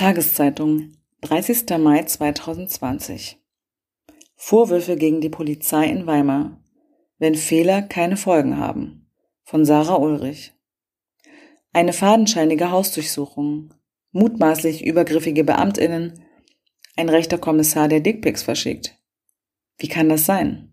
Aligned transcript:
Tageszeitung, 0.00 0.92
30. 1.20 1.76
Mai 1.78 2.02
2020. 2.04 3.36
Vorwürfe 4.34 4.96
gegen 4.96 5.20
die 5.20 5.28
Polizei 5.28 5.84
in 5.90 6.06
Weimar. 6.06 6.64
Wenn 7.18 7.34
Fehler 7.34 7.82
keine 7.82 8.16
Folgen 8.16 8.56
haben. 8.56 9.10
Von 9.42 9.66
Sarah 9.66 9.96
Ulrich. 9.96 10.54
Eine 11.74 11.92
fadenscheinige 11.92 12.70
Hausdurchsuchung. 12.70 13.74
Mutmaßlich 14.12 14.86
übergriffige 14.86 15.44
Beamtinnen. 15.44 16.24
Ein 16.96 17.10
rechter 17.10 17.36
Kommissar, 17.36 17.88
der 17.88 18.00
Dickpics 18.00 18.42
verschickt. 18.42 18.98
Wie 19.76 19.88
kann 19.88 20.08
das 20.08 20.24
sein? 20.24 20.72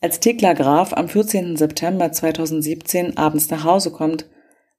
Als 0.00 0.20
Thekla 0.20 0.52
Graf 0.52 0.92
am 0.92 1.08
14. 1.08 1.56
September 1.56 2.12
2017 2.12 3.16
abends 3.16 3.50
nach 3.50 3.64
Hause 3.64 3.90
kommt, 3.90 4.30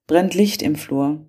brennt 0.08 0.36
Licht 0.36 0.62
im 0.62 0.78
Flur. 0.78 1.28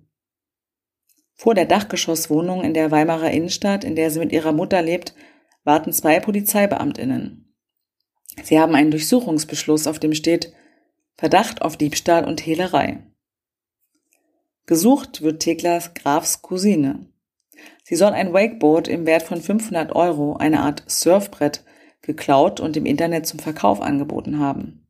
Vor 1.39 1.55
der 1.55 1.63
Dachgeschosswohnung 1.63 2.65
in 2.65 2.73
der 2.73 2.91
Weimarer 2.91 3.31
Innenstadt, 3.31 3.85
in 3.85 3.95
der 3.95 4.11
sie 4.11 4.19
mit 4.19 4.33
ihrer 4.33 4.51
Mutter 4.51 4.81
lebt, 4.81 5.15
warten 5.63 5.93
zwei 5.93 6.19
Polizeibeamtinnen. 6.19 7.55
Sie 8.43 8.59
haben 8.59 8.75
einen 8.75 8.91
Durchsuchungsbeschluss, 8.91 9.87
auf 9.87 9.99
dem 9.99 10.13
steht 10.13 10.51
Verdacht 11.15 11.61
auf 11.61 11.77
Diebstahl 11.77 12.25
und 12.25 12.45
Hehlerei. 12.45 13.05
Gesucht 14.65 15.21
wird 15.21 15.41
Theklas 15.41 15.93
Grafs 15.93 16.41
Cousine. 16.41 17.07
Sie 17.85 17.95
soll 17.95 18.11
ein 18.11 18.33
Wakeboard 18.33 18.89
im 18.89 19.05
Wert 19.05 19.23
von 19.23 19.41
500 19.41 19.95
Euro, 19.95 20.35
eine 20.35 20.59
Art 20.59 20.83
Surfbrett, 20.87 21.63
geklaut 22.01 22.59
und 22.59 22.75
im 22.75 22.85
Internet 22.85 23.27
zum 23.27 23.39
Verkauf 23.39 23.79
angeboten 23.79 24.39
haben. 24.39 24.89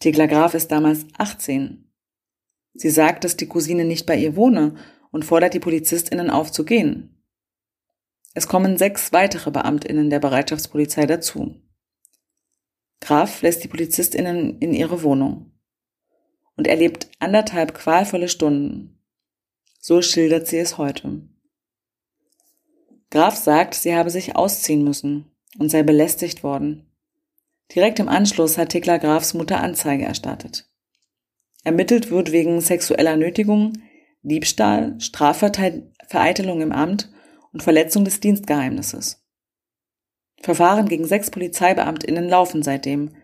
Thekla 0.00 0.26
Graf 0.26 0.52
ist 0.52 0.70
damals 0.70 1.06
18. 1.16 1.90
Sie 2.74 2.90
sagt, 2.90 3.24
dass 3.24 3.38
die 3.38 3.48
Cousine 3.48 3.86
nicht 3.86 4.04
bei 4.04 4.14
ihr 4.14 4.36
wohne 4.36 4.74
und 5.10 5.24
fordert 5.24 5.54
die 5.54 5.60
PolizistInnen 5.60 6.30
auf 6.30 6.52
zu 6.52 6.64
gehen. 6.64 7.22
Es 8.34 8.46
kommen 8.46 8.76
sechs 8.76 9.12
weitere 9.12 9.50
BeamtInnen 9.50 10.10
der 10.10 10.20
Bereitschaftspolizei 10.20 11.06
dazu. 11.06 11.56
Graf 13.00 13.42
lässt 13.42 13.64
die 13.64 13.68
PolizistInnen 13.68 14.58
in 14.58 14.74
ihre 14.74 15.02
Wohnung 15.02 15.52
und 16.56 16.66
erlebt 16.66 17.08
anderthalb 17.20 17.74
qualvolle 17.74 18.28
Stunden. 18.28 19.00
So 19.80 20.02
schildert 20.02 20.46
sie 20.46 20.58
es 20.58 20.76
heute. 20.76 21.22
Graf 23.10 23.36
sagt, 23.36 23.74
sie 23.74 23.94
habe 23.94 24.10
sich 24.10 24.36
ausziehen 24.36 24.84
müssen 24.84 25.30
und 25.58 25.70
sei 25.70 25.82
belästigt 25.82 26.42
worden. 26.42 26.90
Direkt 27.74 27.98
im 28.00 28.08
Anschluss 28.08 28.58
hat 28.58 28.70
Thekla 28.70 28.98
Grafs 28.98 29.34
Mutter 29.34 29.60
Anzeige 29.60 30.04
erstattet. 30.04 30.68
Ermittelt 31.64 32.10
wird 32.10 32.32
wegen 32.32 32.60
sexueller 32.60 33.16
Nötigung, 33.16 33.72
Diebstahl, 34.22 35.00
Strafvereitelung 35.00 36.60
im 36.60 36.72
Amt 36.72 37.10
und 37.52 37.62
Verletzung 37.62 38.04
des 38.04 38.20
Dienstgeheimnisses. 38.20 39.24
Verfahren 40.40 40.88
gegen 40.88 41.04
sechs 41.04 41.30
Polizeibeamtinnen 41.30 42.28
laufen 42.28 42.62
seitdem. 42.62 43.14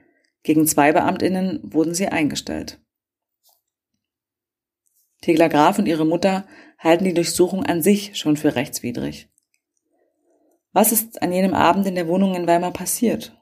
Gegen 0.42 0.67
zwei 0.67 0.92
Beamtinnen 0.92 1.61
wurden 1.62 1.95
sie 1.95 2.09
eingestellt. 2.09 2.81
Tegler 5.22 5.48
Graf 5.48 5.78
und 5.78 5.87
ihre 5.87 6.05
Mutter 6.05 6.47
halten 6.78 7.05
die 7.05 7.15
Durchsuchung 7.15 7.65
an 7.65 7.83
sich 7.83 8.17
schon 8.17 8.37
für 8.37 8.56
rechtswidrig. 8.56 9.28
Was 10.72 10.92
ist 10.92 11.22
an 11.22 11.33
jenem 11.33 11.55
Abend 11.55 11.87
in 11.87 11.95
der 11.95 12.09
Wohnung 12.09 12.34
in 12.34 12.47
Weimar 12.47 12.72
passiert? 12.72 13.41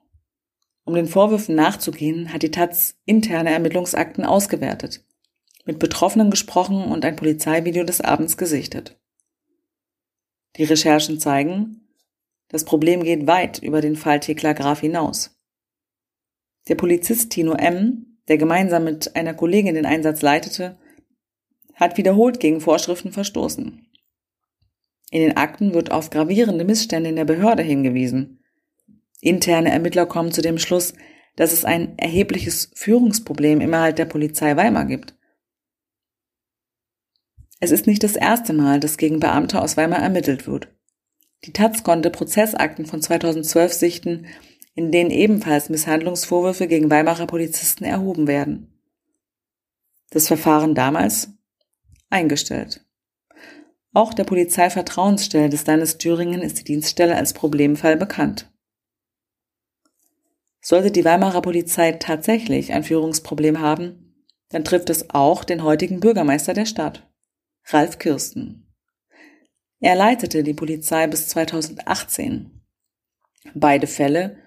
Um 0.84 0.94
den 0.94 1.06
Vorwürfen 1.06 1.54
nachzugehen, 1.54 2.32
hat 2.32 2.42
die 2.42 2.50
Taz 2.50 2.96
interne 3.04 3.50
Ermittlungsakten 3.50 4.24
ausgewertet 4.24 5.04
mit 5.64 5.78
Betroffenen 5.78 6.30
gesprochen 6.30 6.84
und 6.84 7.04
ein 7.04 7.16
Polizeivideo 7.16 7.84
des 7.84 8.00
Abends 8.00 8.36
gesichtet. 8.36 8.98
Die 10.56 10.64
Recherchen 10.64 11.18
zeigen, 11.18 11.88
das 12.48 12.64
Problem 12.64 13.02
geht 13.02 13.26
weit 13.26 13.58
über 13.58 13.80
den 13.80 13.96
Fall 13.96 14.20
Thekla 14.20 14.52
Graf 14.52 14.80
hinaus. 14.80 15.38
Der 16.68 16.74
Polizist 16.74 17.30
Tino 17.30 17.54
M., 17.54 18.18
der 18.28 18.36
gemeinsam 18.36 18.84
mit 18.84 19.16
einer 19.16 19.34
Kollegin 19.34 19.74
den 19.74 19.86
Einsatz 19.86 20.22
leitete, 20.22 20.78
hat 21.74 21.96
wiederholt 21.96 22.38
gegen 22.38 22.60
Vorschriften 22.60 23.12
verstoßen. 23.12 23.86
In 25.10 25.20
den 25.20 25.36
Akten 25.36 25.74
wird 25.74 25.90
auf 25.90 26.10
gravierende 26.10 26.64
Missstände 26.64 27.10
in 27.10 27.16
der 27.16 27.24
Behörde 27.24 27.62
hingewiesen. 27.62 28.40
Interne 29.20 29.70
Ermittler 29.70 30.06
kommen 30.06 30.32
zu 30.32 30.42
dem 30.42 30.58
Schluss, 30.58 30.94
dass 31.36 31.52
es 31.52 31.64
ein 31.64 31.96
erhebliches 31.98 32.70
Führungsproblem 32.74 33.60
innerhalb 33.60 33.96
der 33.96 34.04
Polizei 34.04 34.56
Weimar 34.56 34.84
gibt. 34.84 35.14
Es 37.62 37.70
ist 37.70 37.86
nicht 37.86 38.02
das 38.02 38.16
erste 38.16 38.52
Mal, 38.52 38.80
dass 38.80 38.96
gegen 38.96 39.20
Beamte 39.20 39.62
aus 39.62 39.76
Weimar 39.76 40.00
ermittelt 40.00 40.48
wird. 40.48 40.66
Die 41.44 41.52
Taz 41.52 41.84
konnte 41.84 42.10
Prozessakten 42.10 42.86
von 42.86 43.00
2012 43.00 43.72
sichten, 43.72 44.26
in 44.74 44.90
denen 44.90 45.12
ebenfalls 45.12 45.68
Misshandlungsvorwürfe 45.68 46.66
gegen 46.66 46.90
Weimarer 46.90 47.28
Polizisten 47.28 47.84
erhoben 47.84 48.26
werden. 48.26 48.80
Das 50.10 50.26
Verfahren 50.26 50.74
damals 50.74 51.28
eingestellt. 52.10 52.84
Auch 53.92 54.12
der 54.12 54.24
Polizeivertrauensstelle 54.24 55.48
des 55.48 55.64
Landes 55.64 55.98
Thüringen 55.98 56.42
ist 56.42 56.58
die 56.58 56.64
Dienststelle 56.64 57.14
als 57.14 57.32
Problemfall 57.32 57.96
bekannt. 57.96 58.50
Sollte 60.60 60.90
die 60.90 61.04
Weimarer 61.04 61.42
Polizei 61.42 61.92
tatsächlich 61.92 62.72
ein 62.72 62.82
Führungsproblem 62.82 63.60
haben, 63.60 64.16
dann 64.48 64.64
trifft 64.64 64.90
es 64.90 65.10
auch 65.10 65.44
den 65.44 65.62
heutigen 65.62 66.00
Bürgermeister 66.00 66.54
der 66.54 66.66
Stadt. 66.66 67.08
Ralf 67.66 67.98
Kirsten. 67.98 68.66
Er 69.80 69.94
leitete 69.94 70.42
die 70.42 70.54
Polizei 70.54 71.06
bis 71.06 71.28
2018. 71.28 72.60
Beide 73.54 73.86
Fälle 73.86 74.38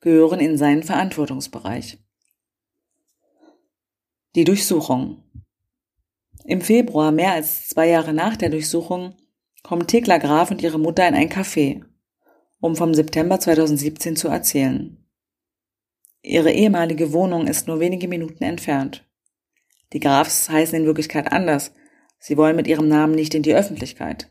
gehören 0.00 0.40
in 0.40 0.58
seinen 0.58 0.82
Verantwortungsbereich. 0.82 1.98
Die 4.34 4.44
Durchsuchung. 4.44 5.22
Im 6.44 6.60
Februar, 6.60 7.12
mehr 7.12 7.32
als 7.32 7.68
zwei 7.68 7.88
Jahre 7.88 8.12
nach 8.12 8.36
der 8.36 8.50
Durchsuchung, 8.50 9.16
kommen 9.62 9.86
Thekla 9.86 10.18
Graf 10.18 10.50
und 10.50 10.62
ihre 10.62 10.78
Mutter 10.78 11.06
in 11.06 11.14
ein 11.14 11.28
Café, 11.28 11.84
um 12.60 12.74
vom 12.74 12.94
September 12.94 13.38
2017 13.38 14.16
zu 14.16 14.28
erzählen. 14.28 14.98
Ihre 16.22 16.52
ehemalige 16.52 17.12
Wohnung 17.12 17.46
ist 17.46 17.68
nur 17.68 17.80
wenige 17.80 18.08
Minuten 18.08 18.42
entfernt. 18.42 19.08
Die 19.92 20.00
Grafs 20.00 20.48
heißen 20.48 20.78
in 20.78 20.86
Wirklichkeit 20.86 21.30
anders, 21.30 21.72
Sie 22.24 22.36
wollen 22.36 22.54
mit 22.54 22.68
ihrem 22.68 22.86
Namen 22.86 23.16
nicht 23.16 23.34
in 23.34 23.42
die 23.42 23.52
Öffentlichkeit. 23.52 24.30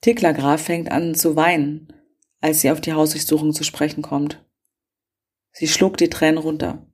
Tickler 0.00 0.32
Graf 0.32 0.62
fängt 0.62 0.90
an 0.90 1.14
zu 1.14 1.36
weinen, 1.36 1.92
als 2.40 2.62
sie 2.62 2.70
auf 2.70 2.80
die 2.80 2.94
Hausdurchsuchung 2.94 3.52
zu 3.52 3.62
sprechen 3.62 4.00
kommt. 4.00 4.42
Sie 5.52 5.68
schluckt 5.68 6.00
die 6.00 6.08
Tränen 6.08 6.38
runter. 6.38 6.90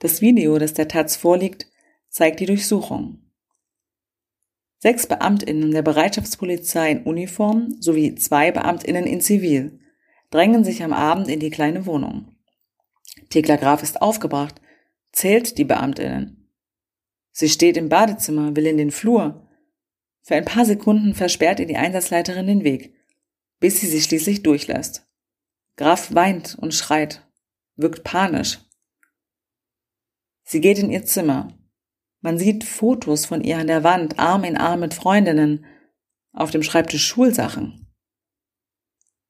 Das 0.00 0.22
Video, 0.22 0.58
das 0.58 0.72
der 0.72 0.88
Taz 0.88 1.16
vorliegt, 1.16 1.66
zeigt 2.08 2.40
die 2.40 2.46
Durchsuchung. 2.46 3.30
Sechs 4.78 5.06
Beamtinnen 5.06 5.72
der 5.72 5.82
Bereitschaftspolizei 5.82 6.92
in 6.92 7.02
Uniform 7.02 7.76
sowie 7.78 8.14
zwei 8.14 8.52
Beamtinnen 8.52 9.04
in 9.04 9.20
Zivil 9.20 9.80
drängen 10.30 10.64
sich 10.64 10.82
am 10.82 10.94
Abend 10.94 11.28
in 11.28 11.40
die 11.40 11.50
kleine 11.50 11.84
Wohnung. 11.84 12.34
Thekla 13.28 13.56
Graf 13.56 13.82
ist 13.82 14.00
aufgebracht, 14.00 14.62
zählt 15.12 15.58
die 15.58 15.64
Beamtinnen. 15.64 16.37
Sie 17.38 17.48
steht 17.48 17.76
im 17.76 17.88
Badezimmer, 17.88 18.56
will 18.56 18.66
in 18.66 18.78
den 18.78 18.90
Flur. 18.90 19.48
Für 20.22 20.34
ein 20.34 20.44
paar 20.44 20.64
Sekunden 20.64 21.14
versperrt 21.14 21.60
ihr 21.60 21.66
die 21.66 21.76
Einsatzleiterin 21.76 22.48
den 22.48 22.64
Weg, 22.64 22.96
bis 23.60 23.78
sie 23.78 23.86
sich 23.86 24.02
schließlich 24.02 24.42
durchlässt. 24.42 25.06
Graf 25.76 26.12
weint 26.12 26.58
und 26.58 26.74
schreit, 26.74 27.24
wirkt 27.76 28.02
panisch. 28.02 28.58
Sie 30.42 30.60
geht 30.60 30.80
in 30.80 30.90
ihr 30.90 31.04
Zimmer. 31.04 31.56
Man 32.22 32.38
sieht 32.38 32.64
Fotos 32.64 33.26
von 33.26 33.44
ihr 33.44 33.58
an 33.58 33.68
der 33.68 33.84
Wand, 33.84 34.18
Arm 34.18 34.42
in 34.42 34.56
Arm 34.56 34.80
mit 34.80 34.92
Freundinnen, 34.92 35.64
auf 36.32 36.50
dem 36.50 36.64
Schreibtisch 36.64 37.06
Schulsachen. 37.06 37.86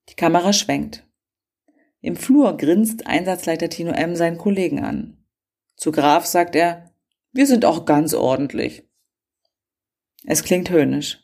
Die 0.09 0.15
Kamera 0.15 0.55
schwenkt. 0.55 1.06
Im 2.00 2.17
Flur 2.17 2.56
grinst 2.56 3.06
Einsatzleiter 3.06 3.69
Tino 3.69 3.91
M. 3.91 4.17
seinen 4.17 4.38
Kollegen 4.38 4.83
an. 4.83 5.27
Zu 5.77 5.93
Graf 5.93 6.25
sagt 6.25 6.56
er, 6.56 6.88
wir 7.38 7.46
sind 7.46 7.64
auch 7.64 7.85
ganz 7.85 8.14
ordentlich. 8.14 8.82
Es 10.25 10.43
klingt 10.43 10.70
höhnisch. 10.70 11.23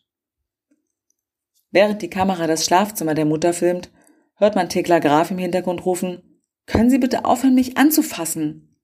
Während 1.73 2.03
die 2.03 2.09
Kamera 2.09 2.47
das 2.47 2.65
Schlafzimmer 2.65 3.15
der 3.15 3.25
Mutter 3.25 3.53
filmt, 3.53 3.91
hört 4.37 4.55
man 4.55 4.69
Thekla 4.69 5.01
Graf 5.01 5.33
im 5.33 5.39
Hintergrund 5.39 5.85
rufen, 5.85 6.41
können 6.67 6.89
Sie 6.89 6.99
bitte 6.99 7.25
aufhören, 7.25 7.57
mich 7.57 7.79
anzufassen? 7.79 8.79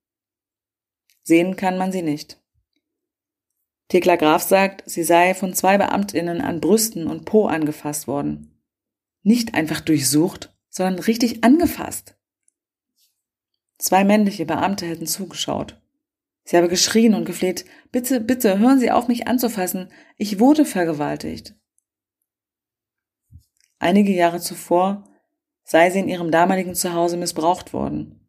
Sehen 1.22 1.54
kann 1.54 1.78
man 1.78 1.92
sie 1.92 2.02
nicht. 2.02 2.42
Thekla 3.86 4.16
Graf 4.16 4.42
sagt, 4.42 4.82
sie 4.90 5.04
sei 5.04 5.32
von 5.34 5.54
zwei 5.54 5.78
Beamtinnen 5.78 6.40
an 6.40 6.60
Brüsten 6.60 7.06
und 7.06 7.26
Po 7.26 7.46
angefasst 7.46 8.08
worden. 8.08 8.60
Nicht 9.22 9.54
einfach 9.54 9.78
durchsucht, 9.78 10.52
sondern 10.68 10.98
richtig 10.98 11.44
angefasst. 11.44 12.16
Zwei 13.78 14.02
männliche 14.02 14.46
Beamte 14.46 14.86
hätten 14.86 15.06
zugeschaut. 15.06 15.79
Sie 16.44 16.56
habe 16.56 16.68
geschrien 16.68 17.14
und 17.14 17.24
gefleht, 17.24 17.64
bitte, 17.92 18.20
bitte, 18.20 18.58
hören 18.58 18.80
Sie 18.80 18.90
auf, 18.90 19.08
mich 19.08 19.28
anzufassen. 19.28 19.90
Ich 20.16 20.38
wurde 20.40 20.64
vergewaltigt. 20.64 21.54
Einige 23.78 24.12
Jahre 24.12 24.40
zuvor 24.40 25.04
sei 25.62 25.88
sie 25.90 26.00
in 26.00 26.08
ihrem 26.08 26.30
damaligen 26.30 26.74
Zuhause 26.74 27.16
missbraucht 27.16 27.72
worden. 27.72 28.28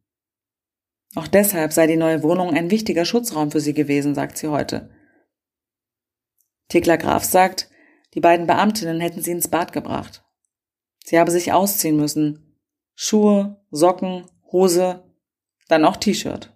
Auch 1.16 1.28
deshalb 1.28 1.74
sei 1.74 1.88
die 1.88 1.98
neue 1.98 2.24
Wohnung 2.24 2.54
ein 2.54 2.70
wichtiger 2.70 3.04
Schutzraum 3.04 3.52
für 3.52 3.60
sie 3.60 3.74
gewesen, 3.74 4.16
sagt 4.16 4.38
sie 4.38 4.48
heute. 4.48 4.92
Thekla 6.70 6.96
Graf 6.96 7.24
sagt, 7.24 7.70
die 8.14 8.22
beiden 8.22 8.48
Beamtinnen 8.48 9.02
hätten 9.02 9.22
sie 9.22 9.32
ins 9.32 9.48
Bad 9.48 9.74
gebracht. 9.74 10.24
Sie 11.04 11.20
habe 11.20 11.32
sich 11.32 11.52
ausziehen 11.52 11.98
müssen. 11.98 12.60
Schuhe, 12.96 13.66
Socken, 13.72 14.26
Hose, 14.52 15.04
dann 15.68 15.84
auch 15.84 15.98
T-Shirt 15.98 16.56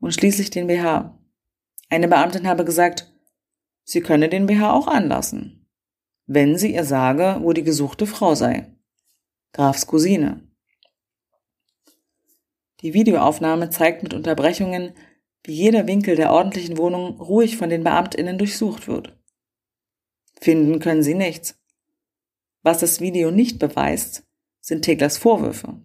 und 0.00 0.12
schließlich 0.12 0.50
den 0.50 0.66
BH. 0.66 1.18
Eine 1.88 2.08
Beamtin 2.08 2.46
habe 2.46 2.64
gesagt, 2.64 3.12
sie 3.84 4.00
könne 4.00 4.28
den 4.28 4.46
BH 4.46 4.72
auch 4.72 4.86
anlassen, 4.86 5.68
wenn 6.26 6.58
sie 6.58 6.74
ihr 6.74 6.84
sage, 6.84 7.38
wo 7.42 7.52
die 7.52 7.62
gesuchte 7.62 8.06
Frau 8.06 8.34
sei. 8.34 8.72
Grafs 9.52 9.86
Cousine. 9.86 10.42
Die 12.80 12.92
Videoaufnahme 12.92 13.70
zeigt 13.70 14.02
mit 14.02 14.12
Unterbrechungen, 14.12 14.92
wie 15.44 15.54
jeder 15.54 15.86
Winkel 15.86 16.16
der 16.16 16.32
ordentlichen 16.32 16.76
Wohnung 16.76 17.20
ruhig 17.20 17.56
von 17.56 17.70
den 17.70 17.84
Beamtinnen 17.84 18.36
durchsucht 18.36 18.88
wird. 18.88 19.16
Finden 20.40 20.80
können 20.80 21.02
sie 21.02 21.14
nichts. 21.14 21.58
Was 22.62 22.78
das 22.78 23.00
Video 23.00 23.30
nicht 23.30 23.58
beweist, 23.58 24.24
sind 24.60 24.82
Teglers 24.82 25.18
Vorwürfe. 25.18 25.80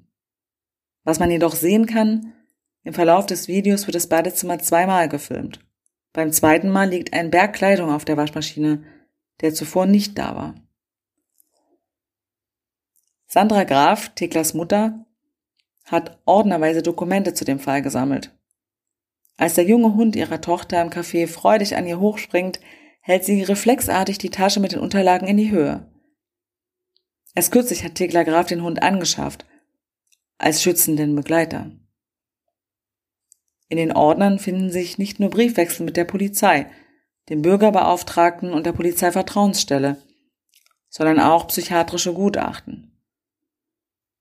Was 1.03 1.19
man 1.19 1.31
jedoch 1.31 1.55
sehen 1.55 1.85
kann, 1.85 2.33
im 2.83 2.93
Verlauf 2.93 3.25
des 3.25 3.47
Videos 3.47 3.87
wird 3.87 3.95
das 3.95 4.07
Badezimmer 4.07 4.59
zweimal 4.59 5.07
gefilmt. 5.07 5.59
Beim 6.13 6.31
zweiten 6.31 6.69
Mal 6.69 6.89
liegt 6.89 7.13
ein 7.13 7.31
Berg 7.31 7.53
Kleidung 7.53 7.91
auf 7.91 8.05
der 8.05 8.17
Waschmaschine, 8.17 8.83
der 9.41 9.53
zuvor 9.53 9.85
nicht 9.85 10.17
da 10.17 10.35
war. 10.35 10.55
Sandra 13.27 13.63
Graf, 13.63 14.09
Teklas 14.09 14.53
Mutter, 14.53 15.05
hat 15.85 16.19
ordnerweise 16.25 16.81
Dokumente 16.81 17.33
zu 17.33 17.45
dem 17.45 17.59
Fall 17.59 17.81
gesammelt. 17.81 18.35
Als 19.37 19.55
der 19.55 19.63
junge 19.63 19.95
Hund 19.95 20.15
ihrer 20.15 20.41
Tochter 20.41 20.81
im 20.81 20.89
Café 20.89 21.27
freudig 21.27 21.75
an 21.75 21.87
ihr 21.87 21.99
hochspringt, 21.99 22.59
hält 22.99 23.23
sie 23.23 23.41
reflexartig 23.41 24.17
die 24.17 24.29
Tasche 24.29 24.59
mit 24.59 24.73
den 24.73 24.79
Unterlagen 24.79 25.27
in 25.27 25.37
die 25.37 25.49
Höhe. 25.49 25.89
Erst 27.33 27.51
kürzlich 27.51 27.83
hat 27.83 27.95
Tekla 27.95 28.23
Graf 28.23 28.47
den 28.47 28.61
Hund 28.61 28.83
angeschafft, 28.83 29.45
als 30.37 30.61
schützenden 30.61 31.15
Begleiter. 31.15 31.71
In 33.71 33.77
den 33.77 33.93
Ordnern 33.93 34.37
finden 34.37 34.69
sich 34.69 34.97
nicht 34.97 35.21
nur 35.21 35.29
Briefwechsel 35.29 35.85
mit 35.85 35.95
der 35.95 36.03
Polizei, 36.03 36.69
dem 37.29 37.41
Bürgerbeauftragten 37.41 38.51
und 38.51 38.65
der 38.65 38.73
Polizeivertrauensstelle, 38.73 39.95
sondern 40.89 41.21
auch 41.21 41.47
psychiatrische 41.47 42.13
Gutachten. 42.13 43.01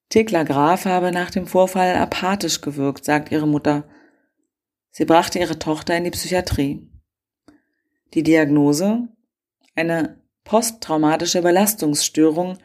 Thekla 0.08 0.44
Graf 0.44 0.84
habe 0.84 1.10
nach 1.10 1.32
dem 1.32 1.48
Vorfall 1.48 1.96
apathisch 1.96 2.60
gewirkt, 2.60 3.04
sagt 3.04 3.32
ihre 3.32 3.48
Mutter. 3.48 3.88
Sie 4.92 5.04
brachte 5.04 5.40
ihre 5.40 5.58
Tochter 5.58 5.96
in 5.96 6.04
die 6.04 6.12
Psychiatrie. 6.12 6.88
Die 8.14 8.22
Diagnose? 8.22 9.08
Eine 9.74 10.22
posttraumatische 10.44 11.42
Belastungsstörung 11.42 12.58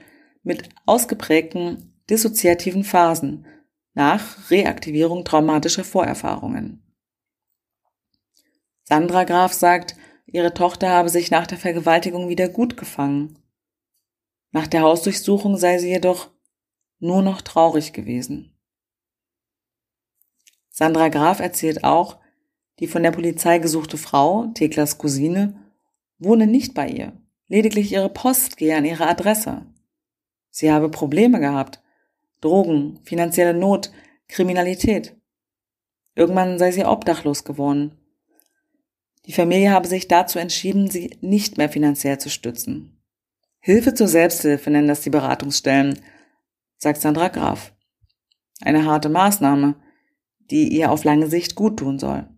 mit 0.43 0.69
ausgeprägten 0.85 1.99
dissoziativen 2.11 2.83
Phasen, 2.83 3.47
nach 3.95 4.51
Reaktivierung 4.51 5.25
traumatischer 5.25 5.83
Vorerfahrungen. 5.83 6.83
Sandra 8.83 9.23
Graf 9.23 9.53
sagt, 9.53 9.95
ihre 10.27 10.53
Tochter 10.53 10.89
habe 10.89 11.09
sich 11.09 11.31
nach 11.31 11.47
der 11.47 11.57
Vergewaltigung 11.57 12.29
wieder 12.29 12.49
gut 12.49 12.77
gefangen. 12.77 13.39
Nach 14.51 14.67
der 14.67 14.81
Hausdurchsuchung 14.81 15.57
sei 15.57 15.79
sie 15.79 15.89
jedoch 15.89 16.29
nur 16.99 17.21
noch 17.21 17.41
traurig 17.41 17.93
gewesen. 17.93 18.55
Sandra 20.69 21.07
Graf 21.07 21.39
erzählt 21.39 21.83
auch, 21.83 22.19
die 22.79 22.87
von 22.87 23.01
der 23.01 23.11
Polizei 23.11 23.59
gesuchte 23.59 23.97
Frau, 23.97 24.47
Theklas 24.53 24.97
Cousine, 24.97 25.57
wohne 26.19 26.47
nicht 26.47 26.73
bei 26.73 26.89
ihr. 26.89 27.13
Lediglich 27.47 27.93
ihre 27.93 28.09
Post 28.09 28.57
gehe 28.57 28.75
an 28.75 28.85
ihre 28.85 29.07
Adresse. 29.07 29.65
Sie 30.49 30.71
habe 30.71 30.89
Probleme 30.89 31.39
gehabt, 31.39 31.81
Drogen, 32.45 32.99
finanzielle 33.03 33.55
Not, 33.55 33.91
Kriminalität. 34.27 35.15
Irgendwann 36.13 36.59
sei 36.59 36.71
sie 36.71 36.85
obdachlos 36.85 37.43
geworden. 37.43 37.97
Die 39.25 39.33
Familie 39.33 39.71
habe 39.71 39.87
sich 39.87 40.07
dazu 40.07 40.37
entschieden, 40.37 40.91
sie 40.91 41.17
nicht 41.21 41.57
mehr 41.57 41.69
finanziell 41.69 42.19
zu 42.19 42.29
stützen. 42.29 43.01
Hilfe 43.59 43.95
zur 43.95 44.07
Selbsthilfe 44.07 44.69
nennen 44.69 44.87
das 44.87 45.01
die 45.01 45.09
Beratungsstellen, 45.09 45.99
sagt 46.77 47.01
Sandra 47.01 47.29
Graf. 47.29 47.73
Eine 48.61 48.85
harte 48.85 49.09
Maßnahme, 49.09 49.75
die 50.51 50.67
ihr 50.67 50.91
auf 50.91 51.03
lange 51.03 51.27
Sicht 51.27 51.55
gut 51.55 51.79
tun 51.79 51.97
soll. 51.97 52.29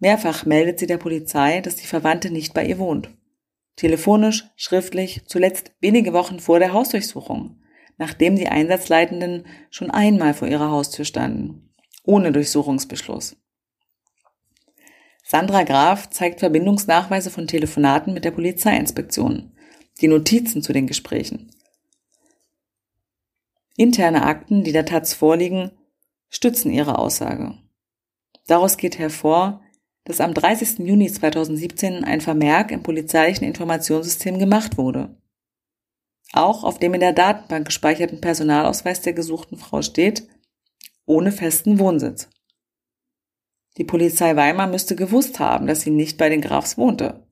Mehrfach 0.00 0.44
meldet 0.44 0.80
sie 0.80 0.88
der 0.88 0.98
Polizei, 0.98 1.60
dass 1.60 1.76
die 1.76 1.86
Verwandte 1.86 2.32
nicht 2.32 2.52
bei 2.52 2.66
ihr 2.66 2.78
wohnt. 2.78 3.16
Telefonisch, 3.76 4.50
schriftlich, 4.56 5.22
zuletzt 5.26 5.70
wenige 5.80 6.12
Wochen 6.12 6.40
vor 6.40 6.58
der 6.58 6.72
Hausdurchsuchung 6.72 7.60
nachdem 7.98 8.36
die 8.36 8.48
Einsatzleitenden 8.48 9.46
schon 9.70 9.90
einmal 9.90 10.34
vor 10.34 10.48
ihrer 10.48 10.70
Haustür 10.70 11.04
standen, 11.04 11.70
ohne 12.04 12.32
Durchsuchungsbeschluss. 12.32 13.36
Sandra 15.24 15.64
Graf 15.64 16.10
zeigt 16.10 16.40
Verbindungsnachweise 16.40 17.30
von 17.30 17.46
Telefonaten 17.46 18.14
mit 18.14 18.24
der 18.24 18.30
Polizeiinspektion, 18.30 19.52
die 20.00 20.08
Notizen 20.08 20.62
zu 20.62 20.72
den 20.72 20.86
Gesprächen. 20.86 21.50
Interne 23.76 24.22
Akten, 24.22 24.62
die 24.62 24.72
der 24.72 24.86
Taz 24.86 25.14
vorliegen, 25.14 25.72
stützen 26.28 26.70
ihre 26.70 26.98
Aussage. 26.98 27.58
Daraus 28.46 28.76
geht 28.76 28.98
hervor, 28.98 29.62
dass 30.04 30.20
am 30.20 30.32
30. 30.32 30.78
Juni 30.86 31.10
2017 31.10 32.04
ein 32.04 32.20
Vermerk 32.20 32.70
im 32.70 32.84
polizeilichen 32.84 33.44
Informationssystem 33.44 34.38
gemacht 34.38 34.78
wurde 34.78 35.16
auch 36.32 36.64
auf 36.64 36.78
dem 36.78 36.94
in 36.94 37.00
der 37.00 37.12
Datenbank 37.12 37.66
gespeicherten 37.66 38.20
Personalausweis 38.20 39.00
der 39.02 39.12
gesuchten 39.12 39.58
Frau 39.58 39.82
steht, 39.82 40.28
ohne 41.06 41.32
festen 41.32 41.78
Wohnsitz. 41.78 42.28
Die 43.76 43.84
Polizei 43.84 44.34
Weimar 44.36 44.66
müsste 44.66 44.96
gewusst 44.96 45.38
haben, 45.38 45.66
dass 45.66 45.82
sie 45.82 45.90
nicht 45.90 46.18
bei 46.18 46.28
den 46.28 46.40
Grafs 46.40 46.78
wohnte. 46.78 47.26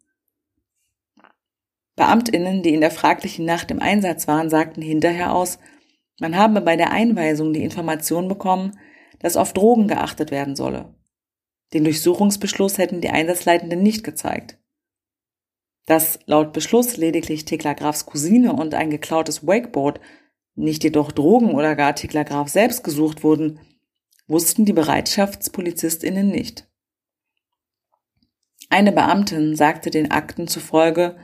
Beamtinnen, 1.96 2.62
die 2.62 2.74
in 2.74 2.80
der 2.80 2.90
fraglichen 2.90 3.44
Nacht 3.44 3.70
im 3.70 3.80
Einsatz 3.80 4.26
waren, 4.26 4.50
sagten 4.50 4.82
hinterher 4.82 5.32
aus, 5.32 5.58
man 6.20 6.36
habe 6.36 6.60
bei 6.60 6.76
der 6.76 6.90
Einweisung 6.90 7.52
die 7.52 7.62
Information 7.62 8.28
bekommen, 8.28 8.78
dass 9.20 9.36
auf 9.36 9.52
Drogen 9.52 9.88
geachtet 9.88 10.30
werden 10.30 10.54
solle. 10.54 10.94
Den 11.72 11.84
Durchsuchungsbeschluss 11.84 12.78
hätten 12.78 13.00
die 13.00 13.10
Einsatzleitenden 13.10 13.82
nicht 13.82 14.04
gezeigt. 14.04 14.58
Dass 15.86 16.18
laut 16.26 16.52
Beschluss 16.52 16.96
lediglich 16.96 17.44
Thekla 17.44 17.74
Grafs 17.74 18.06
Cousine 18.06 18.54
und 18.54 18.74
ein 18.74 18.90
geklautes 18.90 19.46
Wakeboard, 19.46 20.00
nicht 20.54 20.84
jedoch 20.84 21.12
Drogen 21.12 21.54
oder 21.54 21.76
gar 21.76 21.94
Thekla 21.94 22.22
Graf 22.22 22.48
selbst 22.48 22.84
gesucht 22.84 23.22
wurden, 23.22 23.60
wussten 24.26 24.64
die 24.64 24.72
Bereitschaftspolizistinnen 24.72 26.28
nicht. 26.28 26.68
Eine 28.70 28.92
Beamtin 28.92 29.56
sagte 29.56 29.90
den 29.90 30.10
Akten 30.10 30.48
zufolge, 30.48 31.16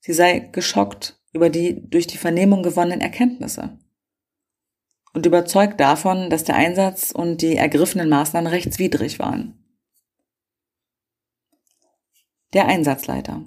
sie 0.00 0.12
sei 0.12 0.38
geschockt 0.38 1.20
über 1.32 1.50
die 1.50 1.88
durch 1.88 2.06
die 2.06 2.18
Vernehmung 2.18 2.62
gewonnenen 2.62 3.00
Erkenntnisse 3.00 3.78
und 5.14 5.26
überzeugt 5.26 5.80
davon, 5.80 6.28
dass 6.28 6.44
der 6.44 6.56
Einsatz 6.56 7.10
und 7.10 7.40
die 7.40 7.56
ergriffenen 7.56 8.08
Maßnahmen 8.08 8.48
rechtswidrig 8.48 9.18
waren. 9.18 9.58
Der 12.52 12.66
Einsatzleiter 12.66 13.42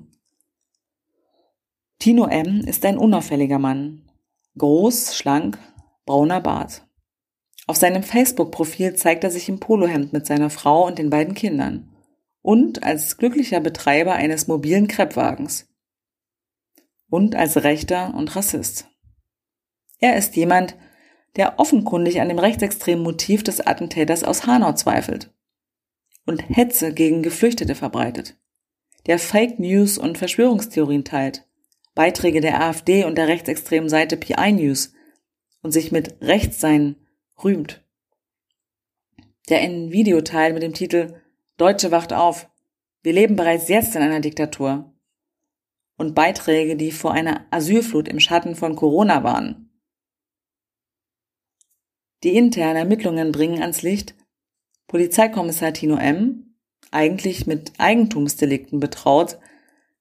Tino 2.00 2.28
M. 2.28 2.62
ist 2.62 2.86
ein 2.86 2.98
unauffälliger 2.98 3.58
Mann. 3.58 4.08
Groß, 4.58 5.16
schlank, 5.16 5.58
brauner 6.06 6.42
Bart. 6.42 6.88
Auf 7.66 7.76
seinem 7.76 8.04
Facebook-Profil 8.04 8.96
zeigt 8.96 9.24
er 9.24 9.32
sich 9.32 9.50
im 9.50 9.60
Polohemd 9.60 10.14
mit 10.14 10.26
seiner 10.26 10.50
Frau 10.50 10.86
und 10.86 11.00
den 11.00 11.10
beiden 11.10 11.34
Kindern 11.34 11.92
und 12.42 12.84
als 12.84 13.18
glücklicher 13.18 13.60
Betreiber 13.60 14.14
eines 14.14 14.48
mobilen 14.48 14.88
Kreppwagens 14.88 15.68
und 17.10 17.36
als 17.36 17.64
Rechter 17.64 18.14
und 18.14 18.36
Rassist. 18.36 18.88
Er 20.00 20.18
ist 20.18 20.36
jemand, 20.36 20.76
der 21.36 21.60
offenkundig 21.60 22.22
an 22.22 22.30
dem 22.30 22.40
rechtsextremen 22.40 23.04
Motiv 23.04 23.44
des 23.44 23.66
Attentäters 23.66 24.24
aus 24.24 24.46
Hanau 24.46 24.74
zweifelt 24.74 25.34
und 26.26 26.42
Hetze 26.48 26.94
gegen 26.94 27.24
Geflüchtete 27.24 27.74
verbreitet, 27.74 28.38
der 29.08 29.18
Fake 29.18 29.58
News 29.60 29.98
und 29.98 30.18
Verschwörungstheorien 30.18 31.04
teilt 31.04 31.47
Beiträge 31.98 32.42
der 32.42 32.62
AfD 32.62 33.06
und 33.06 33.18
der 33.18 33.28
rechtsextremen 33.28 33.90
Seite 33.90 34.18
PI 34.18 34.52
News 34.52 34.94
und 35.64 35.72
sich 35.72 35.92
mit 35.92 36.22
Rechtssein 36.22 36.96
rühmt. 37.44 37.84
der 39.50 39.62
einen 39.62 39.92
Videoteil 39.92 40.54
mit 40.54 40.62
dem 40.62 40.74
Titel 40.74 41.20
Deutsche 41.58 41.90
wacht 41.90 42.14
auf. 42.14 42.52
Wir 43.02 43.14
leben 43.14 43.36
bereits 43.36 43.68
jetzt 43.68 43.96
in 43.96 44.04
einer 44.04 44.20
Diktatur. 44.20 44.94
Und 45.98 46.14
Beiträge, 46.14 46.76
die 46.76 46.92
vor 46.92 47.14
einer 47.14 47.48
Asylflut 47.50 48.08
im 48.08 48.20
Schatten 48.20 48.56
von 48.56 48.76
Corona 48.76 49.24
waren. 49.24 49.72
Die 52.24 52.36
internen 52.36 52.76
Ermittlungen 52.76 53.32
bringen 53.32 53.62
ans 53.62 53.82
Licht, 53.82 54.14
Polizeikommissar 54.86 55.74
Tino 55.74 55.96
M., 55.96 56.58
eigentlich 56.92 57.48
mit 57.48 57.72
Eigentumsdelikten 57.80 58.80
betraut, 58.80 59.40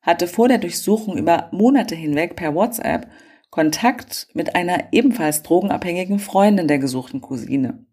hatte 0.07 0.29
vor 0.29 0.49
der 0.49 0.59
Durchsuchung 0.59 1.19
über 1.19 1.49
Monate 1.53 1.97
hinweg 1.97 2.37
per 2.37 2.55
WhatsApp 2.55 3.11
Kontakt 3.51 4.29
mit 4.35 4.55
einer 4.55 4.93
ebenfalls 4.93 5.43
drogenabhängigen 5.43 6.19
Freundin 6.19 6.69
der 6.69 6.79
gesuchten 6.79 7.21
Cousine. 7.21 7.85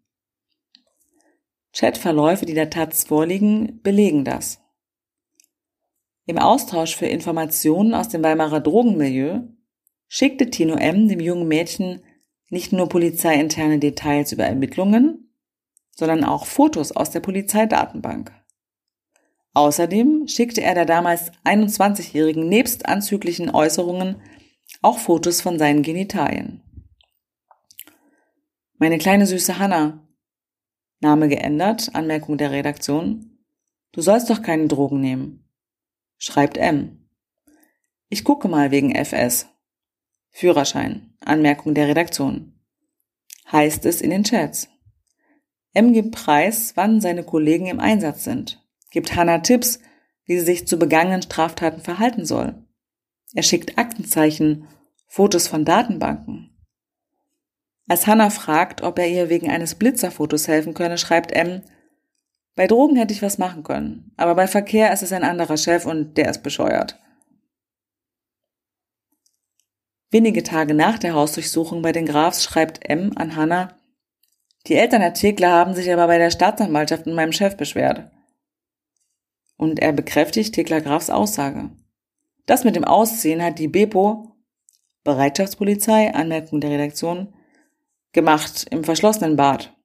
Chatverläufe, 1.72 2.46
die 2.46 2.54
der 2.54 2.70
Taz 2.70 3.04
vorliegen, 3.04 3.80
belegen 3.82 4.24
das. 4.24 4.60
Im 6.26 6.38
Austausch 6.38 6.96
für 6.96 7.06
Informationen 7.06 7.94
aus 7.94 8.08
dem 8.08 8.22
Weimarer 8.22 8.60
Drogenmilieu 8.60 9.40
schickte 10.06 10.50
Tino 10.50 10.76
M. 10.76 11.08
dem 11.08 11.20
jungen 11.20 11.48
Mädchen 11.48 12.04
nicht 12.48 12.72
nur 12.72 12.88
polizeiinterne 12.88 13.78
Details 13.78 14.32
über 14.32 14.44
Ermittlungen, 14.44 15.34
sondern 15.90 16.24
auch 16.24 16.46
Fotos 16.46 16.92
aus 16.92 17.10
der 17.10 17.20
Polizeidatenbank. 17.20 18.32
Außerdem 19.54 20.26
schickte 20.26 20.62
er 20.62 20.74
der 20.74 20.84
damals 20.84 21.30
21-Jährigen 21.44 22.48
nebst 22.48 22.86
anzüglichen 22.86 23.50
Äußerungen 23.50 24.20
auch 24.82 24.98
Fotos 24.98 25.40
von 25.40 25.58
seinen 25.60 25.82
Genitalien. 25.82 26.60
Meine 28.78 28.98
kleine 28.98 29.26
süße 29.26 29.58
Hanna. 29.58 30.06
Name 31.00 31.28
geändert, 31.28 31.94
Anmerkung 31.94 32.36
der 32.36 32.50
Redaktion. 32.50 33.38
Du 33.92 34.00
sollst 34.00 34.28
doch 34.28 34.42
keine 34.42 34.66
Drogen 34.66 35.00
nehmen. 35.00 35.48
Schreibt 36.18 36.56
M. 36.56 37.08
Ich 38.08 38.24
gucke 38.24 38.48
mal 38.48 38.72
wegen 38.72 38.92
FS. 38.92 39.46
Führerschein, 40.30 41.14
Anmerkung 41.20 41.74
der 41.74 41.86
Redaktion. 41.86 42.60
Heißt 43.52 43.86
es 43.86 44.00
in 44.00 44.10
den 44.10 44.24
Chats. 44.24 44.68
M 45.74 45.92
gibt 45.92 46.12
Preis, 46.12 46.72
wann 46.74 47.00
seine 47.00 47.22
Kollegen 47.22 47.66
im 47.66 47.78
Einsatz 47.78 48.24
sind 48.24 48.63
gibt 48.94 49.16
Hannah 49.16 49.40
Tipps, 49.40 49.80
wie 50.24 50.38
sie 50.38 50.44
sich 50.44 50.66
zu 50.66 50.78
begangenen 50.78 51.20
Straftaten 51.20 51.82
verhalten 51.82 52.24
soll. 52.24 52.54
Er 53.34 53.42
schickt 53.42 53.76
Aktenzeichen, 53.76 54.68
Fotos 55.06 55.48
von 55.48 55.64
Datenbanken. 55.64 56.56
Als 57.88 58.06
Hannah 58.06 58.30
fragt, 58.30 58.82
ob 58.82 58.98
er 58.98 59.08
ihr 59.08 59.28
wegen 59.28 59.50
eines 59.50 59.74
Blitzerfotos 59.74 60.48
helfen 60.48 60.74
könne, 60.74 60.96
schreibt 60.96 61.32
M, 61.32 61.62
bei 62.54 62.68
Drogen 62.68 62.96
hätte 62.96 63.12
ich 63.12 63.20
was 63.20 63.36
machen 63.36 63.64
können, 63.64 64.12
aber 64.16 64.36
bei 64.36 64.46
Verkehr 64.46 64.92
ist 64.92 65.02
es 65.02 65.12
ein 65.12 65.24
anderer 65.24 65.56
Chef 65.56 65.86
und 65.86 66.16
der 66.16 66.30
ist 66.30 66.44
bescheuert. 66.44 67.00
Wenige 70.10 70.44
Tage 70.44 70.72
nach 70.72 71.00
der 71.00 71.14
Hausdurchsuchung 71.14 71.82
bei 71.82 71.90
den 71.90 72.06
Grafs 72.06 72.44
schreibt 72.44 72.88
M 72.88 73.10
an 73.16 73.34
Hannah, 73.34 73.76
die 74.68 74.76
Eltern 74.76 75.00
der 75.00 75.14
Thekla 75.14 75.50
haben 75.50 75.74
sich 75.74 75.92
aber 75.92 76.06
bei 76.06 76.16
der 76.16 76.30
Staatsanwaltschaft 76.30 77.06
und 77.06 77.14
meinem 77.14 77.32
Chef 77.32 77.56
beschwert. 77.56 78.10
Und 79.56 79.80
er 79.80 79.92
bekräftigt 79.92 80.54
Thekla 80.54 80.80
Grafs 80.80 81.10
Aussage. 81.10 81.70
Das 82.46 82.64
mit 82.64 82.76
dem 82.76 82.84
Ausziehen 82.84 83.42
hat 83.42 83.58
die 83.58 83.68
Bepo, 83.68 84.36
Bereitschaftspolizei, 85.04 86.14
Anmerkung 86.14 86.60
der 86.60 86.70
Redaktion, 86.70 87.34
gemacht 88.12 88.66
im 88.70 88.84
verschlossenen 88.84 89.36
Bad. 89.36 89.76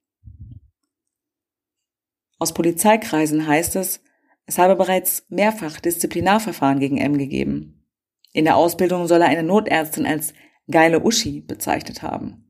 Aus 2.38 2.54
Polizeikreisen 2.54 3.46
heißt 3.48 3.76
es, 3.76 4.02
es 4.46 4.58
habe 4.58 4.76
bereits 4.76 5.26
mehrfach 5.30 5.80
Disziplinarverfahren 5.80 6.80
gegen 6.80 6.98
M 6.98 7.18
gegeben. 7.18 7.86
In 8.34 8.46
der 8.46 8.56
Ausbildung 8.56 9.08
soll 9.08 9.22
er 9.22 9.28
eine 9.28 9.44
Notärztin 9.44 10.06
als 10.06 10.34
geile 10.70 11.04
Uschi 11.04 11.42
bezeichnet 11.42 12.02
haben. 12.02 12.46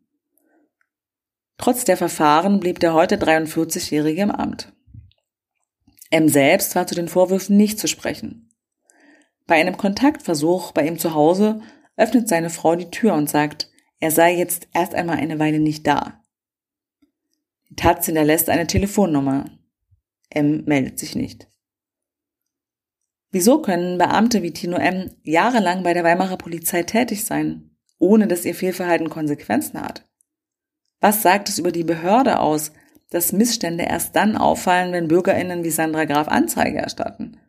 Trotz 1.58 1.84
der 1.84 1.98
Verfahren 1.98 2.60
blieb 2.60 2.80
der 2.80 2.94
heute 2.94 3.18
43-Jährige 3.18 4.22
im 4.22 4.32
Amt. 4.32 4.72
M 6.10 6.28
selbst 6.28 6.76
war 6.76 6.88
zu 6.88 6.96
den 6.96 7.08
Vorwürfen 7.08 7.58
nicht 7.58 7.80
zu 7.80 7.88
sprechen. 7.88 8.50
Bei 9.46 9.56
einem 9.56 9.78
Kontaktversuch 9.78 10.72
bei 10.72 10.88
ihm 10.88 11.00
zu 11.00 11.14
Hause 11.14 11.62
öffnet 11.96 12.28
seine 12.28 12.50
Frau 12.50 12.76
die 12.76 12.90
Tür 12.90 13.14
und 13.14 13.30
sagt, 13.30 13.70
er 14.00 14.12
sei 14.12 14.36
jetzt 14.36 14.68
erst 14.74 14.96
einmal 14.96 15.18
eine 15.18 15.40
Weile 15.40 15.60
nicht 15.60 15.86
da. 15.86 16.24
Taz 17.76 18.06
hinterlässt 18.06 18.50
eine 18.50 18.68
Telefonnummer. 18.68 19.46
M 20.30 20.64
meldet 20.66 21.00
sich 21.00 21.16
nicht. 21.16 21.48
Wieso 23.32 23.62
können 23.62 23.98
Beamte 23.98 24.42
wie 24.42 24.54
Tino 24.54 24.78
M 24.78 25.12
jahrelang 25.24 25.84
bei 25.84 25.94
der 25.94 26.04
Weimarer 26.04 26.38
Polizei 26.38 26.84
tätig 26.84 27.26
sein, 27.26 27.76
ohne 28.00 28.28
dass 28.28 28.46
ihr 28.46 28.56
Fehlverhalten 28.56 29.10
Konsequenzen 29.10 29.82
hat? 29.82 30.08
Was 31.00 31.22
sagt 31.22 31.50
es 31.50 31.60
über 31.60 31.72
die 31.72 31.84
Behörde 31.84 32.40
aus, 32.40 32.72
dass 33.10 33.32
Missstände 33.32 33.86
erst 33.86 34.16
dann 34.16 34.38
auffallen, 34.38 34.92
wenn 34.92 35.08
Bürgerinnen 35.08 35.64
wie 35.64 35.72
Sandra 35.72 36.06
Graf 36.06 36.28
Anzeige 36.28 36.78
erstatten. 36.78 37.40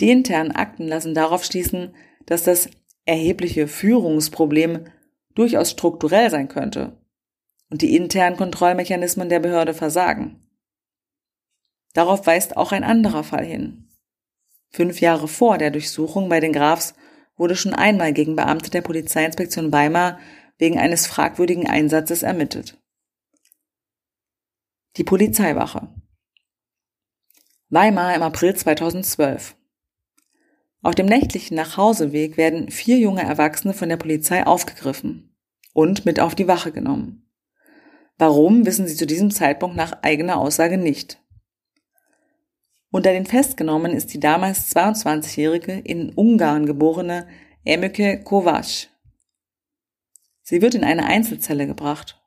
Die 0.00 0.10
internen 0.10 0.52
Akten 0.52 0.88
lassen 0.88 1.14
darauf 1.14 1.44
schließen, 1.44 1.94
dass 2.26 2.42
das 2.42 2.68
erhebliche 3.04 3.68
Führungsproblem 3.68 4.86
durchaus 5.34 5.70
strukturell 5.70 6.30
sein 6.30 6.48
könnte 6.48 6.98
und 7.70 7.82
die 7.82 7.96
internen 7.96 8.36
Kontrollmechanismen 8.36 9.28
der 9.28 9.40
Behörde 9.40 9.74
versagen. 9.74 10.40
Darauf 11.92 12.26
weist 12.26 12.56
auch 12.56 12.72
ein 12.72 12.84
anderer 12.84 13.24
Fall 13.24 13.44
hin. 13.44 13.88
Fünf 14.70 15.00
Jahre 15.00 15.28
vor 15.28 15.58
der 15.58 15.70
Durchsuchung 15.70 16.28
bei 16.28 16.40
den 16.40 16.52
Grafs 16.52 16.94
wurde 17.36 17.56
schon 17.56 17.74
einmal 17.74 18.12
gegen 18.12 18.36
Beamte 18.36 18.70
der 18.70 18.82
Polizeiinspektion 18.82 19.72
Weimar 19.72 20.18
wegen 20.58 20.78
eines 20.78 21.06
fragwürdigen 21.06 21.68
Einsatzes 21.68 22.22
ermittelt. 22.22 22.78
Die 24.96 25.02
Polizeiwache. 25.02 25.88
Weimar 27.68 28.14
im 28.14 28.22
April 28.22 28.54
2012. 28.54 29.56
Auf 30.82 30.94
dem 30.94 31.06
nächtlichen 31.06 31.56
Nachhauseweg 31.56 32.36
werden 32.36 32.70
vier 32.70 32.98
junge 32.98 33.24
Erwachsene 33.24 33.74
von 33.74 33.88
der 33.88 33.96
Polizei 33.96 34.46
aufgegriffen 34.46 35.34
und 35.72 36.06
mit 36.06 36.20
auf 36.20 36.36
die 36.36 36.46
Wache 36.46 36.70
genommen. 36.70 37.28
Warum, 38.18 38.66
wissen 38.66 38.86
sie 38.86 38.94
zu 38.94 39.04
diesem 39.04 39.32
Zeitpunkt 39.32 39.74
nach 39.74 40.00
eigener 40.02 40.36
Aussage 40.36 40.78
nicht. 40.78 41.20
Unter 42.92 43.10
den 43.10 43.26
Festgenommen 43.26 43.90
ist 43.90 44.14
die 44.14 44.20
damals 44.20 44.72
22-jährige 44.76 45.72
in 45.72 46.10
Ungarn 46.14 46.66
geborene 46.66 47.26
Emike 47.64 48.22
Kovac. 48.22 48.90
Sie 50.42 50.62
wird 50.62 50.76
in 50.76 50.84
eine 50.84 51.06
Einzelzelle 51.06 51.66
gebracht 51.66 52.23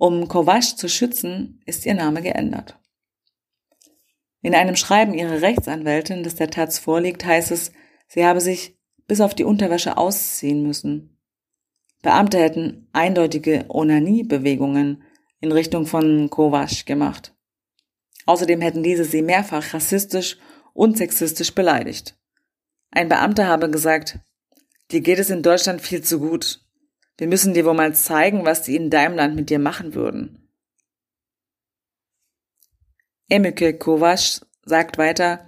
um 0.00 0.28
Kovac 0.28 0.78
zu 0.78 0.88
schützen, 0.88 1.60
ist 1.66 1.84
ihr 1.84 1.92
Name 1.92 2.22
geändert. 2.22 2.78
In 4.40 4.54
einem 4.54 4.74
Schreiben 4.74 5.12
ihrer 5.12 5.42
Rechtsanwältin, 5.42 6.22
das 6.22 6.36
der 6.36 6.48
Taz 6.48 6.78
vorliegt, 6.78 7.26
heißt 7.26 7.50
es, 7.50 7.70
sie 8.08 8.24
habe 8.24 8.40
sich 8.40 8.78
bis 9.06 9.20
auf 9.20 9.34
die 9.34 9.44
Unterwäsche 9.44 9.98
ausziehen 9.98 10.62
müssen. 10.62 11.20
Beamte 12.00 12.38
hätten 12.38 12.88
eindeutige 12.94 13.66
Onanie-Bewegungen 13.68 15.02
in 15.38 15.52
Richtung 15.52 15.84
von 15.84 16.30
Kovac 16.30 16.86
gemacht. 16.86 17.34
Außerdem 18.24 18.62
hätten 18.62 18.82
diese 18.82 19.04
sie 19.04 19.20
mehrfach 19.20 19.74
rassistisch 19.74 20.38
und 20.72 20.96
sexistisch 20.96 21.54
beleidigt. 21.54 22.18
Ein 22.90 23.10
Beamter 23.10 23.46
habe 23.46 23.68
gesagt, 23.68 24.18
dir 24.92 25.02
geht 25.02 25.18
es 25.18 25.28
in 25.28 25.42
Deutschland 25.42 25.82
viel 25.82 26.02
zu 26.02 26.20
gut. 26.20 26.64
Wir 27.20 27.26
müssen 27.26 27.52
dir 27.52 27.66
wohl 27.66 27.74
mal 27.74 27.94
zeigen, 27.94 28.46
was 28.46 28.62
die 28.62 28.76
in 28.76 28.88
deinem 28.88 29.14
Land 29.14 29.36
mit 29.36 29.50
dir 29.50 29.58
machen 29.58 29.94
würden. 29.94 30.48
Emilke 33.28 33.76
Kovac 33.76 34.40
sagt 34.64 34.96
weiter, 34.96 35.44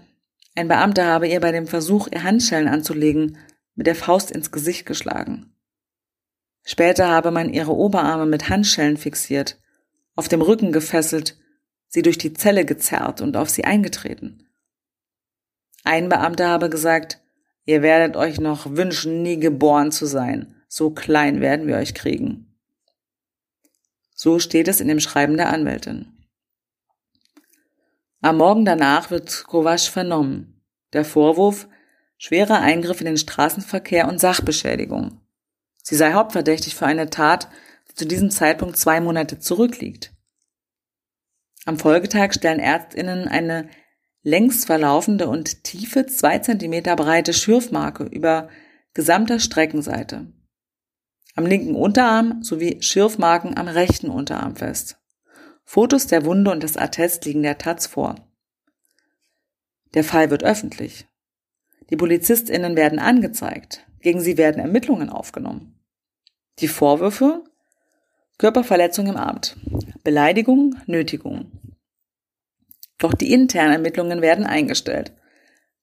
ein 0.55 0.69
Beamter 0.69 1.07
habe 1.07 1.29
ihr 1.29 1.41
bei 1.41 1.51
dem 1.51 1.67
Versuch, 1.67 2.09
ihr 2.13 2.25
Handschellen 2.25 2.69
anzulegen, 2.69 3.39
mit 3.75 3.87
der 3.87 3.95
Faust 3.95 4.31
ins 4.31 4.53
Gesicht 4.53 4.85
geschlagen. 4.85 5.57
Später 6.63 7.09
habe 7.09 7.31
man 7.31 7.51
ihre 7.51 7.75
Oberarme 7.75 8.27
mit 8.27 8.51
Handschellen 8.51 8.99
fixiert, 8.99 9.59
auf 10.15 10.29
dem 10.29 10.43
Rücken 10.43 10.73
gefesselt, 10.73 11.39
sie 11.89 12.03
durch 12.03 12.19
die 12.19 12.35
Zelle 12.35 12.67
gezerrt 12.67 13.23
und 13.23 13.35
auf 13.35 13.49
sie 13.49 13.65
eingetreten. 13.65 14.47
Ein 15.85 16.11
Beamter 16.11 16.49
habe 16.49 16.69
gesagt, 16.69 17.23
ihr 17.65 17.81
werdet 17.81 18.15
euch 18.19 18.39
noch 18.39 18.77
wünschen, 18.77 19.23
nie 19.23 19.41
geboren 19.41 19.91
zu 19.91 20.05
sein 20.05 20.59
so 20.75 20.89
klein 20.89 21.43
werden 21.43 21.67
wir 21.67 21.77
euch 21.77 21.93
kriegen. 21.93 22.47
So 24.15 24.39
steht 24.39 24.69
es 24.69 24.81
in 24.81 24.89
dem 24.89 25.01
Schreiben 25.01 25.37
der 25.37 25.51
Anwältin. 25.51 26.07
Am 28.23 28.39
Morgen 28.39 28.65
danach 28.65 29.11
wird 29.11 29.45
Kovac 29.45 29.81
vernommen. 29.81 30.63
Der 30.95 31.05
Vorwurf 31.05 31.69
schwerer 32.17 32.61
Eingriff 32.61 33.03
in 33.03 33.05
den 33.05 33.19
Straßenverkehr 33.19 34.09
und 34.09 34.19
Sachbeschädigung. 34.19 35.21
Sie 35.83 35.95
sei 35.95 36.15
hauptverdächtig 36.15 36.75
für 36.75 36.87
eine 36.87 37.11
Tat, 37.11 37.49
die 37.91 37.95
zu 37.95 38.07
diesem 38.07 38.31
Zeitpunkt 38.31 38.79
zwei 38.79 39.03
Monate 39.03 39.39
zurückliegt. 39.39 40.15
Am 41.67 41.79
Folgetag 41.79 42.33
stellen 42.33 42.61
Ärztinnen 42.61 43.29
eine 43.29 43.69
längs 44.23 44.65
verlaufende 44.65 45.29
und 45.29 45.65
tiefe 45.65 46.07
zwei 46.07 46.39
Zentimeter 46.39 46.97
breite 46.97 47.35
Schürfmarke 47.35 48.05
über 48.05 48.49
gesamter 48.95 49.39
Streckenseite. 49.39 50.33
Am 51.35 51.47
linken 51.47 51.75
Unterarm 51.75 52.43
sowie 52.43 52.83
Schürfmarken 52.83 53.57
am 53.57 53.69
rechten 53.69 54.11
Unterarm 54.11 54.57
fest. 54.57 54.99
Fotos 55.65 56.07
der 56.07 56.25
Wunde 56.25 56.51
und 56.51 56.63
des 56.63 56.77
Attest 56.77 57.25
liegen 57.25 57.43
der 57.43 57.59
Taz 57.59 57.87
vor. 57.87 58.17
Der 59.95 60.05
Fall 60.05 60.31
wird 60.31 60.45
öffentlich. 60.45 61.07
Die 61.91 61.97
PolizistInnen 61.97 62.77
werden 62.77 62.99
angezeigt. 62.99 63.87
Gegen 64.01 64.21
sie 64.21 64.37
werden 64.37 64.61
Ermittlungen 64.61 65.11
aufgenommen. 65.11 65.79
Die 66.59 66.69
Vorwürfe? 66.69 67.45
Körperverletzung 68.39 69.07
im 69.07 69.17
Amt, 69.17 69.57
Beleidigung, 70.03 70.75
Nötigung. 70.87 71.53
Doch 72.99 73.15
die 73.15 73.33
internen 73.33 73.73
Ermittlungen 73.73 74.21
werden 74.21 74.45
eingestellt. 74.45 75.13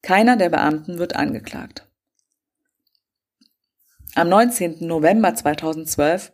Keiner 0.01 0.35
der 0.35 0.49
Beamten 0.49 0.99
wird 0.99 1.15
angeklagt. 1.15 1.88
Am 4.19 4.27
19. 4.27 4.85
November 4.85 5.33
2012 5.33 6.33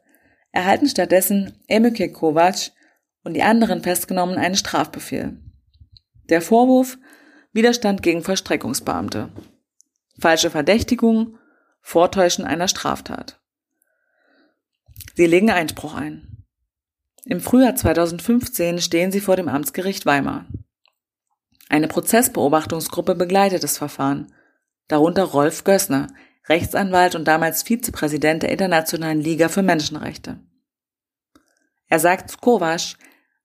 erhalten 0.51 0.89
stattdessen 0.89 1.53
Emike 1.67 2.11
Kovac 2.11 2.71
und 3.23 3.35
die 3.35 3.43
anderen 3.43 3.83
Festgenommenen 3.83 4.43
einen 4.43 4.55
Strafbefehl. 4.55 5.37
Der 6.27 6.41
Vorwurf 6.41 6.97
Widerstand 7.53 8.01
gegen 8.01 8.23
Vollstreckungsbeamte. 8.23 9.29
Falsche 10.17 10.49
Verdächtigung, 10.49 11.37
Vortäuschen 11.79 12.43
einer 12.43 12.67
Straftat. 12.67 13.39
Sie 15.13 15.27
legen 15.27 15.51
Einspruch 15.51 15.93
ein. 15.93 16.43
Im 17.23 17.39
Frühjahr 17.39 17.75
2015 17.75 18.79
stehen 18.79 19.11
sie 19.11 19.21
vor 19.21 19.35
dem 19.35 19.47
Amtsgericht 19.47 20.07
Weimar. 20.07 20.47
Eine 21.69 21.87
Prozessbeobachtungsgruppe 21.87 23.13
begleitet 23.13 23.63
das 23.63 23.77
Verfahren, 23.77 24.33
darunter 24.87 25.25
Rolf 25.25 25.63
Gössner, 25.63 26.07
Rechtsanwalt 26.47 27.15
und 27.15 27.27
damals 27.27 27.63
Vizepräsident 27.63 28.43
der 28.43 28.51
Internationalen 28.51 29.21
Liga 29.21 29.49
für 29.49 29.63
Menschenrechte. 29.63 30.39
Er 31.87 31.99
sagt, 31.99 32.41
Kovac 32.41 32.95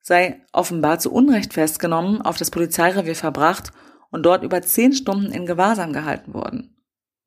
sei 0.01 0.41
offenbar 0.53 0.99
zu 0.99 1.13
Unrecht 1.13 1.53
festgenommen, 1.53 2.23
auf 2.23 2.37
das 2.37 2.51
Polizeirevier 2.51 3.17
verbracht 3.17 3.71
und 4.11 4.25
dort 4.25 4.43
über 4.43 4.63
zehn 4.63 4.93
Stunden 4.93 5.33
in 5.33 5.47
Gewahrsam 5.47 5.93
gehalten 5.93 6.35
worden. 6.35 6.77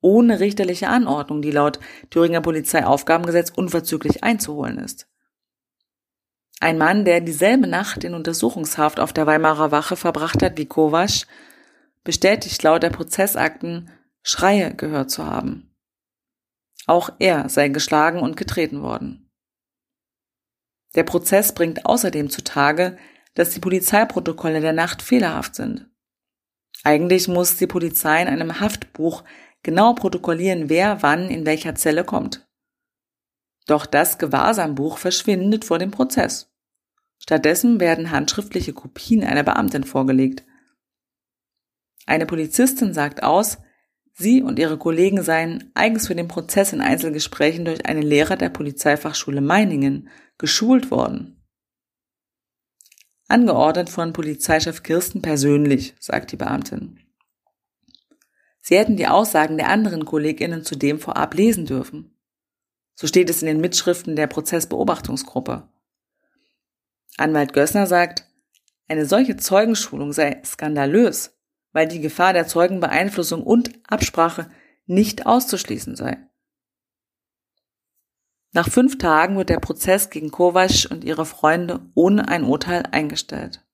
Ohne 0.00 0.38
richterliche 0.38 0.88
Anordnung, 0.88 1.40
die 1.40 1.50
laut 1.50 1.80
Thüringer 2.10 2.40
Polizeiaufgabengesetz 2.40 3.50
unverzüglich 3.50 4.22
einzuholen 4.22 4.78
ist. 4.78 5.08
Ein 6.60 6.78
Mann, 6.78 7.04
der 7.04 7.20
dieselbe 7.20 7.66
Nacht 7.66 8.04
in 8.04 8.14
Untersuchungshaft 8.14 9.00
auf 9.00 9.12
der 9.12 9.26
Weimarer 9.26 9.70
Wache 9.70 9.96
verbracht 9.96 10.42
hat 10.42 10.58
wie 10.58 10.66
Kovac, 10.66 11.26
bestätigt 12.04 12.62
laut 12.62 12.82
der 12.82 12.90
Prozessakten, 12.90 13.90
Schreie 14.26 14.74
gehört 14.74 15.10
zu 15.10 15.26
haben. 15.26 15.76
Auch 16.86 17.10
er 17.18 17.50
sei 17.50 17.68
geschlagen 17.68 18.20
und 18.20 18.38
getreten 18.38 18.80
worden. 18.80 19.30
Der 20.94 21.04
Prozess 21.04 21.52
bringt 21.52 21.84
außerdem 21.84 22.30
zutage, 22.30 22.96
dass 23.34 23.50
die 23.50 23.60
Polizeiprotokolle 23.60 24.62
der 24.62 24.72
Nacht 24.72 25.02
fehlerhaft 25.02 25.54
sind. 25.54 25.90
Eigentlich 26.84 27.28
muss 27.28 27.56
die 27.56 27.66
Polizei 27.66 28.22
in 28.22 28.28
einem 28.28 28.60
Haftbuch 28.60 29.24
genau 29.62 29.92
protokollieren, 29.92 30.70
wer 30.70 31.02
wann 31.02 31.28
in 31.28 31.44
welcher 31.44 31.74
Zelle 31.74 32.04
kommt. 32.04 32.48
Doch 33.66 33.84
das 33.84 34.18
Gewahrsambuch 34.18 34.96
verschwindet 34.96 35.66
vor 35.66 35.78
dem 35.78 35.90
Prozess. 35.90 36.50
Stattdessen 37.18 37.78
werden 37.78 38.10
handschriftliche 38.10 38.72
Kopien 38.72 39.22
einer 39.22 39.42
Beamtin 39.42 39.84
vorgelegt. 39.84 40.44
Eine 42.06 42.26
Polizistin 42.26 42.94
sagt 42.94 43.22
aus, 43.22 43.58
sie 44.14 44.42
und 44.42 44.58
ihre 44.58 44.78
Kollegen 44.78 45.22
seien 45.22 45.70
eigens 45.74 46.06
für 46.06 46.14
den 46.14 46.28
Prozess 46.28 46.72
in 46.72 46.80
Einzelgesprächen 46.80 47.64
durch 47.64 47.84
einen 47.86 48.02
Lehrer 48.02 48.36
der 48.36 48.48
Polizeifachschule 48.48 49.40
Meiningen 49.40 50.08
geschult 50.38 50.90
worden. 50.90 51.44
Angeordnet 53.28 53.90
von 53.90 54.12
Polizeichef 54.12 54.82
Kirsten 54.82 55.22
persönlich, 55.22 55.94
sagt 55.98 56.32
die 56.32 56.36
Beamtin. 56.36 57.00
Sie 58.60 58.78
hätten 58.78 58.96
die 58.96 59.06
Aussagen 59.06 59.58
der 59.58 59.68
anderen 59.68 60.04
Kolleginnen 60.04 60.64
zudem 60.64 60.98
vorab 60.98 61.34
lesen 61.34 61.66
dürfen. 61.66 62.18
So 62.94 63.06
steht 63.06 63.28
es 63.28 63.42
in 63.42 63.46
den 63.46 63.60
Mitschriften 63.60 64.16
der 64.16 64.26
Prozessbeobachtungsgruppe. 64.26 65.68
Anwalt 67.16 67.52
Gössner 67.52 67.86
sagt, 67.86 68.26
eine 68.88 69.06
solche 69.06 69.36
Zeugenschulung 69.36 70.12
sei 70.12 70.40
skandalös, 70.44 71.36
weil 71.74 71.88
die 71.88 72.00
Gefahr 72.00 72.32
der 72.32 72.46
Zeugenbeeinflussung 72.46 73.42
und 73.42 73.72
Absprache 73.86 74.48
nicht 74.86 75.26
auszuschließen 75.26 75.96
sei. 75.96 76.16
Nach 78.52 78.68
fünf 78.68 78.96
Tagen 78.98 79.36
wird 79.36 79.48
der 79.48 79.58
Prozess 79.58 80.08
gegen 80.08 80.30
Kovac 80.30 80.86
und 80.90 81.02
ihre 81.02 81.26
Freunde 81.26 81.80
ohne 81.94 82.28
ein 82.28 82.44
Urteil 82.44 82.84
eingestellt. 82.92 83.66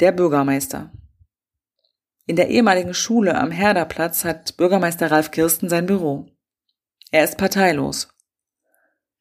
Der 0.00 0.12
Bürgermeister. 0.12 0.92
In 2.26 2.36
der 2.36 2.48
ehemaligen 2.48 2.92
Schule 2.92 3.36
am 3.36 3.50
Herderplatz 3.50 4.24
hat 4.24 4.56
Bürgermeister 4.58 5.10
Ralf 5.10 5.30
Kirsten 5.30 5.70
sein 5.70 5.86
Büro. 5.86 6.26
Er 7.10 7.24
ist 7.24 7.38
parteilos. 7.38 8.08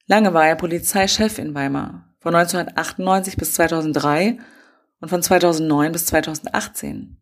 Lange 0.06 0.34
war 0.34 0.46
er 0.46 0.56
Polizeichef 0.58 1.40
in 1.40 1.56
Weimar, 1.56 2.14
von 2.20 2.36
1998 2.36 3.38
bis 3.38 3.54
2003 3.54 4.40
und 5.02 5.10
von 5.10 5.22
2009 5.22 5.92
bis 5.92 6.06
2018. 6.06 7.18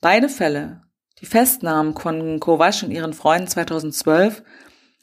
Beide 0.00 0.28
Fälle, 0.28 0.82
die 1.20 1.26
Festnahmen 1.26 1.94
von 1.96 2.40
Kovac 2.40 2.82
und 2.84 2.92
ihren 2.92 3.12
Freunden 3.12 3.48
2012 3.48 4.42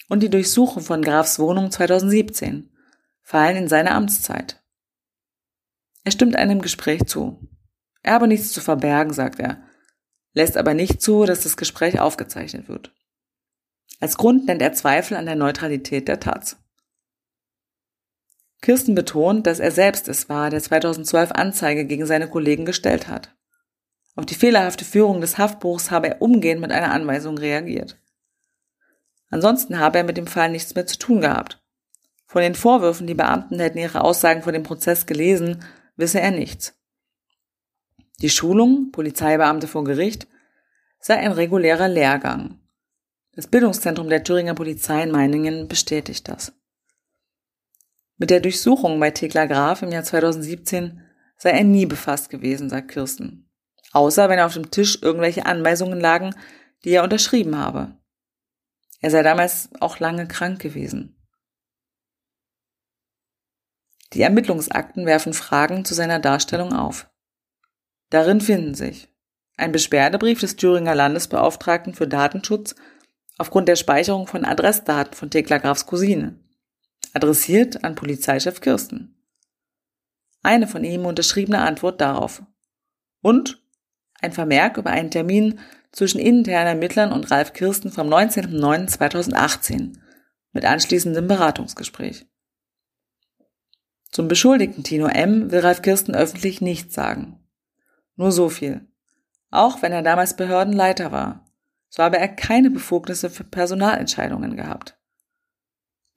und 0.07 0.23
die 0.23 0.29
Durchsuchung 0.29 0.81
von 0.81 1.01
Grafs 1.01 1.37
Wohnung 1.37 1.69
2017, 1.69 2.71
fallen 3.21 3.57
in 3.57 3.67
seine 3.67 3.91
Amtszeit. 3.91 4.63
Er 6.03 6.11
stimmt 6.11 6.35
einem 6.35 6.61
Gespräch 6.61 7.05
zu. 7.05 7.39
Er 8.03 8.13
habe 8.13 8.27
nichts 8.27 8.51
zu 8.51 8.61
verbergen, 8.61 9.13
sagt 9.13 9.39
er, 9.39 9.63
lässt 10.33 10.57
aber 10.57 10.73
nicht 10.73 11.01
zu, 11.01 11.25
dass 11.25 11.41
das 11.41 11.57
Gespräch 11.57 11.99
aufgezeichnet 11.99 12.69
wird. 12.69 12.93
Als 13.99 14.17
Grund 14.17 14.45
nennt 14.45 14.61
er 14.61 14.73
Zweifel 14.73 15.17
an 15.17 15.25
der 15.25 15.35
Neutralität 15.35 16.07
der 16.07 16.19
Taz. 16.19 16.57
Kirsten 18.65 18.95
betont, 18.95 19.45
dass 19.45 19.59
er 19.59 19.69
selbst 19.69 20.07
es 20.07 20.27
war, 20.27 20.49
der 20.49 20.59
2012 20.59 21.33
Anzeige 21.33 21.85
gegen 21.85 22.07
seine 22.07 22.27
Kollegen 22.27 22.65
gestellt 22.65 23.07
hat. 23.07 23.35
Auf 24.15 24.25
die 24.25 24.33
fehlerhafte 24.33 24.83
Führung 24.83 25.21
des 25.21 25.37
Haftbuchs 25.37 25.91
habe 25.91 26.07
er 26.07 26.21
umgehend 26.23 26.61
mit 26.61 26.71
einer 26.71 26.91
Anweisung 26.91 27.37
reagiert. 27.37 28.01
Ansonsten 29.29 29.77
habe 29.77 29.99
er 29.99 30.03
mit 30.03 30.17
dem 30.17 30.25
Fall 30.25 30.49
nichts 30.49 30.73
mehr 30.73 30.87
zu 30.87 30.97
tun 30.97 31.21
gehabt. 31.21 31.61
Von 32.25 32.41
den 32.41 32.55
Vorwürfen, 32.55 33.05
die 33.05 33.13
Beamten 33.13 33.59
hätten 33.59 33.77
ihre 33.77 34.01
Aussagen 34.01 34.41
vor 34.41 34.51
dem 34.51 34.63
Prozess 34.63 35.05
gelesen, 35.05 35.63
wisse 35.95 36.19
er 36.19 36.31
nichts. 36.31 36.73
Die 38.19 38.31
Schulung, 38.31 38.91
Polizeibeamte 38.91 39.67
vor 39.67 39.83
Gericht, 39.83 40.25
sei 40.99 41.17
ein 41.17 41.33
regulärer 41.33 41.87
Lehrgang. 41.87 42.57
Das 43.35 43.45
Bildungszentrum 43.45 44.09
der 44.09 44.23
Thüringer 44.23 44.55
Polizei 44.55 45.03
in 45.03 45.11
Meiningen 45.11 45.67
bestätigt 45.67 46.27
das. 46.27 46.51
Mit 48.17 48.29
der 48.29 48.39
Durchsuchung 48.39 48.99
bei 48.99 49.11
Thekla 49.11 49.45
Graf 49.45 49.81
im 49.81 49.91
Jahr 49.91 50.03
2017 50.03 51.01
sei 51.37 51.51
er 51.51 51.63
nie 51.63 51.85
befasst 51.85 52.29
gewesen, 52.29 52.69
sagt 52.69 52.91
Kirsten. 52.91 53.49
Außer 53.91 54.29
wenn 54.29 54.39
auf 54.39 54.53
dem 54.53 54.71
Tisch 54.71 54.99
irgendwelche 55.01 55.45
Anweisungen 55.45 55.99
lagen, 55.99 56.33
die 56.83 56.91
er 56.91 57.03
unterschrieben 57.03 57.57
habe. 57.57 57.97
Er 59.01 59.11
sei 59.11 59.21
damals 59.21 59.69
auch 59.79 59.99
lange 59.99 60.27
krank 60.27 60.61
gewesen. 60.61 61.15
Die 64.13 64.21
Ermittlungsakten 64.21 65.05
werfen 65.05 65.33
Fragen 65.33 65.83
zu 65.83 65.93
seiner 65.93 66.19
Darstellung 66.19 66.71
auf. 66.71 67.09
Darin 68.09 68.39
finden 68.39 68.75
sich 68.75 69.09
ein 69.57 69.71
Beschwerdebrief 69.71 70.39
des 70.39 70.55
Thüringer 70.55 70.95
Landesbeauftragten 70.95 71.93
für 71.93 72.07
Datenschutz 72.07 72.75
aufgrund 73.37 73.67
der 73.67 73.75
Speicherung 73.75 74.27
von 74.27 74.45
Adressdaten 74.45 75.13
von 75.13 75.29
Thekla 75.29 75.57
Grafs 75.57 75.85
Cousine, 75.85 76.39
adressiert 77.15 77.83
an 77.83 77.95
Polizeichef 77.95 78.61
Kirsten. 78.61 79.15
Eine 80.43 80.67
von 80.67 80.83
ihm 80.83 81.05
unterschriebene 81.05 81.61
Antwort 81.61 82.01
darauf. 82.01 82.43
Und 83.21 83.63
ein 84.21 84.33
Vermerk 84.33 84.77
über 84.77 84.91
einen 84.91 85.11
Termin 85.11 85.59
zwischen 85.91 86.19
internen 86.19 86.67
Ermittlern 86.67 87.11
und 87.11 87.31
Ralf 87.31 87.53
Kirsten 87.53 87.91
vom 87.91 88.07
19.09.2018 88.09 89.93
mit 90.51 90.65
anschließendem 90.65 91.27
Beratungsgespräch. 91.27 92.27
Zum 94.11 94.27
Beschuldigten 94.27 94.83
Tino 94.83 95.07
M. 95.07 95.51
will 95.51 95.59
Ralf 95.61 95.81
Kirsten 95.81 96.15
öffentlich 96.15 96.61
nichts 96.61 96.93
sagen. 96.93 97.39
Nur 98.15 98.31
so 98.31 98.49
viel. 98.49 98.87
Auch 99.51 99.81
wenn 99.81 99.93
er 99.93 100.01
damals 100.01 100.35
Behördenleiter 100.35 101.11
war, 101.11 101.45
so 101.89 102.03
habe 102.03 102.17
er 102.17 102.27
keine 102.27 102.69
Befugnisse 102.69 103.29
für 103.29 103.45
Personalentscheidungen 103.45 104.57
gehabt. 104.57 104.97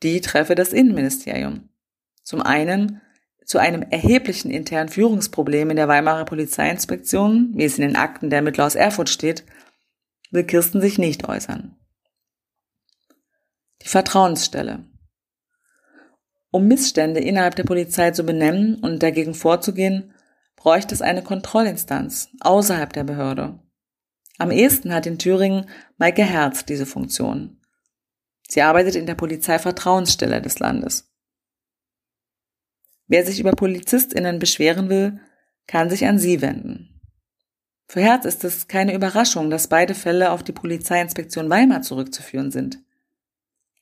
Die 0.03 0.21
treffe 0.21 0.55
das 0.55 0.73
Innenministerium. 0.73 1.69
Zum 2.23 2.43
einen 2.43 3.01
zu 3.45 3.59
einem 3.59 3.83
erheblichen 3.83 4.51
internen 4.51 4.91
Führungsproblem 4.91 5.71
in 5.71 5.77
der 5.77 5.89
Weimarer 5.89 6.27
Polizeiinspektion, 6.27 7.53
wie 7.55 7.65
es 7.65 7.79
in 7.79 7.83
den 7.83 7.97
Akten 7.97 8.31
der 8.31 8.41
Ermittler 8.41 8.67
aus 8.67 8.75
Erfurt 8.75 9.09
steht, 9.09 9.45
will 10.31 10.45
Kirsten 10.45 10.81
sich 10.81 10.99
nicht 10.99 11.29
äußern. 11.29 11.75
Die 13.83 13.89
Vertrauensstelle. 13.89 14.85
Um 16.51 16.67
Missstände 16.67 17.21
innerhalb 17.21 17.57
der 17.57 17.65
Polizei 17.65 18.11
zu 18.11 18.25
benennen 18.25 18.77
und 18.77 19.03
dagegen 19.03 19.35
vorzugehen, 19.35 20.15
bräuchte 20.57 20.95
es 20.95 21.03
eine 21.03 21.23
Kontrollinstanz 21.23 22.31
außerhalb 22.41 22.93
der 22.93 23.05
Behörde. 23.05 23.61
Am 24.39 24.51
ehesten 24.51 24.93
hat 24.93 25.07
in 25.07 25.19
Thüringen 25.19 25.69
Maike 25.97 26.25
Herz 26.25 26.65
diese 26.65 26.87
Funktion. 26.87 27.58
Sie 28.49 28.63
arbeitet 28.63 28.97
in 28.97 29.07
der 29.07 29.15
Polizeivertrauensstelle 29.15 30.41
des 30.41 30.59
Landes. 30.59 31.13
Wer 33.07 33.25
sich 33.25 33.41
über 33.41 33.53
PolizistInnen 33.53 34.39
beschweren 34.39 34.89
will, 34.89 35.21
kann 35.67 35.91
sich 35.91 36.07
an 36.07 36.19
sie 36.19 36.41
wenden. 36.41 37.01
Für 37.87 38.01
Herz 38.01 38.25
ist 38.25 38.45
es 38.45 38.69
keine 38.69 38.95
Überraschung, 38.95 39.49
dass 39.51 39.69
beide 39.69 39.95
Fälle 39.95 40.31
auf 40.31 40.43
die 40.43 40.53
Polizeiinspektion 40.53 41.49
Weimar 41.49 41.83
zurückzuführen 41.83 42.51
sind. 42.51 42.81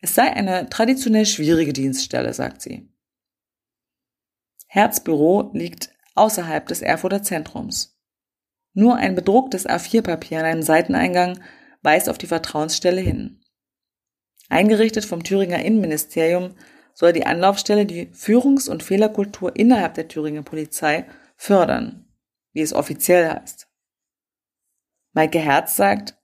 Es 0.01 0.15
sei 0.15 0.33
eine 0.33 0.69
traditionell 0.69 1.27
schwierige 1.27 1.73
Dienststelle, 1.73 2.33
sagt 2.35 2.63
sie. 2.63 2.89
Herz 4.67 5.01
Büro 5.03 5.51
liegt 5.55 5.91
außerhalb 6.15 6.67
des 6.67 6.83
Erfurter 6.83 7.23
Zentrums. 7.23 7.99
Nur 8.75 8.97
ein 8.97 9.15
bedrucktes 9.15 9.67
A4-Papier 9.67 10.41
an 10.41 10.45
einem 10.45 10.63
Seiteneingang 10.63 11.41
weist 11.83 12.09
auf 12.09 12.19
die 12.19 12.27
Vertrauensstelle 12.27 13.01
hin. 13.01 13.41
Eingerichtet 14.49 15.05
vom 15.05 15.25
Thüringer 15.25 15.65
Innenministerium 15.65 16.55
soll 16.95 17.13
die 17.13 17.27
Anlaufstelle 17.27 17.85
die 17.85 18.07
Führungs- 18.13 18.69
und 18.69 18.83
Fehlerkultur 18.83 19.55
innerhalb 19.57 19.95
der 19.95 20.09
Thüringer 20.09 20.43
Polizei 20.43 21.07
fördern, 21.37 22.07
wie 22.53 22.63
es 22.63 22.73
offiziell 22.73 23.29
heißt. 23.29 23.69
Maike 25.13 25.39
Herz 25.39 25.77
sagt, 25.77 26.17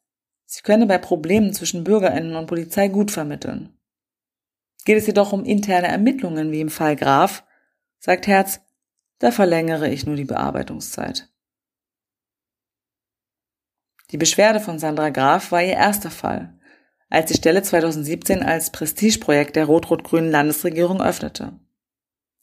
sie 0.45 0.63
könne 0.63 0.87
bei 0.87 0.99
Problemen 0.99 1.53
zwischen 1.53 1.85
Bürgerinnen 1.85 2.37
und 2.37 2.47
Polizei 2.47 2.89
gut 2.89 3.11
vermitteln. 3.11 3.77
Geht 4.85 4.99
es 4.99 5.07
jedoch 5.07 5.33
um 5.33 5.45
interne 5.45 5.89
Ermittlungen 5.89 6.53
wie 6.53 6.61
im 6.61 6.71
Fall 6.71 6.97
Graf, 6.97 7.45
sagt 7.99 8.27
Herz, 8.27 8.61
da 9.19 9.31
verlängere 9.31 9.89
ich 9.89 10.07
nur 10.07 10.17
die 10.17 10.25
Bearbeitungszeit. 10.25 11.29
Die 14.11 14.19
Beschwerde 14.19 14.61
von 14.61 14.79
Sandra 14.79 15.11
Graf 15.11 15.53
war 15.53 15.63
ihr 15.63 15.75
erster 15.75 16.11
Fall, 16.11 16.59
als 17.13 17.27
die 17.27 17.37
Stelle 17.37 17.63
2017 17.63 18.43
als 18.43 18.73
Prestigeprojekt 18.73 19.55
der 19.55 19.67
rot-rot-grünen 19.67 20.31
Landesregierung 20.31 21.03
öffnete. 21.03 21.53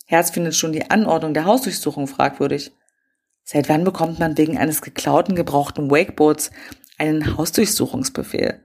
Herz 0.05 0.29
findet 0.29 0.55
schon 0.55 0.73
die 0.73 0.91
Anordnung 0.91 1.33
der 1.33 1.45
Hausdurchsuchung 1.45 2.05
fragwürdig. 2.05 2.71
Seit 3.43 3.67
wann 3.67 3.83
bekommt 3.83 4.19
man 4.19 4.37
wegen 4.37 4.59
eines 4.59 4.83
geklauten, 4.83 5.35
gebrauchten 5.35 5.89
Wakeboards 5.89 6.51
einen 6.99 7.35
Hausdurchsuchungsbefehl? 7.35 8.63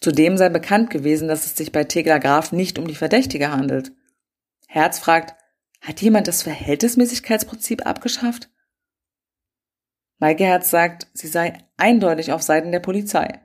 Zudem 0.00 0.36
sei 0.36 0.48
bekannt 0.48 0.90
gewesen, 0.90 1.28
dass 1.28 1.46
es 1.46 1.56
sich 1.56 1.70
bei 1.70 1.84
Tegler 1.84 2.18
Graf 2.18 2.50
nicht 2.50 2.80
um 2.80 2.88
die 2.88 2.96
Verdächtige 2.96 3.52
handelt. 3.52 3.92
Herz 4.66 4.98
fragt, 4.98 5.36
hat 5.80 6.02
jemand 6.02 6.26
das 6.26 6.42
Verhältnismäßigkeitsprinzip 6.42 7.86
abgeschafft? 7.86 8.50
Maike 10.18 10.42
Herz 10.42 10.68
sagt, 10.68 11.06
sie 11.14 11.28
sei 11.28 11.58
eindeutig 11.76 12.32
auf 12.32 12.42
Seiten 12.42 12.72
der 12.72 12.80
Polizei. 12.80 13.41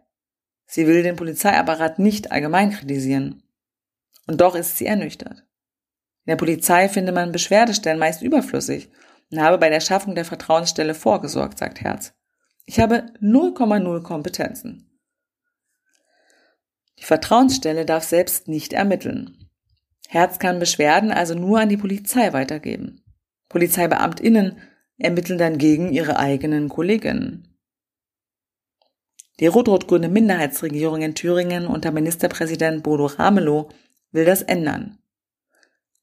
Sie 0.67 0.85
will 0.85 1.01
den 1.01 1.15
Polizeiapparat 1.15 1.97
nicht 1.97 2.31
allgemein 2.31 2.71
kritisieren. 2.71 3.43
Und 4.27 4.41
doch 4.41 4.55
ist 4.55 4.77
sie 4.77 4.85
ernüchtert. 4.85 5.45
In 6.25 6.31
der 6.31 6.35
Polizei 6.35 6.89
finde 6.89 7.13
man 7.13 7.31
Beschwerdestellen 7.31 7.99
meist 7.99 8.21
überflüssig 8.21 8.91
und 9.31 9.41
habe 9.41 9.57
bei 9.57 9.69
der 9.69 9.79
Schaffung 9.79 10.13
der 10.13 10.25
Vertrauensstelle 10.25 10.93
vorgesorgt, 10.93 11.57
sagt 11.57 11.81
Herz. 11.81 12.13
Ich 12.65 12.81
habe 12.81 13.05
0,0 13.21 14.03
Kompetenzen. 14.03 14.99
Die 16.99 17.05
Vertrauensstelle 17.05 17.85
darf 17.85 18.03
selbst 18.03 18.49
nicht 18.49 18.73
ermitteln. 18.73 19.49
Herz 20.09 20.39
kann 20.39 20.59
Beschwerden 20.59 21.11
also 21.11 21.33
nur 21.33 21.59
an 21.59 21.69
die 21.69 21.77
Polizei 21.77 22.33
weitergeben. 22.33 23.03
Polizeibeamtinnen 23.47 24.57
ermitteln 24.97 25.37
dann 25.37 25.57
gegen 25.57 25.93
ihre 25.93 26.17
eigenen 26.17 26.67
Kolleginnen. 26.69 27.56
Die 29.39 29.47
rot-rot-grüne 29.47 30.09
Minderheitsregierung 30.09 31.01
in 31.01 31.15
Thüringen 31.15 31.67
unter 31.67 31.91
Ministerpräsident 31.91 32.83
Bodo 32.83 33.05
Ramelow 33.05 33.69
will 34.11 34.25
das 34.25 34.41
ändern. 34.41 34.97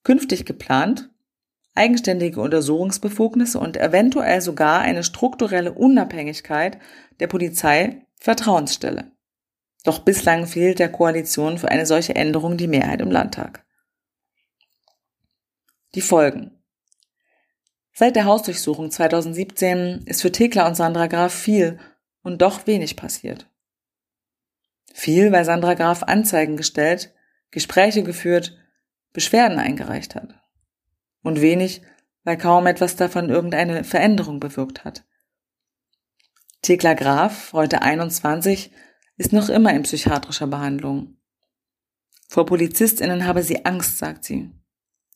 Künftig 0.05 0.45
geplant 0.45 1.11
eigenständige 1.75 2.41
Untersuchungsbefugnisse 2.41 3.59
und 3.59 3.77
eventuell 3.77 4.41
sogar 4.41 4.81
eine 4.81 5.03
strukturelle 5.03 5.73
Unabhängigkeit 5.73 6.79
der 7.21 7.27
Polizei 7.27 8.07
Vertrauensstelle. 8.21 9.11
Doch 9.85 9.99
bislang 9.99 10.47
fehlt 10.47 10.79
der 10.79 10.91
Koalition 10.91 11.59
für 11.59 11.69
eine 11.69 11.85
solche 11.85 12.15
Änderung 12.15 12.57
die 12.57 12.69
Mehrheit 12.69 13.01
im 13.01 13.11
Landtag. 13.11 13.67
Die 15.95 16.01
Folgen. 16.01 16.63
Seit 17.93 18.17
der 18.17 18.25
Hausdurchsuchung 18.25 18.91
2017 18.91 20.05
ist 20.07 20.23
für 20.23 20.33
Thekla 20.33 20.67
und 20.67 20.75
Sandra 20.75 21.07
Graf 21.07 21.33
viel 21.33 21.79
und 22.25 22.43
doch 22.43 22.67
wenig 22.67 22.97
passiert. 22.97 23.49
Viel, 24.93 25.31
weil 25.31 25.45
Sandra 25.45 25.75
Graf 25.75 26.03
Anzeigen 26.03 26.57
gestellt, 26.57 27.15
Gespräche 27.53 28.03
geführt, 28.03 28.57
Beschwerden 29.13 29.59
eingereicht 29.59 30.17
hat. 30.17 30.41
Und 31.23 31.41
wenig, 31.41 31.83
weil 32.25 32.37
kaum 32.37 32.67
etwas 32.67 32.97
davon 32.97 33.31
irgendeine 33.31 33.85
Veränderung 33.85 34.41
bewirkt 34.41 34.85
hat. 34.85 35.05
Thekla 36.63 36.95
Graf, 36.95 37.53
heute 37.53 37.83
21, 37.83 38.73
ist 39.17 39.33
noch 39.33 39.49
immer 39.49 39.73
in 39.73 39.83
psychiatrischer 39.83 40.49
Behandlung. 40.49 41.17
Vor 42.29 42.47
PolizistInnen 42.47 43.27
habe 43.27 43.45
sie 43.45 43.65
Angst, 43.65 43.99
sagt 43.99 44.25
sie. 44.25 44.51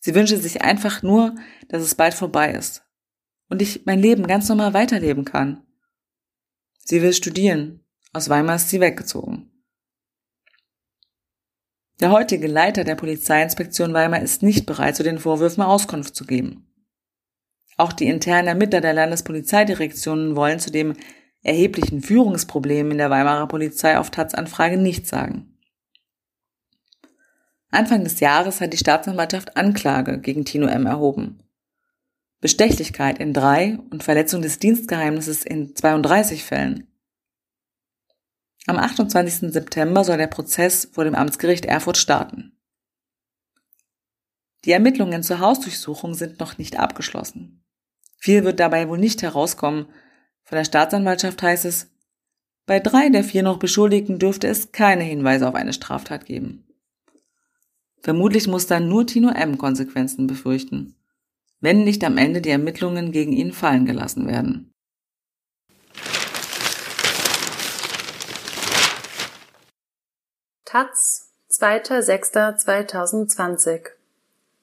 Sie 0.00 0.14
wünsche 0.14 0.36
sich 0.36 0.62
einfach 0.62 1.02
nur, 1.02 1.34
dass 1.68 1.82
es 1.82 1.96
bald 1.96 2.14
vorbei 2.14 2.52
ist 2.52 2.84
und 3.48 3.62
ich 3.62 3.86
mein 3.86 4.00
Leben 4.00 4.26
ganz 4.26 4.48
normal 4.48 4.74
weiterleben 4.74 5.24
kann. 5.24 5.64
Sie 6.88 7.02
will 7.02 7.12
studieren. 7.12 7.84
Aus 8.14 8.30
Weimar 8.30 8.56
ist 8.56 8.70
sie 8.70 8.80
weggezogen. 8.80 9.50
Der 12.00 12.10
heutige 12.10 12.46
Leiter 12.46 12.82
der 12.82 12.94
Polizeiinspektion 12.94 13.92
Weimar 13.92 14.22
ist 14.22 14.42
nicht 14.42 14.64
bereit, 14.64 14.96
zu 14.96 15.02
den 15.02 15.18
Vorwürfen 15.18 15.62
Auskunft 15.62 16.16
zu 16.16 16.24
geben. 16.24 16.66
Auch 17.76 17.92
die 17.92 18.06
internen 18.06 18.48
Ermittler 18.48 18.80
der 18.80 18.94
Landespolizeidirektionen 18.94 20.34
wollen 20.34 20.60
zu 20.60 20.70
dem 20.72 20.94
erheblichen 21.42 22.00
Führungsproblem 22.00 22.92
in 22.92 22.96
der 22.96 23.10
Weimarer 23.10 23.48
Polizei 23.48 23.98
auf 23.98 24.10
Taz-Anfrage 24.10 24.78
nichts 24.78 25.10
sagen. 25.10 25.58
Anfang 27.70 28.02
des 28.02 28.18
Jahres 28.20 28.62
hat 28.62 28.72
die 28.72 28.78
Staatsanwaltschaft 28.78 29.58
Anklage 29.58 30.20
gegen 30.20 30.46
Tino 30.46 30.66
M. 30.66 30.86
erhoben. 30.86 31.42
Bestechlichkeit 32.40 33.18
in 33.18 33.32
drei 33.32 33.78
und 33.90 34.04
Verletzung 34.04 34.42
des 34.42 34.60
Dienstgeheimnisses 34.60 35.44
in 35.44 35.74
32 35.74 36.44
Fällen. 36.44 36.86
Am 38.66 38.76
28. 38.76 39.50
September 39.52 40.04
soll 40.04 40.18
der 40.18 40.28
Prozess 40.28 40.88
vor 40.92 41.04
dem 41.04 41.16
Amtsgericht 41.16 41.64
Erfurt 41.64 41.96
starten. 41.96 42.52
Die 44.64 44.72
Ermittlungen 44.72 45.22
zur 45.22 45.40
Hausdurchsuchung 45.40 46.14
sind 46.14 46.38
noch 46.38 46.58
nicht 46.58 46.78
abgeschlossen. 46.78 47.64
Viel 48.18 48.44
wird 48.44 48.60
dabei 48.60 48.88
wohl 48.88 48.98
nicht 48.98 49.22
herauskommen. 49.22 49.86
Von 50.44 50.56
der 50.56 50.64
Staatsanwaltschaft 50.64 51.42
heißt 51.42 51.64
es, 51.64 51.90
bei 52.66 52.78
drei 52.78 53.08
der 53.08 53.24
vier 53.24 53.42
noch 53.42 53.58
Beschuldigten 53.58 54.18
dürfte 54.18 54.46
es 54.46 54.70
keine 54.70 55.02
Hinweise 55.02 55.48
auf 55.48 55.54
eine 55.54 55.72
Straftat 55.72 56.26
geben. 56.26 56.66
Vermutlich 58.00 58.46
muss 58.46 58.66
dann 58.66 58.88
nur 58.88 59.06
Tino 59.06 59.30
M. 59.30 59.58
Konsequenzen 59.58 60.26
befürchten 60.26 60.97
wenn 61.60 61.84
nicht 61.84 62.02
am 62.04 62.16
Ende 62.18 62.40
die 62.40 62.50
Ermittlungen 62.50 63.12
gegen 63.12 63.32
ihn 63.32 63.52
fallen 63.52 63.86
gelassen 63.86 64.26
werden. 64.28 64.72
Taz, 70.64 71.30
2.6.2020 71.50 73.88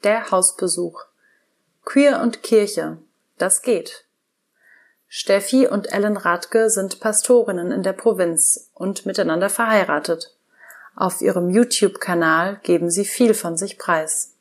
Der 0.03 0.31
Hausbesuch 0.31 1.05
Queer 1.83 2.21
und 2.21 2.43
Kirche, 2.43 2.97
das 3.37 3.61
geht. 3.61 4.05
Steffi 5.07 5.67
und 5.67 5.93
Ellen 5.93 6.17
Radke 6.17 6.69
sind 6.69 6.99
Pastorinnen 6.99 7.71
in 7.71 7.83
der 7.83 7.93
Provinz 7.93 8.69
und 8.73 9.05
miteinander 9.05 9.49
verheiratet. 9.49 10.35
Auf 10.95 11.21
ihrem 11.21 11.49
YouTube-Kanal 11.49 12.59
geben 12.63 12.89
sie 12.89 13.05
viel 13.05 13.33
von 13.33 13.55
sich 13.55 13.77
preis. 13.77 14.33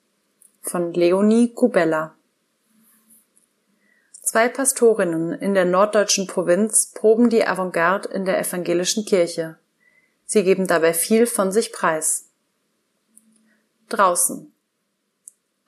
Von 0.63 0.93
Leonie 0.95 1.53
Kubella. 1.53 2.15
Zwei 4.35 4.49
Pastorinnen 4.49 5.33
in 5.33 5.55
der 5.55 5.65
norddeutschen 5.65 6.27
Provinz 6.27 6.91
proben 6.93 7.31
die 7.31 7.47
Avantgarde 7.47 8.09
in 8.09 8.25
der 8.25 8.37
evangelischen 8.37 9.05
Kirche. 9.05 9.59
Sie 10.25 10.43
geben 10.43 10.67
dabei 10.67 10.93
viel 10.93 11.29
von 11.29 11.53
sich 11.53 11.73
preis. 11.73 12.31
Draußen. 13.91 14.53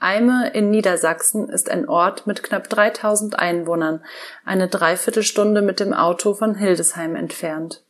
Eime 0.01 0.51
in 0.53 0.71
Niedersachsen 0.71 1.49
ist 1.49 1.71
ein 1.71 1.89
Ort 1.89 2.27
mit 2.27 2.43
knapp 2.43 2.69
3000 2.69 3.39
Einwohnern, 3.39 4.05
eine 4.45 4.67
Dreiviertelstunde 4.67 5.63
mit 5.63 5.79
dem 5.79 5.95
Auto 5.95 6.35
von 6.35 6.57
Hildesheim 6.57 7.15
entfernt. 7.15 7.85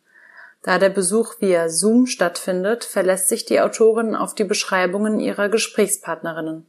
Da 0.63 0.79
der 0.79 0.91
Besuch 0.91 1.41
via 1.41 1.71
Zoom 1.71 2.05
stattfindet, 2.05 2.85
verlässt 2.85 3.31
sich 3.31 3.47
die 3.47 3.63
Autorin 3.63 4.15
auf 4.15 4.35
die 4.35 4.45
Beschreibungen 4.45 5.21
ihrer 5.21 5.49
Gesprächspartnerinnen. 5.49 6.67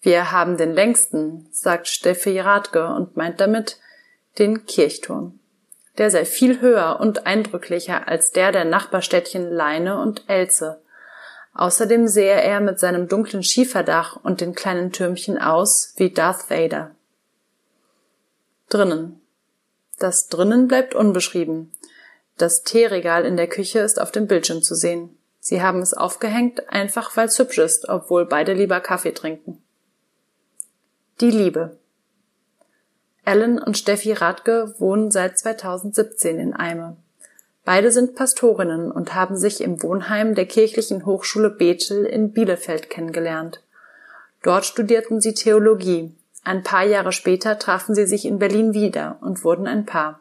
Wir 0.00 0.30
haben 0.30 0.56
den 0.56 0.72
längsten, 0.72 1.48
sagt 1.50 1.88
Steffi 1.88 2.38
Radke 2.38 2.86
und 2.86 3.16
meint 3.16 3.40
damit 3.40 3.78
den 4.38 4.66
Kirchturm. 4.66 5.38
Der 5.96 6.10
sei 6.10 6.24
viel 6.24 6.60
höher 6.60 7.00
und 7.00 7.26
eindrücklicher 7.26 8.06
als 8.06 8.30
der 8.30 8.52
der 8.52 8.64
Nachbarstädtchen 8.64 9.50
Leine 9.50 10.00
und 10.00 10.22
Elze. 10.28 10.80
Außerdem 11.54 12.06
sehe 12.06 12.40
er 12.40 12.60
mit 12.60 12.78
seinem 12.78 13.08
dunklen 13.08 13.42
Schieferdach 13.42 14.16
und 14.22 14.40
den 14.40 14.54
kleinen 14.54 14.92
Türmchen 14.92 15.38
aus 15.38 15.94
wie 15.96 16.10
Darth 16.10 16.50
Vader. 16.50 16.92
Drinnen. 18.68 19.20
Das 19.98 20.28
drinnen 20.28 20.68
bleibt 20.68 20.94
unbeschrieben. 20.94 21.72
Das 22.36 22.62
Teeregal 22.62 23.24
in 23.24 23.36
der 23.36 23.48
Küche 23.48 23.80
ist 23.80 24.00
auf 24.00 24.12
dem 24.12 24.28
Bildschirm 24.28 24.62
zu 24.62 24.76
sehen. 24.76 25.18
Sie 25.40 25.60
haben 25.60 25.80
es 25.80 25.94
aufgehängt, 25.94 26.68
einfach 26.68 27.16
weil 27.16 27.26
es 27.26 27.38
hübsch 27.38 27.58
ist, 27.58 27.88
obwohl 27.88 28.26
beide 28.26 28.52
lieber 28.52 28.80
Kaffee 28.80 29.12
trinken. 29.12 29.60
Die 31.20 31.32
Liebe. 31.32 31.76
Ellen 33.24 33.58
und 33.58 33.76
Steffi 33.76 34.12
Radke 34.12 34.76
wohnen 34.78 35.10
seit 35.10 35.36
2017 35.36 36.38
in 36.38 36.54
Eime. 36.54 36.96
Beide 37.64 37.90
sind 37.90 38.14
Pastorinnen 38.14 38.92
und 38.92 39.16
haben 39.16 39.36
sich 39.36 39.60
im 39.60 39.82
Wohnheim 39.82 40.36
der 40.36 40.46
Kirchlichen 40.46 41.06
Hochschule 41.06 41.50
Bethel 41.50 42.04
in 42.04 42.30
Bielefeld 42.30 42.88
kennengelernt. 42.88 43.64
Dort 44.44 44.64
studierten 44.64 45.20
sie 45.20 45.34
Theologie. 45.34 46.14
Ein 46.44 46.62
paar 46.62 46.84
Jahre 46.84 47.10
später 47.10 47.58
trafen 47.58 47.96
sie 47.96 48.06
sich 48.06 48.24
in 48.24 48.38
Berlin 48.38 48.72
wieder 48.72 49.18
und 49.20 49.42
wurden 49.42 49.66
ein 49.66 49.86
Paar. 49.86 50.20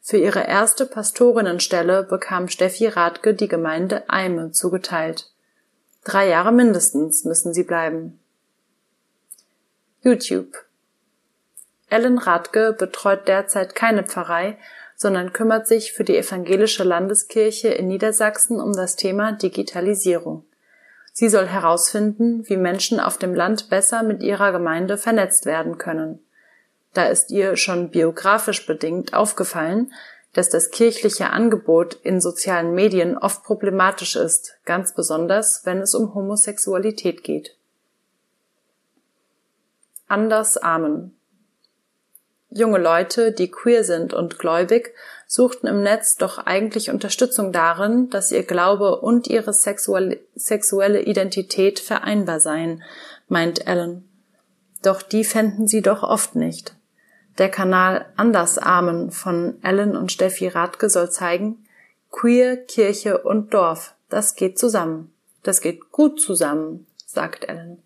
Für 0.00 0.16
ihre 0.16 0.46
erste 0.46 0.86
Pastorinnenstelle 0.86 2.04
bekam 2.04 2.48
Steffi 2.48 2.86
Radke 2.86 3.34
die 3.34 3.48
Gemeinde 3.48 4.08
Eime 4.08 4.50
zugeteilt. 4.52 5.30
Drei 6.04 6.26
Jahre 6.26 6.52
mindestens 6.52 7.26
müssen 7.26 7.52
sie 7.52 7.64
bleiben. 7.64 8.18
YouTube 10.06 10.64
Ellen 11.90 12.18
Radke 12.18 12.76
betreut 12.78 13.26
derzeit 13.26 13.74
keine 13.74 14.04
Pfarrei, 14.04 14.56
sondern 14.94 15.32
kümmert 15.32 15.66
sich 15.66 15.94
für 15.94 16.04
die 16.04 16.16
Evangelische 16.16 16.84
Landeskirche 16.84 17.70
in 17.70 17.88
Niedersachsen 17.88 18.60
um 18.60 18.72
das 18.72 18.94
Thema 18.94 19.32
Digitalisierung. 19.32 20.44
Sie 21.12 21.28
soll 21.28 21.48
herausfinden, 21.48 22.48
wie 22.48 22.56
Menschen 22.56 23.00
auf 23.00 23.18
dem 23.18 23.34
Land 23.34 23.68
besser 23.68 24.04
mit 24.04 24.22
ihrer 24.22 24.52
Gemeinde 24.52 24.96
vernetzt 24.96 25.44
werden 25.44 25.76
können. 25.76 26.20
Da 26.94 27.06
ist 27.06 27.32
ihr 27.32 27.56
schon 27.56 27.90
biografisch 27.90 28.64
bedingt 28.64 29.12
aufgefallen, 29.12 29.92
dass 30.34 30.50
das 30.50 30.70
kirchliche 30.70 31.30
Angebot 31.30 31.94
in 32.04 32.20
sozialen 32.20 32.76
Medien 32.76 33.18
oft 33.18 33.42
problematisch 33.42 34.14
ist, 34.14 34.54
ganz 34.64 34.94
besonders 34.94 35.62
wenn 35.66 35.78
es 35.78 35.96
um 35.96 36.14
Homosexualität 36.14 37.24
geht. 37.24 37.55
Anders 40.08 40.56
Amen 40.56 41.16
Junge 42.48 42.78
Leute, 42.78 43.32
die 43.32 43.50
queer 43.50 43.82
sind 43.82 44.14
und 44.14 44.38
gläubig, 44.38 44.94
suchten 45.26 45.66
im 45.66 45.82
Netz 45.82 46.16
doch 46.16 46.38
eigentlich 46.38 46.90
Unterstützung 46.90 47.52
darin, 47.52 48.08
dass 48.08 48.30
ihr 48.30 48.44
Glaube 48.44 49.00
und 49.00 49.26
ihre 49.26 49.52
sexuelle 49.52 51.02
Identität 51.02 51.80
vereinbar 51.80 52.38
seien, 52.38 52.84
meint 53.28 53.66
Ellen. 53.66 54.08
Doch 54.82 55.02
die 55.02 55.24
fänden 55.24 55.66
sie 55.66 55.82
doch 55.82 56.02
oft 56.02 56.36
nicht. 56.36 56.76
Der 57.38 57.50
Kanal 57.50 58.06
Andersarmen 58.16 59.10
von 59.10 59.58
Ellen 59.62 59.96
und 59.96 60.12
Steffi 60.12 60.46
Radke 60.48 60.88
soll 60.88 61.10
zeigen, 61.10 61.66
Queer, 62.12 62.56
Kirche 62.56 63.18
und 63.18 63.52
Dorf, 63.52 63.94
das 64.08 64.36
geht 64.36 64.58
zusammen. 64.58 65.12
Das 65.42 65.60
geht 65.60 65.90
gut 65.90 66.20
zusammen, 66.20 66.86
sagt 67.04 67.48
Ellen. 67.48 67.82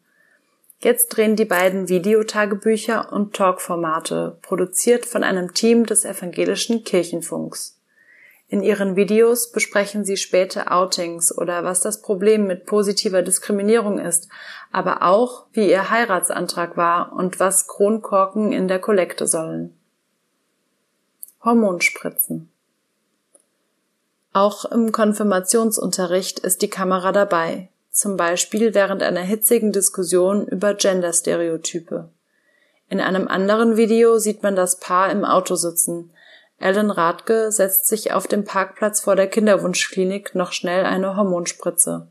Jetzt 0.82 1.08
drehen 1.08 1.36
die 1.36 1.44
beiden 1.44 1.90
Videotagebücher 1.90 3.12
und 3.12 3.34
Talkformate, 3.36 4.38
produziert 4.40 5.04
von 5.04 5.22
einem 5.22 5.52
Team 5.52 5.84
des 5.84 6.06
evangelischen 6.06 6.84
Kirchenfunks. 6.84 7.78
In 8.48 8.62
ihren 8.62 8.96
Videos 8.96 9.52
besprechen 9.52 10.04
sie 10.04 10.16
späte 10.16 10.70
Outings 10.70 11.36
oder 11.36 11.64
was 11.64 11.82
das 11.82 12.00
Problem 12.00 12.46
mit 12.46 12.66
positiver 12.66 13.22
Diskriminierung 13.22 13.98
ist, 13.98 14.28
aber 14.72 15.02
auch, 15.02 15.46
wie 15.52 15.70
ihr 15.70 15.90
Heiratsantrag 15.90 16.76
war 16.76 17.12
und 17.12 17.38
was 17.38 17.68
Kronkorken 17.68 18.50
in 18.50 18.66
der 18.66 18.80
Kollekte 18.80 19.26
sollen. 19.26 19.76
Hormonspritzen. 21.44 22.50
Auch 24.32 24.64
im 24.64 24.92
Konfirmationsunterricht 24.92 26.38
ist 26.40 26.62
die 26.62 26.70
Kamera 26.70 27.12
dabei, 27.12 27.69
zum 27.90 28.16
Beispiel 28.16 28.74
während 28.74 29.02
einer 29.02 29.20
hitzigen 29.20 29.72
Diskussion 29.72 30.46
über 30.46 30.74
Genderstereotype. 30.74 32.08
In 32.88 33.00
einem 33.00 33.28
anderen 33.28 33.76
Video 33.76 34.18
sieht 34.18 34.42
man 34.42 34.56
das 34.56 34.80
Paar 34.80 35.10
im 35.10 35.24
Auto 35.24 35.54
sitzen. 35.54 36.12
Ellen 36.58 36.90
Radke 36.90 37.52
setzt 37.52 37.86
sich 37.86 38.12
auf 38.12 38.26
dem 38.26 38.44
Parkplatz 38.44 39.00
vor 39.00 39.16
der 39.16 39.28
Kinderwunschklinik 39.28 40.34
noch 40.34 40.52
schnell 40.52 40.84
eine 40.84 41.16
Hormonspritze. 41.16 42.08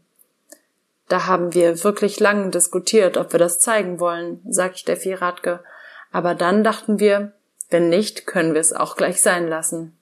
Da 1.07 1.25
haben 1.25 1.53
wir 1.53 1.83
wirklich 1.83 2.19
lang 2.19 2.51
diskutiert, 2.51 3.17
ob 3.17 3.33
wir 3.33 3.39
das 3.39 3.59
zeigen 3.59 3.99
wollen, 3.99 4.41
sagt 4.47 4.79
Steffi 4.79 5.13
Radke. 5.13 5.63
Aber 6.11 6.35
dann 6.35 6.63
dachten 6.63 6.99
wir, 6.99 7.33
wenn 7.69 7.89
nicht, 7.89 8.25
können 8.25 8.53
wir 8.53 8.61
es 8.61 8.73
auch 8.73 8.95
gleich 8.95 9.21
sein 9.21 9.47
lassen. 9.47 9.97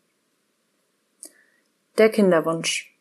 Der 1.98 2.10
Kinderwunsch. 2.10 2.97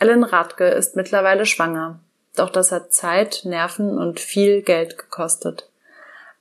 Ellen 0.00 0.22
Radke 0.22 0.68
ist 0.68 0.94
mittlerweile 0.94 1.44
schwanger. 1.44 1.98
Doch 2.36 2.50
das 2.50 2.70
hat 2.70 2.92
Zeit, 2.92 3.40
Nerven 3.44 3.98
und 3.98 4.20
viel 4.20 4.62
Geld 4.62 4.96
gekostet. 4.96 5.68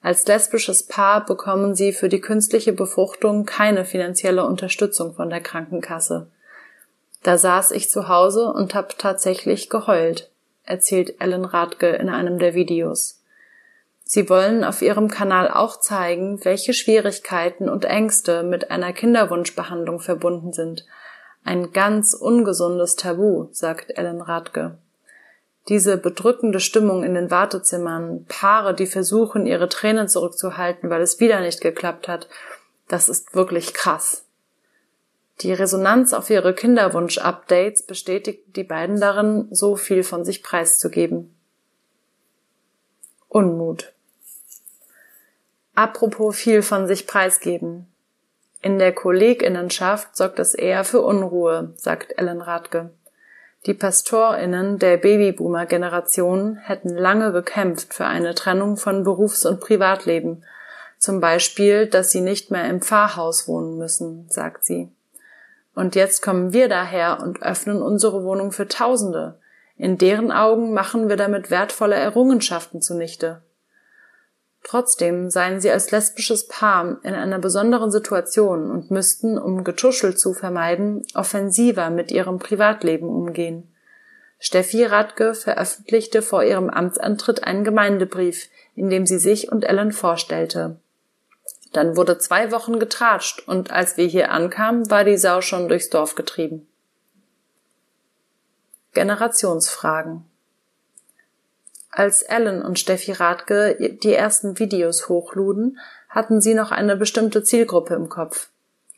Als 0.03 0.27
lesbisches 0.27 0.83
Paar 0.83 1.25
bekommen 1.25 1.73
sie 1.73 1.91
für 1.91 2.07
die 2.07 2.21
künstliche 2.21 2.71
Befruchtung 2.71 3.45
keine 3.45 3.83
finanzielle 3.83 4.45
Unterstützung 4.45 5.15
von 5.15 5.31
der 5.31 5.41
Krankenkasse. 5.41 6.27
Da 7.23 7.39
saß 7.39 7.71
ich 7.71 7.89
zu 7.89 8.07
Hause 8.07 8.53
und 8.53 8.75
hab 8.75 8.99
tatsächlich 8.99 9.69
geheult, 9.69 10.29
erzählt 10.63 11.19
Ellen 11.19 11.43
Radke 11.43 11.89
in 11.89 12.09
einem 12.09 12.37
der 12.37 12.53
Videos. 12.53 13.23
Sie 14.03 14.29
wollen 14.29 14.63
auf 14.63 14.83
ihrem 14.83 15.09
Kanal 15.09 15.49
auch 15.49 15.79
zeigen, 15.79 16.45
welche 16.45 16.73
Schwierigkeiten 16.73 17.67
und 17.69 17.85
Ängste 17.85 18.43
mit 18.43 18.69
einer 18.69 18.93
Kinderwunschbehandlung 18.93 19.99
verbunden 19.99 20.53
sind– 20.53 20.85
ein 21.47 21.71
ganz 21.71 22.13
ungesundes 22.13 22.97
Tabu, 22.97 23.47
sagt 23.51 23.97
Ellen 23.97 24.21
Radke. 24.21 24.77
Diese 25.69 25.97
bedrückende 25.97 26.59
Stimmung 26.59 27.03
in 27.03 27.13
den 27.13 27.31
Wartezimmern, 27.31 28.25
Paare, 28.27 28.75
die 28.75 28.85
versuchen, 28.85 29.45
ihre 29.45 29.69
Tränen 29.69 30.09
zurückzuhalten, 30.09 30.89
weil 30.89 31.01
es 31.01 31.21
wieder 31.21 31.39
nicht 31.39 31.61
geklappt 31.61 32.09
hat, 32.09 32.27
das 32.89 33.07
ist 33.07 33.33
wirklich 33.33 33.73
krass. 33.73 34.25
Die 35.39 35.53
Resonanz 35.53 36.11
auf 36.13 36.29
ihre 36.29 36.53
Kinderwunsch-Updates 36.53 37.83
bestätigt 37.83 38.43
die 38.57 38.63
beiden 38.63 38.99
darin, 38.99 39.47
so 39.51 39.77
viel 39.77 40.03
von 40.03 40.25
sich 40.25 40.43
preiszugeben. 40.43 41.33
Unmut. 43.29 43.93
Apropos 45.75 46.35
viel 46.35 46.61
von 46.61 46.87
sich 46.87 47.07
preisgeben. 47.07 47.87
In 48.61 48.79
der 48.79 48.91
Kolleginnenschaft 48.91 50.15
sorgt 50.15 50.39
es 50.39 50.53
eher 50.53 50.83
für 50.83 51.01
Unruhe, 51.01 51.73
sagt 51.77 52.17
Ellen 52.17 52.41
Radke. 52.41 52.91
Die 53.65 53.73
Pastorinnen 53.73 54.79
der 54.79 54.97
Babyboomer-Generation 54.97 56.57
hätten 56.57 56.95
lange 56.95 57.31
gekämpft 57.31 57.93
für 57.93 58.05
eine 58.05 58.33
Trennung 58.33 58.77
von 58.77 59.03
Berufs- 59.03 59.45
und 59.45 59.59
Privatleben, 59.59 60.43
zum 60.99 61.19
Beispiel, 61.19 61.85
dass 61.85 62.11
sie 62.11 62.21
nicht 62.21 62.49
mehr 62.49 62.67
im 62.69 62.81
Pfarrhaus 62.81 63.47
wohnen 63.47 63.77
müssen, 63.77 64.27
sagt 64.29 64.63
sie. 64.63 64.89
Und 65.75 65.95
jetzt 65.95 66.21
kommen 66.21 66.53
wir 66.53 66.69
daher 66.69 67.19
und 67.21 67.43
öffnen 67.43 67.81
unsere 67.83 68.23
Wohnung 68.23 68.51
für 68.51 68.67
Tausende. 68.67 69.39
In 69.75 69.99
deren 69.99 70.31
Augen 70.31 70.73
machen 70.73 71.07
wir 71.07 71.17
damit 71.17 71.51
wertvolle 71.51 71.95
Errungenschaften 71.95 72.81
zunichte. 72.81 73.43
Trotzdem 74.67 75.29
seien 75.29 75.61
sie 75.61 75.71
als 75.71 75.91
lesbisches 75.91 76.49
Paar 76.49 76.97
in 77.03 77.13
einer 77.13 77.39
besonderen 77.39 77.89
Situation 77.89 78.69
und 78.69 78.91
müssten, 78.91 79.37
um 79.37 79.63
Getuschel 79.63 80.17
zu 80.17 80.33
vermeiden, 80.33 81.05
offensiver 81.13 81.89
mit 81.89 82.11
ihrem 82.11 82.37
Privatleben 82.37 83.07
umgehen. 83.07 83.73
Steffi 84.39 84.83
Radke 84.83 85.35
veröffentlichte 85.35 86.21
vor 86.21 86.43
ihrem 86.43 86.69
Amtsantritt 86.69 87.45
einen 87.45 87.63
Gemeindebrief, 87.63 88.49
in 88.75 88.89
dem 88.89 89.05
sie 89.05 89.19
sich 89.19 89.49
und 89.49 89.63
Ellen 89.63 89.93
vorstellte. 89.93 90.75
Dann 91.71 91.95
wurde 91.95 92.17
zwei 92.17 92.51
Wochen 92.51 92.77
getratscht 92.77 93.47
und 93.47 93.71
als 93.71 93.95
wir 93.95 94.05
hier 94.05 94.31
ankamen, 94.31 94.91
war 94.91 95.05
die 95.05 95.17
Sau 95.17 95.39
schon 95.39 95.69
durchs 95.69 95.89
Dorf 95.89 96.15
getrieben. 96.15 96.67
Generationsfragen 98.91 100.25
Als 101.97 102.21
Ellen 102.21 102.61
und 102.61 102.77
Steffi 102.77 103.11
Radke 103.11 103.75
die 103.79 104.13
ersten 104.13 104.59
Videos 104.59 105.09
hochluden, 105.09 105.79
hatten 106.09 106.41
sie 106.41 106.53
noch 106.53 106.71
eine 106.71 106.95
bestimmte 106.95 107.41
Zielgruppe 107.41 107.95
im 107.95 108.07
Kopf. 108.07 108.49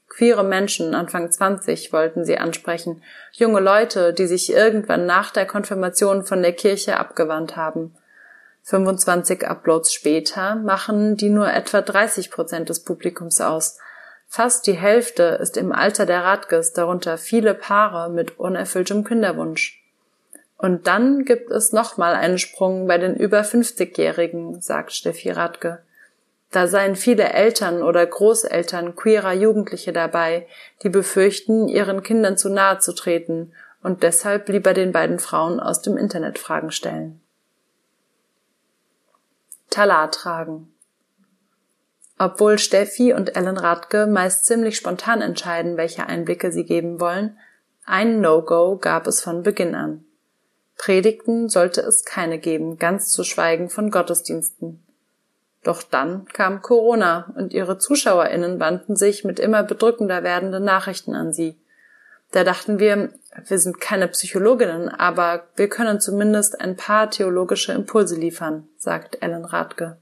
Queere 0.09 0.43
Menschen 0.43 0.93
Anfang 0.93 1.31
20 1.31 1.93
wollten 1.93 2.25
sie 2.25 2.37
ansprechen, 2.37 3.01
junge 3.31 3.61
Leute, 3.61 4.13
die 4.13 4.27
sich 4.27 4.51
irgendwann 4.51 5.05
nach 5.05 5.31
der 5.31 5.45
Konfirmation 5.45 6.25
von 6.25 6.41
der 6.41 6.51
Kirche 6.51 6.97
abgewandt 6.97 7.55
haben. 7.55 7.95
25 8.63 9.47
Uploads 9.47 9.93
später 9.93 10.55
machen 10.55 11.15
die 11.15 11.29
nur 11.29 11.49
etwa 11.49 11.81
30 11.81 12.29
Prozent 12.29 12.67
des 12.67 12.83
Publikums 12.83 13.39
aus. 13.39 13.77
Fast 14.27 14.67
die 14.67 14.73
Hälfte 14.73 15.39
ist 15.41 15.55
im 15.55 15.71
Alter 15.71 16.05
der 16.05 16.25
Radges, 16.25 16.73
darunter 16.73 17.17
viele 17.17 17.53
Paare 17.53 18.09
mit 18.09 18.37
unerfülltem 18.37 19.05
Kinderwunsch. 19.05 19.78
Und 20.59 20.87
dann 20.87 21.23
gibt 21.23 21.49
es 21.51 21.71
nochmal 21.71 22.15
einen 22.15 22.37
Sprung 22.37 22.85
bei 22.85 22.97
den 22.97 23.15
über 23.15 23.41
50-Jährigen, 23.41 24.59
sagt 24.59 24.91
Steffi 24.91 25.31
Radke. 25.31 25.81
Da 26.51 26.67
seien 26.67 26.97
viele 26.97 27.31
Eltern 27.31 27.81
oder 27.81 28.05
Großeltern 28.05 28.97
queerer 28.97 29.31
Jugendliche 29.31 29.93
dabei, 29.93 30.47
die 30.83 30.89
befürchten, 30.89 31.69
ihren 31.69 32.03
Kindern 32.03 32.37
zu 32.37 32.49
nahe 32.49 32.79
zu 32.79 32.93
treten 32.93 33.53
und 33.83 34.03
deshalb 34.03 34.49
lieber 34.49 34.73
den 34.73 34.91
beiden 34.91 35.19
Frauen 35.19 35.61
aus 35.61 35.81
dem 35.81 35.95
Internet 35.95 36.37
Fragen 36.37 36.71
stellen. 36.71 37.21
Talar 39.69 40.11
tragen. 40.11 40.73
Obwohl 42.17 42.57
Steffi 42.57 43.13
und 43.13 43.37
Ellen 43.37 43.57
Radke 43.57 44.07
meist 44.07 44.45
ziemlich 44.45 44.75
spontan 44.75 45.21
entscheiden, 45.21 45.77
welche 45.77 46.05
Einblicke 46.07 46.51
sie 46.51 46.65
geben 46.65 46.99
wollen, 46.99 47.37
ein 47.85 48.19
No-Go 48.19 48.77
gab 48.77 49.07
es 49.07 49.21
von 49.21 49.41
Beginn 49.41 49.73
an. 49.73 50.03
Predigten 50.79 51.49
sollte 51.49 51.81
es 51.81 52.05
keine 52.05 52.39
geben, 52.39 52.79
ganz 52.79 53.09
zu 53.09 53.25
schweigen 53.25 53.69
von 53.69 53.91
Gottesdiensten. 53.91 54.81
Doch 55.61 55.83
dann 55.83 56.25
kam 56.31 56.61
Corona 56.61 57.33
und 57.35 57.53
ihre 57.53 57.77
ZuschauerInnen 57.77 58.61
wandten 58.61 58.95
sich 58.95 59.25
mit 59.25 59.41
immer 59.41 59.61
bedrückender 59.61 60.23
werdenden 60.23 60.63
Nachrichten 60.63 61.15
an 61.15 61.33
sie. 61.33 61.59
Da 62.31 62.45
dachten 62.45 62.79
wir, 62.79 63.09
wir 63.45 63.59
sind 63.59 63.81
keine 63.81 64.07
Psychologinnen, 64.07 64.87
aber 64.87 65.43
wir 65.57 65.67
können 65.67 65.99
zumindest 65.99 66.61
ein 66.61 66.77
paar 66.77 67.11
theologische 67.11 67.73
Impulse 67.73 68.15
liefern, 68.15 68.69
sagt 68.77 69.21
Ellen 69.21 69.43
Radke. 69.43 69.97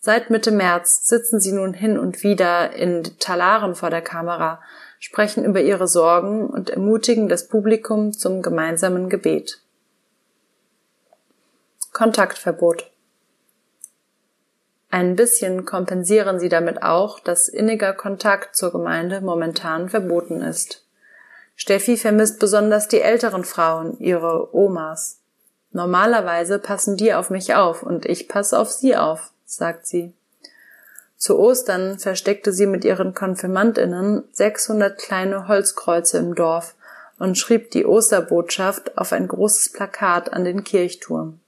Seit 0.00 0.28
Mitte 0.28 0.50
März 0.50 1.08
sitzen 1.08 1.40
sie 1.40 1.52
nun 1.52 1.72
hin 1.72 1.98
und 1.98 2.22
wieder 2.22 2.74
in 2.74 3.04
Talaren 3.20 3.74
vor 3.74 3.88
der 3.88 4.02
Kamera, 4.02 4.60
sprechen 4.98 5.46
über 5.46 5.62
ihre 5.62 5.88
Sorgen 5.88 6.46
und 6.46 6.68
ermutigen 6.68 7.30
das 7.30 7.48
Publikum 7.48 8.12
zum 8.12 8.42
gemeinsamen 8.42 9.08
Gebet. 9.08 9.63
Kontaktverbot 11.94 12.90
ein 14.94 15.16
bisschen 15.16 15.64
kompensieren 15.64 16.38
sie 16.38 16.48
damit 16.48 16.84
auch, 16.84 17.18
dass 17.18 17.48
inniger 17.48 17.94
Kontakt 17.94 18.54
zur 18.54 18.70
Gemeinde 18.70 19.22
momentan 19.22 19.88
verboten 19.88 20.40
ist. 20.40 20.86
Steffi 21.56 21.96
vermisst 21.96 22.38
besonders 22.38 22.86
die 22.86 23.00
älteren 23.00 23.42
Frauen, 23.42 23.98
ihre 23.98 24.54
Omas. 24.54 25.18
Normalerweise 25.72 26.60
passen 26.60 26.96
die 26.96 27.12
auf 27.12 27.28
mich 27.28 27.56
auf 27.56 27.82
und 27.82 28.06
ich 28.06 28.28
passe 28.28 28.56
auf 28.56 28.70
sie 28.70 28.94
auf, 28.94 29.32
sagt 29.44 29.88
sie. 29.88 30.12
Zu 31.16 31.40
Ostern 31.40 31.98
versteckte 31.98 32.52
sie 32.52 32.66
mit 32.66 32.84
ihren 32.84 33.14
Konfirmandinnen 33.14 34.22
600 34.30 34.96
kleine 34.96 35.48
Holzkreuze 35.48 36.18
im 36.18 36.36
Dorf 36.36 36.76
und 37.18 37.36
schrieb 37.36 37.72
die 37.72 37.84
Osterbotschaft 37.84 38.96
auf 38.96 39.12
ein 39.12 39.26
großes 39.26 39.72
Plakat 39.72 40.32
an 40.32 40.44
den 40.44 40.62
Kirchturm. 40.62 41.40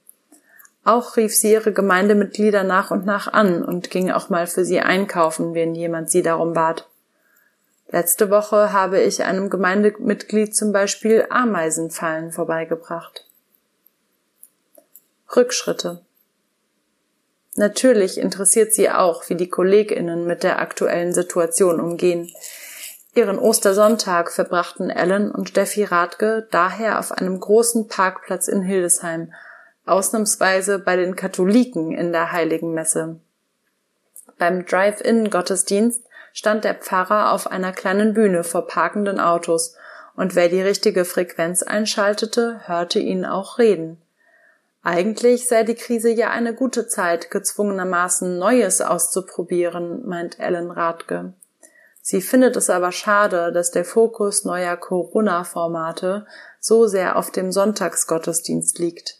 Auch 0.87 1.17
rief 1.17 1.35
sie 1.35 1.51
ihre 1.51 1.73
Gemeindemitglieder 1.73 2.63
nach 2.63 2.91
und 2.91 3.05
nach 3.05 3.27
an 3.27 3.61
und 3.61 3.91
ging 3.91 4.09
auch 4.09 4.29
mal 4.29 4.47
für 4.47 4.63
sie 4.63 4.79
einkaufen, 4.79 5.53
wenn 5.53 5.75
jemand 5.75 6.09
sie 6.09 6.21
darum 6.21 6.53
bat. 6.53 6.87
Letzte 7.89 8.29
Woche 8.29 8.71
habe 8.71 9.01
ich 9.01 9.21
einem 9.21 9.49
Gemeindemitglied 9.49 10.55
zum 10.55 10.71
Beispiel 10.71 11.27
Ameisenfallen 11.29 12.31
vorbeigebracht. 12.31 13.25
Rückschritte. 15.35 16.05
Natürlich 17.55 18.17
interessiert 18.17 18.73
sie 18.73 18.89
auch, 18.89 19.27
wie 19.27 19.35
die 19.35 19.49
Kolleginnen 19.49 20.25
mit 20.25 20.43
der 20.43 20.59
aktuellen 20.59 21.13
Situation 21.13 21.81
umgehen. 21.81 22.31
Ihren 23.13 23.39
Ostersonntag 23.39 24.31
verbrachten 24.31 24.89
Ellen 24.89 25.31
und 25.31 25.49
Steffi 25.49 25.83
Radke 25.83 26.47
daher 26.49 26.97
auf 26.97 27.11
einem 27.11 27.41
großen 27.41 27.89
Parkplatz 27.89 28.47
in 28.47 28.61
Hildesheim, 28.61 29.33
ausnahmsweise 29.87 30.79
bei 30.79 30.95
den 30.95 31.15
Katholiken 31.15 31.91
in 31.91 32.11
der 32.11 32.31
Heiligen 32.31 32.73
Messe. 32.73 33.19
Beim 34.37 34.65
Drive-In-Gottesdienst 34.65 36.03
stand 36.33 36.63
der 36.63 36.75
Pfarrer 36.75 37.31
auf 37.31 37.49
einer 37.49 37.71
kleinen 37.71 38.13
Bühne 38.13 38.43
vor 38.43 38.67
parkenden 38.67 39.19
Autos, 39.19 39.75
und 40.15 40.35
wer 40.35 40.49
die 40.49 40.61
richtige 40.61 41.05
Frequenz 41.05 41.61
einschaltete, 41.63 42.61
hörte 42.65 42.99
ihn 42.99 43.25
auch 43.25 43.59
reden. 43.59 44.01
Eigentlich 44.83 45.47
sei 45.47 45.63
die 45.63 45.75
Krise 45.75 46.09
ja 46.09 46.29
eine 46.29 46.53
gute 46.53 46.87
Zeit, 46.87 47.29
gezwungenermaßen 47.29 48.37
Neues 48.37 48.81
auszuprobieren, 48.81 50.07
meint 50.07 50.39
Ellen 50.39 50.71
Radke. 50.71 51.33
Sie 52.01 52.21
findet 52.21 52.55
es 52.55 52.69
aber 52.69 52.91
schade, 52.91 53.51
dass 53.51 53.71
der 53.71 53.83
Fokus 53.83 54.45
neuer 54.45 54.77
Corona-Formate 54.77 56.25
so 56.59 56.87
sehr 56.87 57.17
auf 57.17 57.31
dem 57.31 57.51
Sonntagsgottesdienst 57.51 58.79
liegt 58.79 59.16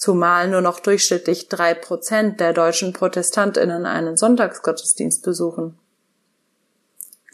zumal 0.00 0.48
nur 0.48 0.62
noch 0.62 0.80
durchschnittlich 0.80 1.48
drei 1.50 1.74
Prozent 1.74 2.40
der 2.40 2.54
deutschen 2.54 2.94
Protestantinnen 2.94 3.84
einen 3.84 4.16
Sonntagsgottesdienst 4.16 5.22
besuchen. 5.22 5.78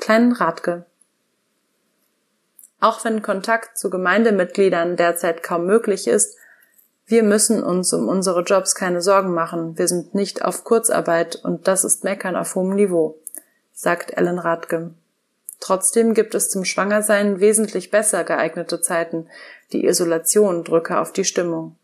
Kleinen 0.01 0.33
Radke. 0.33 0.85
Auch 2.81 3.05
wenn 3.05 3.23
Kontakt 3.23 3.79
zu 3.79 3.89
Gemeindemitgliedern 3.89 4.97
derzeit 4.97 5.45
kaum 5.45 5.65
möglich 5.65 6.09
ist, 6.09 6.37
wir 7.07 7.23
müssen 7.23 7.63
uns 7.63 7.93
um 7.93 8.09
unsere 8.09 8.43
Jobs 8.43 8.75
keine 8.75 9.01
Sorgen 9.01 9.33
machen. 9.33 9.79
Wir 9.79 9.87
sind 9.87 10.17
nicht 10.17 10.45
auf 10.45 10.65
Kurzarbeit 10.65 11.37
und 11.37 11.69
das 11.69 11.85
ist 11.85 12.03
Meckern 12.03 12.35
auf 12.35 12.57
hohem 12.57 12.75
Niveau, 12.75 13.17
sagt 13.73 14.17
Ellen 14.17 14.41
Radke. 14.41 14.93
Trotzdem 15.61 16.15
gibt 16.15 16.35
es 16.35 16.51
zum 16.51 16.65
Schwangersein 16.65 17.39
wesentlich 17.39 17.93
besser 17.93 18.25
geeignete 18.25 18.81
Zeiten. 18.81 19.29
Die 19.73 19.87
Isolation 19.87 20.65
drücke 20.65 20.99
auf 20.99 21.13
die 21.13 21.25
Stimmung. 21.25 21.77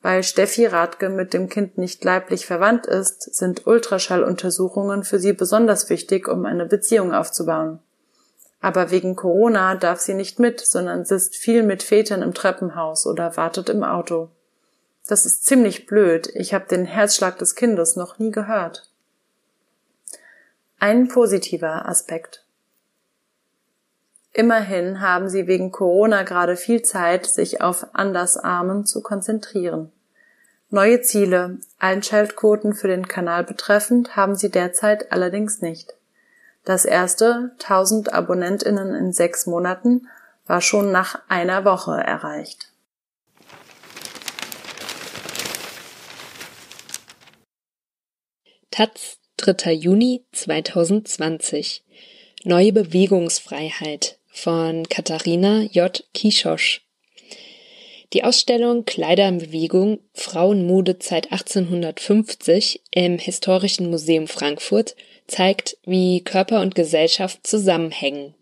Weil 0.00 0.22
Steffi 0.22 0.66
Radke 0.66 1.08
mit 1.08 1.34
dem 1.34 1.48
Kind 1.48 1.76
nicht 1.76 2.04
leiblich 2.04 2.46
verwandt 2.46 2.86
ist, 2.86 3.34
sind 3.34 3.66
Ultraschalluntersuchungen 3.66 5.02
für 5.02 5.18
sie 5.18 5.32
besonders 5.32 5.90
wichtig, 5.90 6.28
um 6.28 6.44
eine 6.44 6.66
Beziehung 6.66 7.12
aufzubauen. 7.12 7.80
Aber 8.60 8.90
wegen 8.90 9.16
Corona 9.16 9.74
darf 9.74 10.00
sie 10.00 10.14
nicht 10.14 10.38
mit, 10.38 10.60
sondern 10.60 11.04
sitzt 11.04 11.36
viel 11.36 11.62
mit 11.62 11.82
Vätern 11.82 12.22
im 12.22 12.34
Treppenhaus 12.34 13.06
oder 13.06 13.36
wartet 13.36 13.68
im 13.68 13.84
Auto. 13.84 14.30
Das 15.06 15.24
ist 15.24 15.44
ziemlich 15.44 15.86
blöd. 15.86 16.28
Ich 16.34 16.54
habe 16.54 16.66
den 16.68 16.84
Herzschlag 16.84 17.38
des 17.38 17.54
Kindes 17.54 17.96
noch 17.96 18.18
nie 18.18 18.30
gehört. 18.30 18.90
Ein 20.78 21.08
positiver 21.08 21.88
Aspekt. 21.88 22.44
Immerhin 24.38 25.00
haben 25.00 25.28
sie 25.28 25.48
wegen 25.48 25.72
Corona 25.72 26.22
gerade 26.22 26.56
viel 26.56 26.82
Zeit, 26.82 27.26
sich 27.26 27.60
auf 27.60 27.88
Andersarmen 27.92 28.86
zu 28.86 29.02
konzentrieren. 29.02 29.90
Neue 30.70 31.00
Ziele, 31.00 31.58
Einschaltquoten 31.80 32.72
für 32.72 32.86
den 32.86 33.08
Kanal 33.08 33.42
betreffend, 33.42 34.14
haben 34.14 34.36
sie 34.36 34.48
derzeit 34.48 35.10
allerdings 35.10 35.60
nicht. 35.60 35.94
Das 36.64 36.84
erste 36.84 37.50
1000 37.58 38.12
AbonnentInnen 38.12 38.94
in 38.94 39.12
sechs 39.12 39.46
Monaten 39.46 40.06
war 40.46 40.60
schon 40.60 40.92
nach 40.92 41.20
einer 41.28 41.64
Woche 41.64 41.96
erreicht. 41.96 42.70
Taz, 48.70 49.18
3. 49.38 49.72
Juni 49.72 50.24
2020. 50.30 51.82
Neue 52.44 52.72
Bewegungsfreiheit 52.72 54.17
von 54.28 54.88
Katharina 54.88 55.62
J. 55.72 56.04
Kischosch. 56.14 56.82
Die 58.12 58.24
Ausstellung 58.24 58.86
Kleider 58.86 59.28
in 59.28 59.38
Bewegung 59.38 59.98
Frauenmode 60.14 60.96
seit 61.00 61.30
1850 61.30 62.82
im 62.90 63.18
Historischen 63.18 63.90
Museum 63.90 64.26
Frankfurt 64.26 64.96
zeigt, 65.26 65.76
wie 65.84 66.22
Körper 66.22 66.62
und 66.62 66.74
Gesellschaft 66.74 67.46
zusammenhängen. 67.46 68.34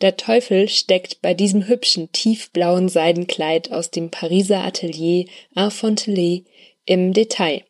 Der 0.00 0.16
Teufel 0.16 0.68
steckt 0.68 1.22
bei 1.22 1.34
diesem 1.34 1.66
hübschen 1.68 2.10
tiefblauen 2.12 2.88
Seidenkleid 2.88 3.72
aus 3.72 3.90
dem 3.90 4.10
Pariser 4.10 4.62
Atelier 4.62 5.26
Arfontelet 5.54 6.44
im 6.84 7.12
Detail. 7.12 7.62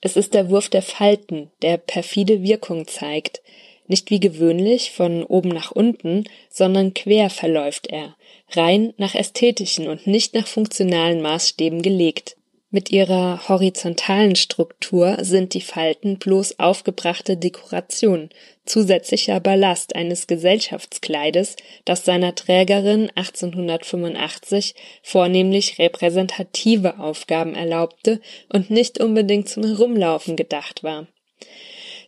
Es 0.00 0.16
ist 0.16 0.34
der 0.34 0.50
Wurf 0.50 0.68
der 0.68 0.82
Falten, 0.82 1.50
der 1.62 1.76
perfide 1.76 2.42
Wirkung 2.42 2.86
zeigt, 2.86 3.42
nicht 3.88 4.10
wie 4.10 4.20
gewöhnlich 4.20 4.92
von 4.92 5.24
oben 5.24 5.48
nach 5.48 5.72
unten, 5.72 6.24
sondern 6.48 6.94
quer 6.94 7.30
verläuft 7.30 7.88
er, 7.88 8.14
rein 8.50 8.94
nach 8.96 9.14
ästhetischen 9.14 9.88
und 9.88 10.06
nicht 10.06 10.34
nach 10.34 10.46
funktionalen 10.46 11.20
Maßstäben 11.20 11.82
gelegt. 11.82 12.36
Mit 12.70 12.90
ihrer 12.90 13.48
horizontalen 13.48 14.36
Struktur 14.36 15.16
sind 15.22 15.54
die 15.54 15.62
Falten 15.62 16.18
bloß 16.18 16.58
aufgebrachte 16.58 17.38
Dekoration, 17.38 18.28
zusätzlicher 18.66 19.40
Ballast 19.40 19.96
eines 19.96 20.26
Gesellschaftskleides, 20.26 21.56
das 21.86 22.04
seiner 22.04 22.34
Trägerin 22.34 23.10
1885 23.14 24.74
vornehmlich 25.02 25.78
repräsentative 25.78 26.98
Aufgaben 26.98 27.54
erlaubte 27.54 28.20
und 28.52 28.68
nicht 28.68 29.00
unbedingt 29.00 29.48
zum 29.48 29.64
Herumlaufen 29.64 30.36
gedacht 30.36 30.84
war. 30.84 31.06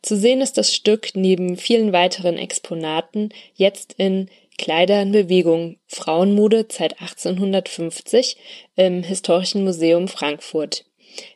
Zu 0.02 0.16
sehen 0.16 0.40
ist 0.40 0.56
das 0.56 0.74
Stück 0.74 1.10
neben 1.14 1.56
vielen 1.56 1.92
weiteren 1.92 2.38
Exponaten 2.38 3.30
jetzt 3.54 3.94
in 3.98 4.30
Kleider 4.56 5.00
in 5.02 5.12
Bewegung 5.12 5.76
Frauenmode 5.86 6.66
seit 6.70 7.00
1850 7.00 8.36
im 8.76 9.02
Historischen 9.02 9.64
Museum 9.64 10.08
Frankfurt. 10.08 10.84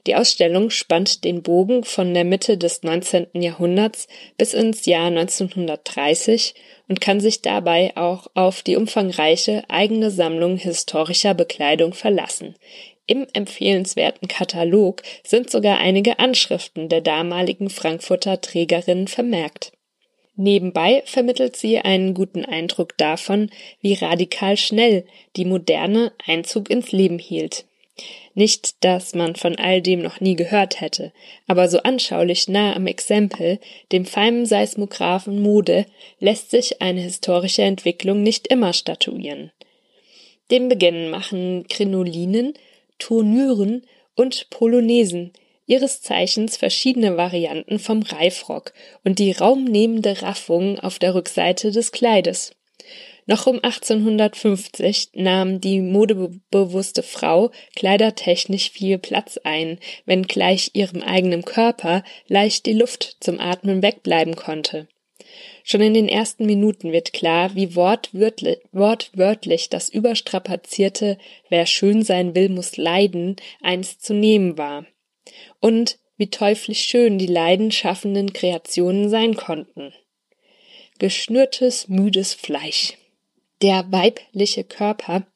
Die 0.07 0.15
Ausstellung 0.15 0.71
spannt 0.71 1.25
den 1.25 1.43
Bogen 1.43 1.85
von 1.85 2.15
der 2.15 2.25
Mitte 2.25 2.57
des 2.57 2.83
19. 2.83 3.29
Jahrhunderts 3.35 4.07
bis 4.37 4.55
ins 4.55 4.87
Jahr 4.87 5.07
1930 5.07 6.55
und 6.89 7.01
kann 7.01 7.21
sich 7.21 7.43
dabei 7.43 7.97
auch 7.97 8.29
auf 8.35 8.63
die 8.63 8.77
umfangreiche 8.77 9.65
eigene 9.69 10.11
Sammlung 10.11 10.57
historischer 10.57 11.35
Bekleidung 11.35 11.93
verlassen. 11.93 12.55
Im 13.07 13.27
empfehlenswerten 13.33 14.29
Katalog 14.29 15.03
sind 15.23 15.51
sogar 15.51 15.79
einige 15.79 16.19
Anschriften 16.19 16.89
der 16.89 17.03
damaligen 17.03 17.69
Frankfurter 17.69 18.41
Trägerinnen 18.41 19.09
vermerkt. 19.09 19.73
Nebenbei 20.37 21.03
vermittelt 21.05 21.55
sie 21.55 21.79
einen 21.79 22.15
guten 22.15 22.45
Eindruck 22.45 22.97
davon, 22.97 23.51
wie 23.81 23.95
radikal 23.95 24.57
schnell 24.57 25.05
die 25.37 25.45
Moderne 25.45 26.13
Einzug 26.27 26.71
ins 26.71 26.93
Leben 26.93 27.19
hielt. 27.19 27.67
Nicht, 28.35 28.83
dass 28.83 29.15
man 29.15 29.37
von 29.37 29.57
all 29.57 29.81
dem 29.81 30.03
noch 30.03 30.21
nie 30.21 30.35
gehört 30.35 30.81
hätte, 30.81 31.13
aber 31.47 31.69
so 31.69 31.79
anschaulich 31.79 32.49
nah 32.49 32.75
am 32.75 32.89
Exempel, 32.89 33.61
dem 33.93 34.05
feinen 34.05 34.47
Seismographen 34.47 35.41
Mode, 35.41 35.87
lässt 36.19 36.51
sich 36.51 36.83
eine 36.83 37.01
historische 37.01 37.63
Entwicklung 37.63 38.25
nicht 38.25 38.49
immer 38.49 38.73
statuieren. 38.73 39.53
Den 40.51 40.69
Beginn 40.69 41.11
machen 41.11 41.67
Krinolinen, 41.69 42.55
Turnüren 42.99 43.87
und 44.15 44.49
Polonesen, 44.51 45.33
ihres 45.67 46.03
Zeichens 46.03 46.57
verschiedene 46.57 47.17
Varianten 47.17 47.79
vom 47.79 48.03
Reifrock 48.03 48.73
und 49.03 49.19
die 49.19 49.33
raumnehmende 49.33 50.23
Raffung 50.23 50.79
auf 50.79 50.99
der 50.99 51.15
Rückseite 51.15 51.71
des 51.71 51.93
Kleides. 51.93 52.53
Noch 53.27 53.47
um 53.47 53.57
1850 53.57 55.11
nahm 55.15 55.61
die 55.61 55.81
modebewusste 55.81 57.03
Frau 57.03 57.51
kleidertechnisch 57.75 58.71
viel 58.71 58.99
Platz 58.99 59.39
ein, 59.43 59.79
wenngleich 60.05 60.73
ihrem 60.75 61.03
eigenen 61.03 61.43
Körper 61.43 62.05
leicht 62.29 62.67
die 62.67 62.75
Luft 62.75 63.17
zum 63.21 63.41
Atmen 63.41 63.83
wegbleiben 63.83 64.37
konnte. 64.37 64.89
Schon 65.67 65.81
in 65.81 65.95
den 65.95 66.11
ersten 66.11 66.45
Minuten 66.45 66.93
wird 66.93 67.15
klar, 67.15 67.55
wie 67.55 67.75
wortwörtlich, 67.75 68.59
wortwörtlich 68.71 69.71
das 69.71 69.89
überstrapazierte 69.89 71.17
Wer 71.49 71.65
schön 71.65 72.03
sein 72.03 72.35
will, 72.35 72.51
muss 72.51 72.77
leiden 72.77 73.37
einst 73.63 74.05
zu 74.05 74.13
nehmen 74.13 74.59
war 74.59 74.85
und 75.61 75.99
wie 76.19 76.29
teuflisch 76.29 76.83
schön 76.83 77.17
die 77.17 77.27
leidenschaffenden 77.27 78.35
Kreationen 78.35 79.09
sein 79.09 79.37
konnten. 79.37 79.95
Geschnürtes, 80.99 81.89
müdes 81.89 82.35
Fleisch. 82.35 82.99
Der 83.63 83.91
weibliche 83.91 84.65
Körper, 84.65 85.27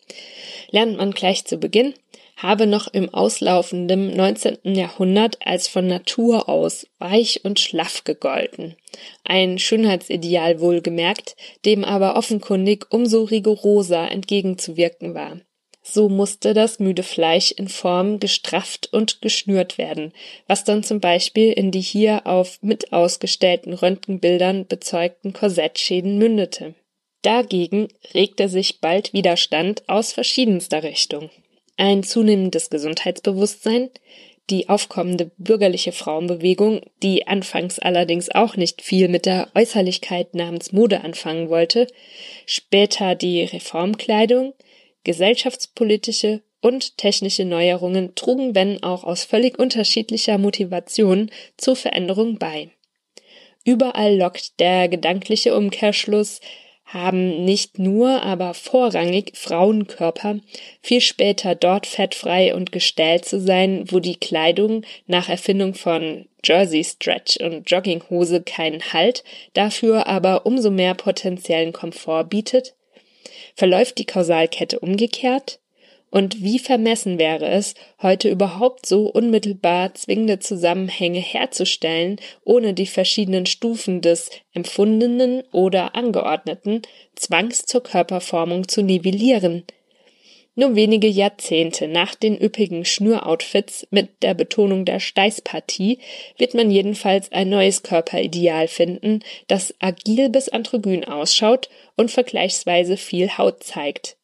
lernt 0.71 0.99
man 0.99 1.13
gleich 1.13 1.47
zu 1.47 1.57
Beginn, 1.57 1.95
habe 2.39 2.69
noch 2.69 2.87
im 2.87 3.13
auslaufenden 3.13 4.17
19. 4.17 4.75
Jahrhundert 4.75 5.39
als 5.45 5.67
von 5.67 5.87
Natur 5.87 6.49
aus 6.49 6.87
weich 6.99 7.45
und 7.45 7.59
schlaff 7.59 8.05
gegolten. 8.05 8.77
Ein 9.25 9.59
Schönheitsideal 9.59 10.61
wohlgemerkt, 10.61 11.37
dem 11.65 11.85
aber 11.85 12.17
offenkundig 12.17 12.87
umso 12.91 13.25
rigoroser 13.25 14.11
entgegenzuwirken 14.11 15.15
war. 15.15 15.41
So 15.83 16.09
musste 16.09 16.55
das 16.55 16.79
müde 16.79 17.03
Fleisch 17.03 17.51
in 17.51 17.69
Form 17.69 18.21
gestrafft 18.21 18.93
und 18.93 19.21
geschnürt 19.21 19.77
werden, 19.77 20.13
was 20.47 20.63
dann 20.63 20.85
zum 20.85 21.01
Beispiel 21.01 21.51
in 21.51 21.71
die 21.73 21.81
hier 21.81 22.27
auf 22.27 22.59
mit 22.63 22.93
ausgestellten 22.93 23.73
Röntgenbildern 23.73 24.67
bezeugten 24.67 25.33
Korsettschäden 25.33 26.19
mündete. 26.19 26.75
Dagegen 27.23 27.89
regte 28.15 28.49
sich 28.49 28.81
bald 28.81 29.13
Widerstand 29.13 29.89
aus 29.89 30.13
verschiedenster 30.13 30.85
Richtung. 30.85 31.31
Ein 31.81 32.03
zunehmendes 32.03 32.71
Gesundheitsbewusstsein, 32.71 33.91
die 34.51 34.69
aufkommende 34.69 35.31
bürgerliche 35.39 35.93
Frauenbewegung, 35.93 36.81
die 37.05 37.29
anfangs 37.29 37.79
allerdings 37.79 38.31
auch 38.35 38.57
nicht 38.57 38.83
viel 38.83 39.07
mit 39.07 39.27
der 39.27 39.49
Äußerlichkeit 39.55 40.35
namens 40.35 40.73
Mode 40.73 41.03
anfangen 41.03 41.51
wollte, 41.51 41.87
später 42.47 43.15
die 43.15 43.45
Reformkleidung, 43.45 44.55
Gesellschaftspolitische 45.05 46.43
und 46.61 46.99
technische 46.99 47.45
Neuerungen 47.45 48.17
trugen, 48.17 48.57
wenn 48.57 48.83
auch 48.83 49.05
aus 49.05 49.23
völlig 49.23 49.57
unterschiedlicher 49.57 50.37
Motivation, 50.37 51.31
zur 51.57 51.77
Veränderung 51.77 52.39
bei. 52.39 52.71
Überall 53.65 54.17
lockt 54.17 54.59
der 54.59 54.89
gedankliche 54.89 55.55
Umkehrschluss, 55.55 56.41
haben 56.89 57.45
nicht 57.45 57.79
nur, 57.79 58.23
aber 58.23 58.55
vorrangig 58.55 59.33
Frauenkörper, 59.35 60.39
viel 60.83 61.03
später 61.03 61.55
dort 61.55 61.87
fettfrei 61.87 62.55
und 62.55 62.73
gestellt 62.73 63.27
zu 63.27 63.41
sein, 63.41 63.85
wo 63.89 64.01
die 64.01 64.17
Kleidung 64.17 64.85
nach 65.07 65.29
Erfindung 65.29 65.75
von 65.75 66.27
Jersey 66.43 66.83
Stretch 66.83 67.37
und 67.37 67.71
Jogginghose 67.71 68.43
keinen 68.43 68.93
Halt, 68.93 69.23
dafür 69.53 70.07
aber 70.07 70.47
umso 70.47 70.71
mehr 70.71 70.95
potenziellen 70.95 71.73
Komfort 71.73 72.25
bietet? 72.25 72.75
Verläuft 73.55 73.99
die 73.99 74.07
Kausalkette 74.07 74.79
umgekehrt? 74.81 75.59
Und 76.11 76.43
wie 76.43 76.59
vermessen 76.59 77.19
wäre 77.19 77.49
es, 77.49 77.75
heute 78.03 78.31
überhaupt 78.31 78.87
so 78.87 79.09
unmittelbar 79.09 79.95
zwingende 79.95 80.39
Zusammenhänge 80.39 81.21
herzustellen, 81.21 82.17
ohne 82.45 82.73
die 82.73 82.87
verschiedenen 82.87 83.47
Stufen 83.47 84.01
des 84.01 84.31
empfundenen 84.55 85.43
oder 85.53 85.95
angeordneten 85.95 86.83
Zwangs 87.15 87.67
zur 87.67 87.83
Körperformung 87.83 88.69
zu 88.69 88.83
nivellieren? 88.83 89.65
Nur 90.59 90.75
wenige 90.75 91.07
Jahrzehnte 91.07 91.87
nach 91.87 92.17
den 92.17 92.37
üppigen 92.37 92.85
Schnüroutfits 92.85 93.87
mit 93.93 94.25
der 94.25 94.35
Betonung 94.35 94.85
der 94.85 94.99
Steißpartie 94.99 96.01
wird 96.37 96.55
man 96.55 96.73
jedenfalls 96.73 97.31
ein 97.31 97.49
neues 97.49 97.85
Körperideal 97.85 98.67
finden, 98.67 99.21
das 99.47 99.73
agil 99.79 100.31
bis 100.31 100.49
androgyn 100.49 101.05
ausschaut 101.05 101.69
und 101.97 102.11
vergleichsweise 102.11 102.97
viel 102.97 103.39
Haut 103.39 103.63
zeigt. 103.63 104.18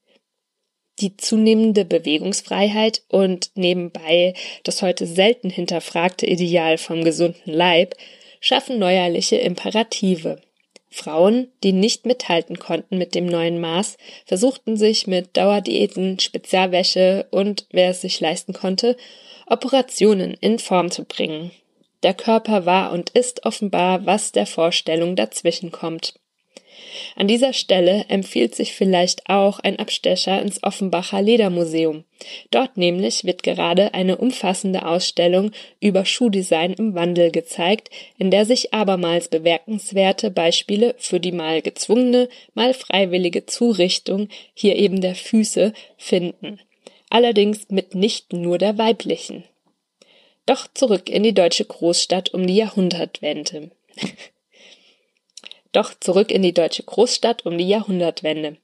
Die 1.01 1.16
zunehmende 1.16 1.84
Bewegungsfreiheit 1.84 3.03
und 3.09 3.51
nebenbei 3.55 4.34
das 4.62 4.80
heute 4.80 5.07
selten 5.07 5.51
hinterfragte 5.51 6.26
Ideal 6.26 6.78
vom 6.78 7.03
gesunden 7.03 7.53
Leib 7.53 7.97
schaffen 8.40 8.78
neuerliche 8.78 9.36
Imperative. 9.36 10.40
Frauen, 10.90 11.49
die 11.64 11.72
nicht 11.72 12.07
mithalten 12.07 12.61
konnten 12.61 12.99
mit 12.99 13.16
dem 13.16 13.26
neuen 13.26 13.61
Maß, 13.61 13.97
versuchten 14.26 14.76
sich 14.76 15.09
mit 15.09 15.36
Dauerdiäten, 15.36 16.20
Spezialwäsche 16.20 17.26
und, 17.32 17.66
wer 17.72 17.90
es 17.90 18.03
sich 18.03 18.20
leisten 18.20 18.53
konnte, 18.53 18.97
Operationen 19.49 20.36
in 20.40 20.61
Form 20.61 20.92
zu 20.92 21.05
bringen. 21.05 21.51
Der 22.05 22.14
Körper 22.14 22.64
war 22.64 22.92
und 22.92 23.11
ist 23.11 23.45
offenbar, 23.45 24.07
was 24.07 24.30
der 24.30 24.47
Vorstellung 24.47 25.16
dazwischenkommt. 25.16 26.14
An 27.16 27.28
dieser 27.28 27.53
Stelle 27.53 28.07
empfiehlt 28.09 28.55
sich 28.55 28.72
vielleicht 28.72 29.28
auch 29.28 29.59
ein 29.61 29.78
Abstecher 29.78 30.40
ins 30.40 30.62
Offenbacher 30.62 31.22
Ledermuseum. 31.22 32.05
Dort 32.51 32.76
nämlich 32.76 33.24
wird 33.24 33.42
gerade 33.42 33.95
eine 33.95 34.16
umfassende 34.16 34.86
Ausstellung 34.86 35.53
über 35.80 36.05
Schuhdesign 36.05 36.74
im 36.74 36.95
Wandel 36.95 37.30
gezeigt, 37.30 37.90
in 38.18 38.30
der 38.30 38.47
sich 38.47 38.72
abermals 38.72 39.28
bemerkenswerte 39.28 40.30
Beispiele 40.30 40.95
für 40.99 41.20
die 41.20 41.32
mal 41.32 41.62
gezwungene, 41.62 42.28
mal 42.55 42.74
freiwillige 42.74 43.47
Zurichtung, 43.47 44.28
hier 44.55 44.76
eben 44.76 45.01
der 45.01 45.14
Füße, 45.14 45.72
finden. 45.97 46.61
Allerdings 47.11 47.68
mitnichten 47.68 48.42
nur 48.42 48.59
der 48.59 48.78
weiblichen. 48.78 49.45
Doch 50.47 50.66
zurück 50.74 51.09
in 51.09 51.22
die 51.22 51.34
deutsche 51.34 51.64
Großstadt 51.64 52.34
um 52.34 52.47
die 52.47 52.57
Jahrhundertwende. 52.57 53.70
Doch 55.75 55.93
zurück 55.99 56.31
in 56.31 56.43
die 56.43 56.55
deutsche 56.55 56.85
Großstadt 56.85 57.45
um 57.45 57.59
die 57.59 57.66
Jahrhundertwende. 57.68 58.57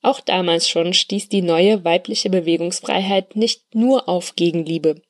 Auch 0.00 0.20
damals 0.20 0.68
schon 0.68 0.94
stieß 0.94 1.28
die 1.28 1.42
neue 1.42 1.84
weibliche 1.84 2.30
Bewegungsfreiheit 2.30 3.36
nicht 3.36 3.74
nur 3.74 4.08
auf 4.08 4.36
Gegenliebe. 4.36 5.02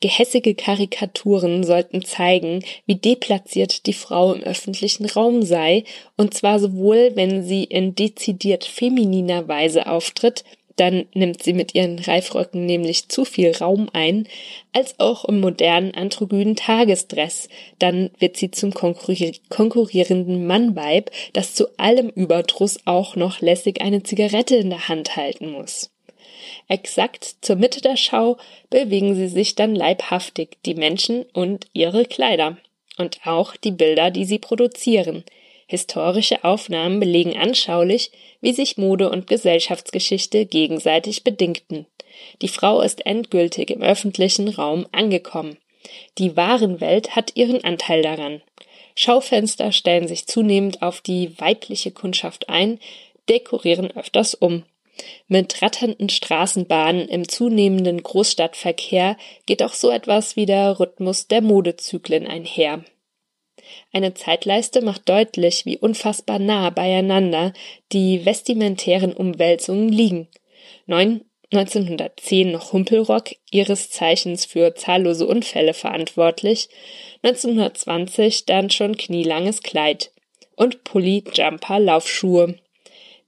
Gehässige 0.00 0.54
Karikaturen 0.54 1.64
sollten 1.64 2.04
zeigen, 2.04 2.62
wie 2.84 2.94
deplatziert 2.94 3.86
die 3.86 3.94
Frau 3.94 4.32
im 4.34 4.42
öffentlichen 4.42 5.06
Raum 5.06 5.42
sei, 5.42 5.82
und 6.16 6.34
zwar 6.34 6.60
sowohl, 6.60 7.12
wenn 7.14 7.42
sie 7.42 7.64
in 7.64 7.96
dezidiert 7.96 8.64
femininer 8.64 9.48
Weise 9.48 9.88
auftritt, 9.88 10.44
dann 10.76 11.06
nimmt 11.14 11.42
sie 11.42 11.52
mit 11.52 11.74
ihren 11.74 11.98
Reifröcken 11.98 12.66
nämlich 12.66 13.08
zu 13.08 13.24
viel 13.24 13.56
Raum 13.56 13.88
ein, 13.92 14.28
als 14.72 14.98
auch 15.00 15.24
im 15.24 15.40
modernen 15.40 15.94
androgynen 15.94 16.56
Tagesdress, 16.56 17.48
dann 17.78 18.10
wird 18.18 18.36
sie 18.36 18.50
zum 18.50 18.72
konkurrierenden 18.74 20.46
Mannweib, 20.46 21.10
das 21.32 21.54
zu 21.54 21.66
allem 21.78 22.10
Überdruss 22.10 22.78
auch 22.84 23.16
noch 23.16 23.40
lässig 23.40 23.80
eine 23.80 24.02
Zigarette 24.02 24.56
in 24.56 24.70
der 24.70 24.88
Hand 24.88 25.16
halten 25.16 25.50
muss. 25.50 25.90
Exakt 26.68 27.36
zur 27.40 27.56
Mitte 27.56 27.80
der 27.80 27.96
Schau 27.96 28.36
bewegen 28.70 29.14
sie 29.14 29.28
sich 29.28 29.54
dann 29.54 29.74
leibhaftig, 29.74 30.58
die 30.64 30.74
Menschen 30.74 31.24
und 31.32 31.66
ihre 31.72 32.04
Kleider. 32.04 32.58
Und 32.98 33.20
auch 33.24 33.56
die 33.56 33.72
Bilder, 33.72 34.10
die 34.10 34.24
sie 34.24 34.38
produzieren. 34.38 35.24
Historische 35.66 36.44
Aufnahmen 36.44 37.00
belegen 37.00 37.36
anschaulich, 37.36 38.12
wie 38.40 38.52
sich 38.52 38.76
Mode 38.76 39.10
und 39.10 39.26
Gesellschaftsgeschichte 39.26 40.46
gegenseitig 40.46 41.24
bedingten. 41.24 41.86
Die 42.40 42.48
Frau 42.48 42.80
ist 42.80 43.04
endgültig 43.04 43.70
im 43.70 43.82
öffentlichen 43.82 44.48
Raum 44.48 44.86
angekommen. 44.92 45.58
Die 46.18 46.36
Warenwelt 46.36 47.16
hat 47.16 47.32
ihren 47.34 47.64
Anteil 47.64 48.02
daran. 48.02 48.42
Schaufenster 48.94 49.72
stellen 49.72 50.08
sich 50.08 50.26
zunehmend 50.26 50.82
auf 50.82 51.00
die 51.00 51.38
weibliche 51.38 51.90
Kundschaft 51.90 52.48
ein, 52.48 52.78
dekorieren 53.28 53.90
öfters 53.90 54.34
um. 54.34 54.64
Mit 55.28 55.60
ratternden 55.60 56.08
Straßenbahnen 56.08 57.08
im 57.08 57.28
zunehmenden 57.28 58.02
Großstadtverkehr 58.02 59.18
geht 59.44 59.62
auch 59.62 59.74
so 59.74 59.90
etwas 59.90 60.36
wie 60.36 60.46
der 60.46 60.80
Rhythmus 60.80 61.28
der 61.28 61.42
Modezyklen 61.42 62.26
einher. 62.26 62.82
Eine 63.92 64.14
Zeitleiste 64.14 64.82
macht 64.82 65.08
deutlich, 65.08 65.64
wie 65.64 65.78
unfassbar 65.78 66.38
nah 66.38 66.70
beieinander 66.70 67.52
die 67.92 68.24
vestimentären 68.24 69.12
Umwälzungen 69.12 69.88
liegen. 69.88 70.28
1910 71.52 72.50
noch 72.52 72.72
Humpelrock, 72.72 73.30
ihres 73.50 73.90
Zeichens 73.90 74.44
für 74.44 74.74
zahllose 74.74 75.26
Unfälle 75.26 75.74
verantwortlich, 75.74 76.68
1920 77.22 78.46
dann 78.46 78.70
schon 78.70 78.96
knielanges 78.96 79.62
Kleid 79.62 80.10
und 80.56 80.84
Pulli, 80.84 81.22
Jumper, 81.32 81.78
Laufschuhe. 81.78 82.58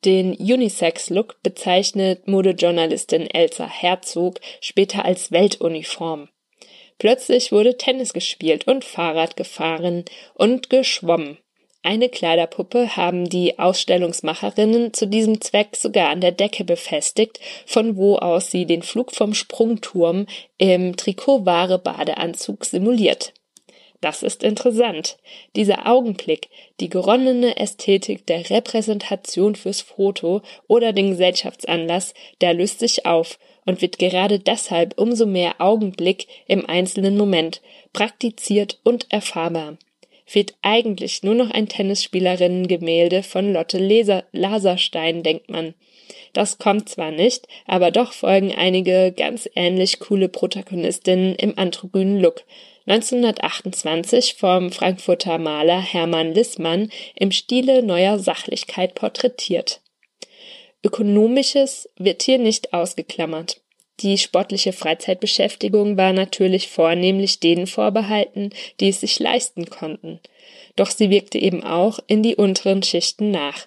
Den 0.04 0.34
Unisex-Look 0.34 1.42
bezeichnet 1.42 2.28
Modejournalistin 2.28 3.28
Elsa 3.28 3.66
Herzog 3.66 4.40
später 4.60 5.04
als 5.04 5.32
Weltuniform. 5.32 6.28
Plötzlich 6.98 7.52
wurde 7.52 7.76
Tennis 7.76 8.12
gespielt 8.12 8.66
und 8.66 8.84
Fahrrad 8.84 9.36
gefahren 9.36 10.04
und 10.34 10.68
geschwommen. 10.68 11.38
Eine 11.82 12.08
Kleiderpuppe 12.08 12.96
haben 12.96 13.28
die 13.28 13.58
Ausstellungsmacherinnen 13.58 14.92
zu 14.92 15.06
diesem 15.06 15.40
Zweck 15.40 15.76
sogar 15.76 16.10
an 16.10 16.20
der 16.20 16.32
Decke 16.32 16.64
befestigt, 16.64 17.38
von 17.66 17.96
wo 17.96 18.16
aus 18.16 18.50
sie 18.50 18.66
den 18.66 18.82
Flug 18.82 19.12
vom 19.12 19.32
Sprungturm 19.32 20.26
im 20.58 20.96
Trikotware 20.96 21.78
Badeanzug 21.78 22.64
simuliert. 22.64 23.32
Das 24.00 24.22
ist 24.22 24.44
interessant. 24.44 25.18
Dieser 25.56 25.86
Augenblick, 25.86 26.48
die 26.78 26.88
geronnene 26.88 27.56
Ästhetik 27.56 28.26
der 28.26 28.48
Repräsentation 28.48 29.56
fürs 29.56 29.80
Foto 29.80 30.42
oder 30.68 30.92
den 30.92 31.10
Gesellschaftsanlass, 31.10 32.14
der 32.40 32.54
löst 32.54 32.78
sich 32.78 33.06
auf 33.06 33.38
und 33.68 33.82
wird 33.82 33.98
gerade 33.98 34.38
deshalb 34.38 34.98
umso 34.98 35.26
mehr 35.26 35.56
Augenblick 35.58 36.26
im 36.46 36.64
einzelnen 36.64 37.18
Moment, 37.18 37.60
praktiziert 37.92 38.80
und 38.82 39.06
erfahrbar. 39.10 39.76
Fehlt 40.24 40.54
eigentlich 40.62 41.22
nur 41.22 41.34
noch 41.34 41.50
ein 41.50 41.68
Tennisspielerinnen-Gemälde 41.68 43.22
von 43.22 43.52
Lotte 43.52 43.76
Laser 43.76 44.24
Laserstein, 44.32 45.22
denkt 45.22 45.50
man. 45.50 45.74
Das 46.32 46.56
kommt 46.56 46.88
zwar 46.88 47.10
nicht, 47.10 47.46
aber 47.66 47.90
doch 47.90 48.14
folgen 48.14 48.54
einige 48.54 49.12
ganz 49.14 49.46
ähnlich 49.54 49.98
coole 49.98 50.30
Protagonistinnen 50.30 51.34
im 51.34 51.58
androgynen 51.58 52.20
Look, 52.20 52.44
1928 52.86 54.36
vom 54.38 54.72
Frankfurter 54.72 55.36
Maler 55.36 55.82
Hermann 55.82 56.32
Lissmann 56.32 56.88
im 57.16 57.32
Stile 57.32 57.82
neuer 57.82 58.18
Sachlichkeit 58.18 58.94
porträtiert. 58.94 59.82
Ökonomisches 60.84 61.88
wird 61.98 62.22
hier 62.22 62.38
nicht 62.38 62.72
ausgeklammert. 62.72 63.60
Die 64.00 64.16
sportliche 64.16 64.72
Freizeitbeschäftigung 64.72 65.96
war 65.96 66.12
natürlich 66.12 66.68
vornehmlich 66.68 67.40
denen 67.40 67.66
vorbehalten, 67.66 68.50
die 68.78 68.88
es 68.88 69.00
sich 69.00 69.18
leisten 69.18 69.66
konnten. 69.70 70.20
Doch 70.76 70.90
sie 70.90 71.10
wirkte 71.10 71.38
eben 71.38 71.64
auch 71.64 71.98
in 72.06 72.22
die 72.22 72.36
unteren 72.36 72.84
Schichten 72.84 73.32
nach. 73.32 73.66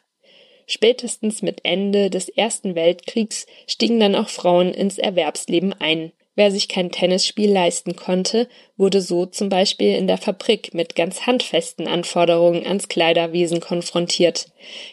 Spätestens 0.67 1.41
mit 1.41 1.65
Ende 1.65 2.09
des 2.09 2.29
Ersten 2.29 2.75
Weltkriegs 2.75 3.45
stiegen 3.67 3.99
dann 3.99 4.15
auch 4.15 4.29
Frauen 4.29 4.73
ins 4.73 4.97
Erwerbsleben 4.97 5.73
ein. 5.73 6.13
Wer 6.35 6.51
sich 6.51 6.69
kein 6.69 6.91
Tennisspiel 6.91 7.51
leisten 7.51 7.95
konnte, 7.95 8.47
wurde 8.77 9.01
so 9.01 9.25
zum 9.25 9.49
Beispiel 9.49 9.95
in 9.95 10.07
der 10.07 10.17
Fabrik 10.17 10.73
mit 10.73 10.95
ganz 10.95 11.25
handfesten 11.27 11.87
Anforderungen 11.87 12.65
ans 12.65 12.87
Kleiderwesen 12.87 13.59
konfrontiert. 13.59 14.47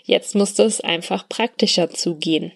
Jetzt 0.04 0.34
musste 0.34 0.64
es 0.64 0.80
einfach 0.80 1.28
praktischer 1.28 1.90
zugehen. 1.90 2.52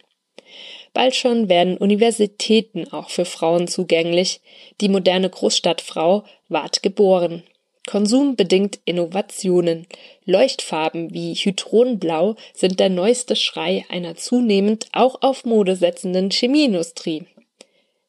Bald 0.95 1.15
schon 1.15 1.49
werden 1.49 1.79
Universitäten 1.79 2.93
auch 2.93 3.09
für 3.09 3.25
Frauen 3.25 3.69
zugänglich. 3.69 4.41
Die 4.81 4.89
moderne 4.89 5.31
Großstadtfrau 5.31 6.25
ward 6.49 6.83
geboren. 6.83 7.45
Konsum 7.87 8.37
bedingt 8.37 8.79
Innovationen. 8.85 9.87
Leuchtfarben 10.25 11.13
wie 11.15 11.35
Hydronblau 11.35 12.37
sind 12.53 12.79
der 12.79 12.91
neueste 12.91 13.37
Schrei 13.37 13.85
einer 13.89 14.17
zunehmend 14.17 14.87
auch 14.93 15.23
auf 15.23 15.45
Mode 15.45 15.77
setzenden 15.77 16.31
Chemieindustrie. 16.31 17.25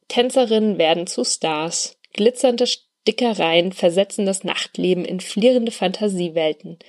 Tänzerinnen 0.08 0.78
werden 0.78 1.08
zu 1.08 1.24
Stars. 1.24 1.98
Glitzernde 2.14 2.68
Stickereien 2.68 3.74
versetzen 3.74 4.26
das 4.26 4.44
Nachtleben 4.44 5.04
in 5.04 5.20
flirrende 5.20 5.72
Fantasiewelten. 5.72 6.80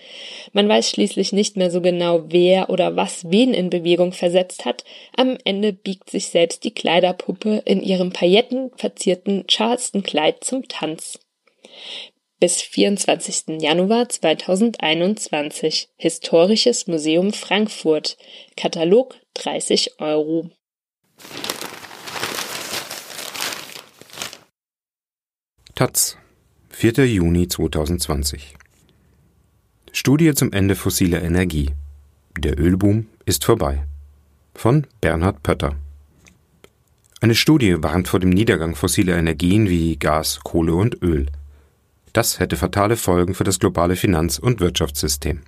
Man 0.53 0.69
weiß 0.69 0.91
schließlich 0.91 1.33
nicht 1.33 1.57
mehr 1.57 1.73
so 1.73 1.81
genau, 1.81 2.25
wer 2.29 2.71
oder 2.71 2.95
was 2.95 3.31
wen 3.31 3.53
in 3.53 3.69
Bewegung 3.69 4.13
versetzt 4.13 4.65
hat. 4.65 4.85
Am 5.17 5.39
Ende 5.45 5.73
biegt 5.73 6.11
sich 6.11 6.29
selbst 6.29 6.63
die 6.63 6.75
Kleiderpuppe 6.75 7.63
in 7.65 7.83
ihrem 7.83 8.13
paillettenverzierten 8.13 9.47
Charleston-Kleid 9.49 10.45
zum 10.45 10.69
Tanz. 10.69 11.19
Bis 12.39 12.63
24. 12.63 13.61
Januar 13.61 14.09
2021. 14.09 15.89
Historisches 15.97 16.87
Museum 16.87 17.33
Frankfurt. 17.33 18.19
Katalog 18.57 19.17
30 19.35 19.99
Euro. 19.99 20.51
Taz, 25.75 26.17
4. 26.71 27.05
Juni 27.05 27.49
2020. 27.49 28.55
Studie 29.91 30.33
zum 30.33 30.53
Ende 30.53 30.77
fossiler 30.77 31.21
Energie. 31.21 31.73
Der 32.39 32.57
Ölboom 32.61 33.09
ist 33.25 33.45
vorbei. 33.45 33.85
Von 34.55 34.87
Bernhard 35.01 35.43
Pötter. 35.43 35.75
Eine 37.21 37.35
Studie 37.35 37.83
warnt 37.83 38.07
vor 38.07 38.21
dem 38.21 38.31
Niedergang 38.31 38.77
fossiler 38.77 39.17
Energien 39.17 39.69
wie 39.69 39.97
Gas, 39.97 40.39
Kohle 40.45 40.75
und 40.75 41.03
Öl. 41.03 41.27
Das 42.13 42.39
hätte 42.39 42.57
fatale 42.57 42.97
Folgen 42.97 43.35
für 43.35 43.43
das 43.43 43.59
globale 43.59 43.97
Finanz- 43.97 44.39
und 44.39 44.61
Wirtschaftssystem. 44.61 45.41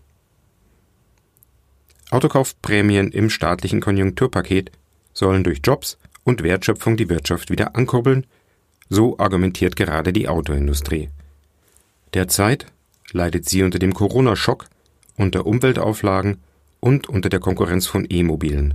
Autokaufprämien 2.11 3.13
im 3.13 3.31
staatlichen 3.31 3.81
Konjunkturpaket 3.81 4.73
sollen 5.13 5.45
durch 5.45 5.61
Jobs 5.63 5.99
und 6.25 6.43
Wertschöpfung 6.43 6.97
die 6.97 7.09
Wirtschaft 7.09 7.49
wieder 7.49 7.77
ankurbeln 7.77 8.27
so 8.89 9.19
argumentiert 9.19 9.77
gerade 9.77 10.13
die 10.13 10.29
Autoindustrie. 10.29 11.09
Derzeit 12.15 12.67
leidet 13.13 13.49
sie 13.49 13.63
unter 13.63 13.79
dem 13.79 13.95
Corona-Schock, 13.95 14.67
unter 15.17 15.47
Umweltauflagen 15.47 16.39
und 16.81 17.09
unter 17.09 17.29
der 17.29 17.41
Konkurrenz 17.41 17.87
von 17.87 18.07
E-Mobilen. 18.09 18.75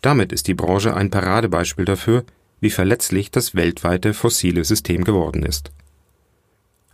Damit 0.00 0.32
ist 0.32 0.48
die 0.48 0.54
Branche 0.54 0.94
ein 0.94 1.10
Paradebeispiel 1.10 1.84
dafür, 1.84 2.24
wie 2.60 2.70
verletzlich 2.70 3.30
das 3.30 3.54
weltweite 3.54 4.14
fossile 4.14 4.64
System 4.64 5.04
geworden 5.04 5.42
ist. 5.42 5.72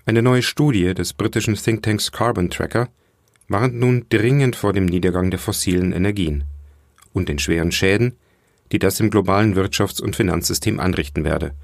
Eine 0.06 0.22
neue 0.22 0.42
Studie 0.42 0.94
des 0.94 1.12
britischen 1.12 1.54
Thinktanks 1.54 2.10
Carbon 2.12 2.50
Tracker 2.50 2.88
warnt 3.48 3.74
nun 3.74 4.06
dringend 4.08 4.56
vor 4.56 4.72
dem 4.72 4.86
Niedergang 4.86 5.30
der 5.30 5.38
fossilen 5.38 5.92
Energien 5.92 6.44
und 7.12 7.28
den 7.28 7.38
schweren 7.38 7.72
Schäden, 7.72 8.16
die 8.72 8.78
das 8.78 9.00
im 9.00 9.10
globalen 9.10 9.54
Wirtschafts- 9.54 10.02
und 10.02 10.16
Finanzsystem 10.16 10.80
anrichten 10.80 11.24
werde– 11.24 11.52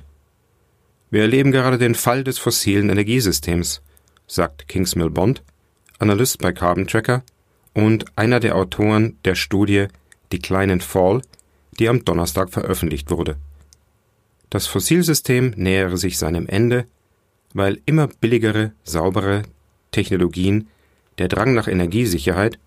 wir 1.11 1.23
erleben 1.23 1.53
gerade 1.53 1.79
den 1.79 1.95
Fall 1.95 2.25
des 2.25 2.39
fossilen 2.39 2.91
Energiesystems, 2.91 3.83
sagt 4.27 4.69
Kingsmill 4.69 5.11
Bond, 5.11 5.43
Analyst 5.99 6.39
bei 6.39 6.53
Carbon 6.53 6.87
Tracker 6.87 7.23
und 7.73 8.05
einer 8.17 8.41
der 8.41 8.57
Autoren 8.57 9.19
der 9.25 9.35
Studie 9.35 9.87
Decline 10.33 10.73
and 10.73 10.83
Fall, 10.83 11.23
die 11.79 11.89
am 11.89 12.05
Donnerstag 12.05 12.51
veröffentlicht 12.51 13.11
wurde. 13.11 13.37
Das 14.51 14.67
Fossilsystem 14.67 15.53
nähere 15.57 15.97
sich 15.97 16.19
seinem 16.19 16.47
Ende, 16.47 16.87
weil 17.53 17.81
immer 17.87 18.09
billigere, 18.09 18.73
saubere 18.85 19.43
Technologien, 19.91 20.69
der 21.19 21.29
Drang 21.29 21.55
nach 21.55 21.69
Energiesicherheit 21.69 22.59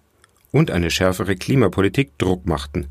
und 0.52 0.72
eine 0.72 0.90
schärfere 0.90 1.36
Klimapolitik 1.36 2.18
Druck 2.18 2.46
machten. 2.46 2.88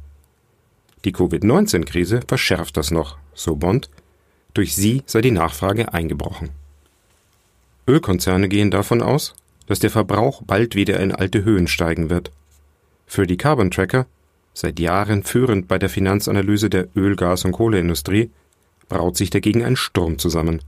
Die 1.04 1.12
Covid-19-Krise 1.12 2.20
verschärft 2.26 2.76
das 2.76 2.90
noch, 2.90 3.16
so 3.34 3.56
Bond. 3.56 3.90
Durch 4.56 4.74
sie 4.74 5.02
sei 5.04 5.20
die 5.20 5.32
Nachfrage 5.32 5.92
eingebrochen. 5.92 6.48
Ölkonzerne 7.86 8.48
gehen 8.48 8.70
davon 8.70 9.02
aus, 9.02 9.34
dass 9.66 9.80
der 9.80 9.90
Verbrauch 9.90 10.40
bald 10.46 10.74
wieder 10.74 10.98
in 10.98 11.12
alte 11.12 11.44
Höhen 11.44 11.66
steigen 11.66 12.08
wird. 12.08 12.32
Für 13.06 13.26
die 13.26 13.36
Carbon 13.36 13.70
Tracker, 13.70 14.06
seit 14.54 14.80
Jahren 14.80 15.24
führend 15.24 15.68
bei 15.68 15.78
der 15.78 15.90
Finanzanalyse 15.90 16.70
der 16.70 16.88
Öl-, 16.96 17.16
Gas- 17.16 17.44
und 17.44 17.52
Kohleindustrie, 17.52 18.30
braut 18.88 19.18
sich 19.18 19.28
dagegen 19.28 19.62
ein 19.62 19.76
Sturm 19.76 20.18
zusammen. 20.18 20.62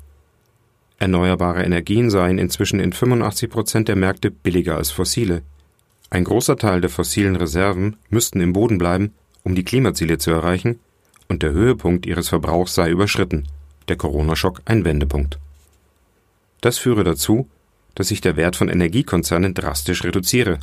Erneuerbare 0.99 1.62
Energien 1.62 2.11
seien 2.11 2.36
inzwischen 2.36 2.80
in 2.80 2.93
85 2.93 3.49
Prozent 3.49 3.89
der 3.89 3.97
Märkte 3.97 4.30
billiger 4.30 4.76
als 4.76 4.91
fossile. 4.91 5.41
Ein 6.11 6.24
großer 6.24 6.59
Teil 6.59 6.82
der 6.82 6.91
fossilen 6.91 7.36
Reserven 7.36 7.97
müssten 8.11 8.43
im 8.43 8.53
Boden 8.53 8.76
bleiben, 8.76 9.14
um 9.45 9.55
die 9.55 9.64
Klimaziele 9.64 10.18
zu 10.18 10.30
erreichen, 10.30 10.78
und 11.26 11.43
der 11.43 11.53
Höhepunkt 11.53 12.05
ihres 12.05 12.28
Verbrauchs 12.28 12.74
sei 12.74 12.91
überschritten, 12.91 13.49
der 13.89 13.97
Corona-Schock 13.97 14.62
ein 14.64 14.84
Wendepunkt. 14.84 15.39
Das 16.61 16.78
führe 16.78 17.05
dazu, 17.05 17.49
dass 17.95 18.09
sich 18.09 18.20
der 18.20 18.36
Wert 18.36 18.57
von 18.57 18.68
Energiekonzernen 18.68 19.55
drastisch 19.55 20.05
reduziere. 20.05 20.59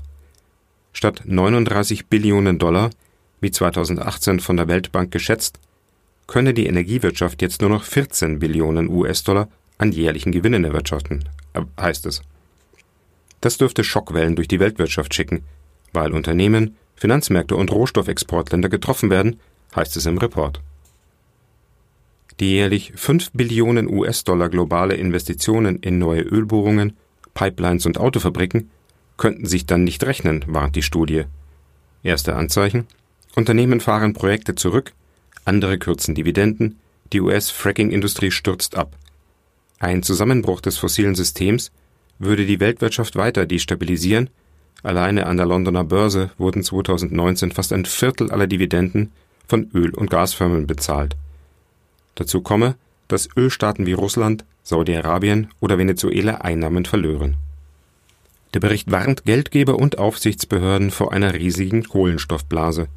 Statt 0.94 1.24
39 1.26 2.08
Billionen 2.08 2.60
Dollar, 2.60 2.90
wie 3.42 3.52
2018 3.52 4.40
von 4.40 4.58
der 4.58 4.68
Weltbank 4.68 5.12
geschätzt, 5.12 5.60
könne 6.28 6.54
die 6.54 6.68
Energiewirtschaft 6.68 7.42
jetzt 7.42 7.62
nur 7.62 7.70
noch 7.70 7.84
14 7.84 8.40
Billionen 8.40 8.90
US-Dollar 8.90 9.50
an 9.78 9.92
jährlichen 9.92 10.32
Gewinnen 10.32 10.64
erwirtschaften, 10.64 11.26
äh, 11.54 11.62
heißt 11.80 12.06
es. 12.06 12.22
Das 13.42 13.58
dürfte 13.58 13.84
Schockwellen 13.84 14.36
durch 14.36 14.48
die 14.48 14.60
Weltwirtschaft 14.60 15.14
schicken, 15.14 15.44
weil 15.94 16.14
Unternehmen, 16.14 16.78
Finanzmärkte 16.96 17.56
und 17.56 17.72
Rohstoffexportländer 17.72 18.70
getroffen 18.70 19.10
werden, 19.10 19.40
heißt 19.76 19.98
es 19.98 20.06
im 20.06 20.18
Report. 20.18 20.62
Die 22.40 22.52
jährlich 22.52 22.92
5 22.96 23.32
Billionen 23.32 23.88
US-Dollar 23.88 24.50
globale 24.50 24.96
Investitionen 24.96 25.78
in 25.80 26.00
neue 26.00 26.22
Ölbohrungen, 26.22 26.94
Pipelines 27.34 27.86
und 27.86 27.98
Autofabriken 27.98 28.70
könnten 29.16 29.46
sich 29.46 29.66
dann 29.66 29.86
nicht 29.86 30.04
rechnen, 30.04 30.44
warnt 30.48 30.76
die 30.76 30.82
Studie. 30.82 31.24
Erste 32.04 32.36
Anzeichen 32.36 32.88
Unternehmen 33.36 33.80
fahren 33.80 34.14
Projekte 34.14 34.56
zurück, 34.56 34.94
andere 35.46 35.78
kürzen 35.78 36.16
Dividenden, 36.16 36.80
die 37.14 37.22
US-Fracking-Industrie 37.22 38.32
stürzt 38.32 38.76
ab. 38.76 38.98
Ein 39.80 40.04
Zusammenbruch 40.04 40.62
des 40.62 40.78
fossilen 40.78 41.16
Systems 41.16 41.72
würde 42.18 42.46
die 42.46 42.60
Weltwirtschaft 42.60 43.16
weiter 43.16 43.46
destabilisieren, 43.46 44.30
alleine 44.84 45.28
an 45.28 45.38
der 45.38 45.46
Londoner 45.46 45.84
Börse 45.84 46.32
wurden 46.38 46.64
2019 46.64 47.52
fast 47.52 47.74
ein 47.74 47.86
Viertel 47.86 48.32
aller 48.32 48.48
Dividenden 48.48 49.12
von 49.48 49.70
Öl- 49.74 49.94
und 49.94 50.10
Gasfirmen 50.10 50.68
bezahlt. 50.68 51.16
Dazu 52.16 52.42
komme, 52.42 52.76
dass 53.08 53.30
Ölstaaten 53.38 53.86
wie 53.86 53.94
Russland, 53.94 54.46
Saudi-Arabien 54.64 55.50
oder 55.60 55.78
Venezuela 55.78 56.36
Einnahmen 56.38 56.86
verlören. 56.86 57.38
Der 58.54 58.62
Bericht 58.62 58.90
warnt 58.90 59.26
Geldgeber 59.26 59.78
und 59.78 59.98
Aufsichtsbehörden 59.98 60.90
vor 60.90 61.12
einer 61.12 61.34
riesigen 61.34 61.84
Kohlenstoffblase. 61.84 62.88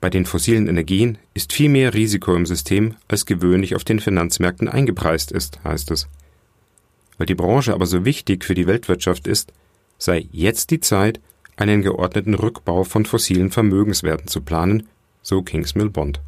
Bei 0.00 0.10
den 0.10 0.26
fossilen 0.26 0.68
Energien 0.68 1.18
ist 1.34 1.52
viel 1.52 1.70
mehr 1.70 1.94
Risiko 1.94 2.34
im 2.34 2.46
System, 2.46 2.94
als 3.08 3.26
gewöhnlich 3.26 3.74
auf 3.74 3.84
den 3.84 4.00
Finanzmärkten 4.00 4.68
eingepreist 4.68 5.32
ist, 5.32 5.64
heißt 5.64 5.90
es. 5.90 6.08
Weil 7.18 7.26
die 7.26 7.34
Branche 7.34 7.74
aber 7.74 7.86
so 7.86 8.04
wichtig 8.04 8.44
für 8.44 8.54
die 8.54 8.66
Weltwirtschaft 8.66 9.26
ist, 9.26 9.52
sei 9.98 10.26
jetzt 10.30 10.70
die 10.70 10.80
Zeit, 10.80 11.20
einen 11.56 11.82
geordneten 11.82 12.34
Rückbau 12.34 12.84
von 12.84 13.04
fossilen 13.04 13.50
Vermögenswerten 13.50 14.28
zu 14.28 14.40
planen, 14.40 14.88
so 15.22 15.42
Kingsmill 15.42 15.90
Bond. 15.90 16.20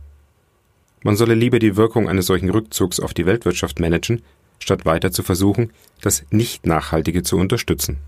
Man 1.03 1.17
solle 1.17 1.35
lieber 1.35 1.59
die 1.59 1.77
Wirkung 1.77 2.09
eines 2.09 2.27
solchen 2.27 2.51
Rückzugs 2.51 3.01
auf 3.01 3.15
die 3.15 3.27
Weltwirtschaft 3.27 3.81
managen, 3.81 4.23
statt 4.59 4.85
weiter 4.85 5.11
zu 5.11 5.23
versuchen, 5.23 5.73
das 6.01 6.25
Nicht-Nachhaltige 6.31 7.23
zu 7.23 7.37
unterstützen 7.37 7.99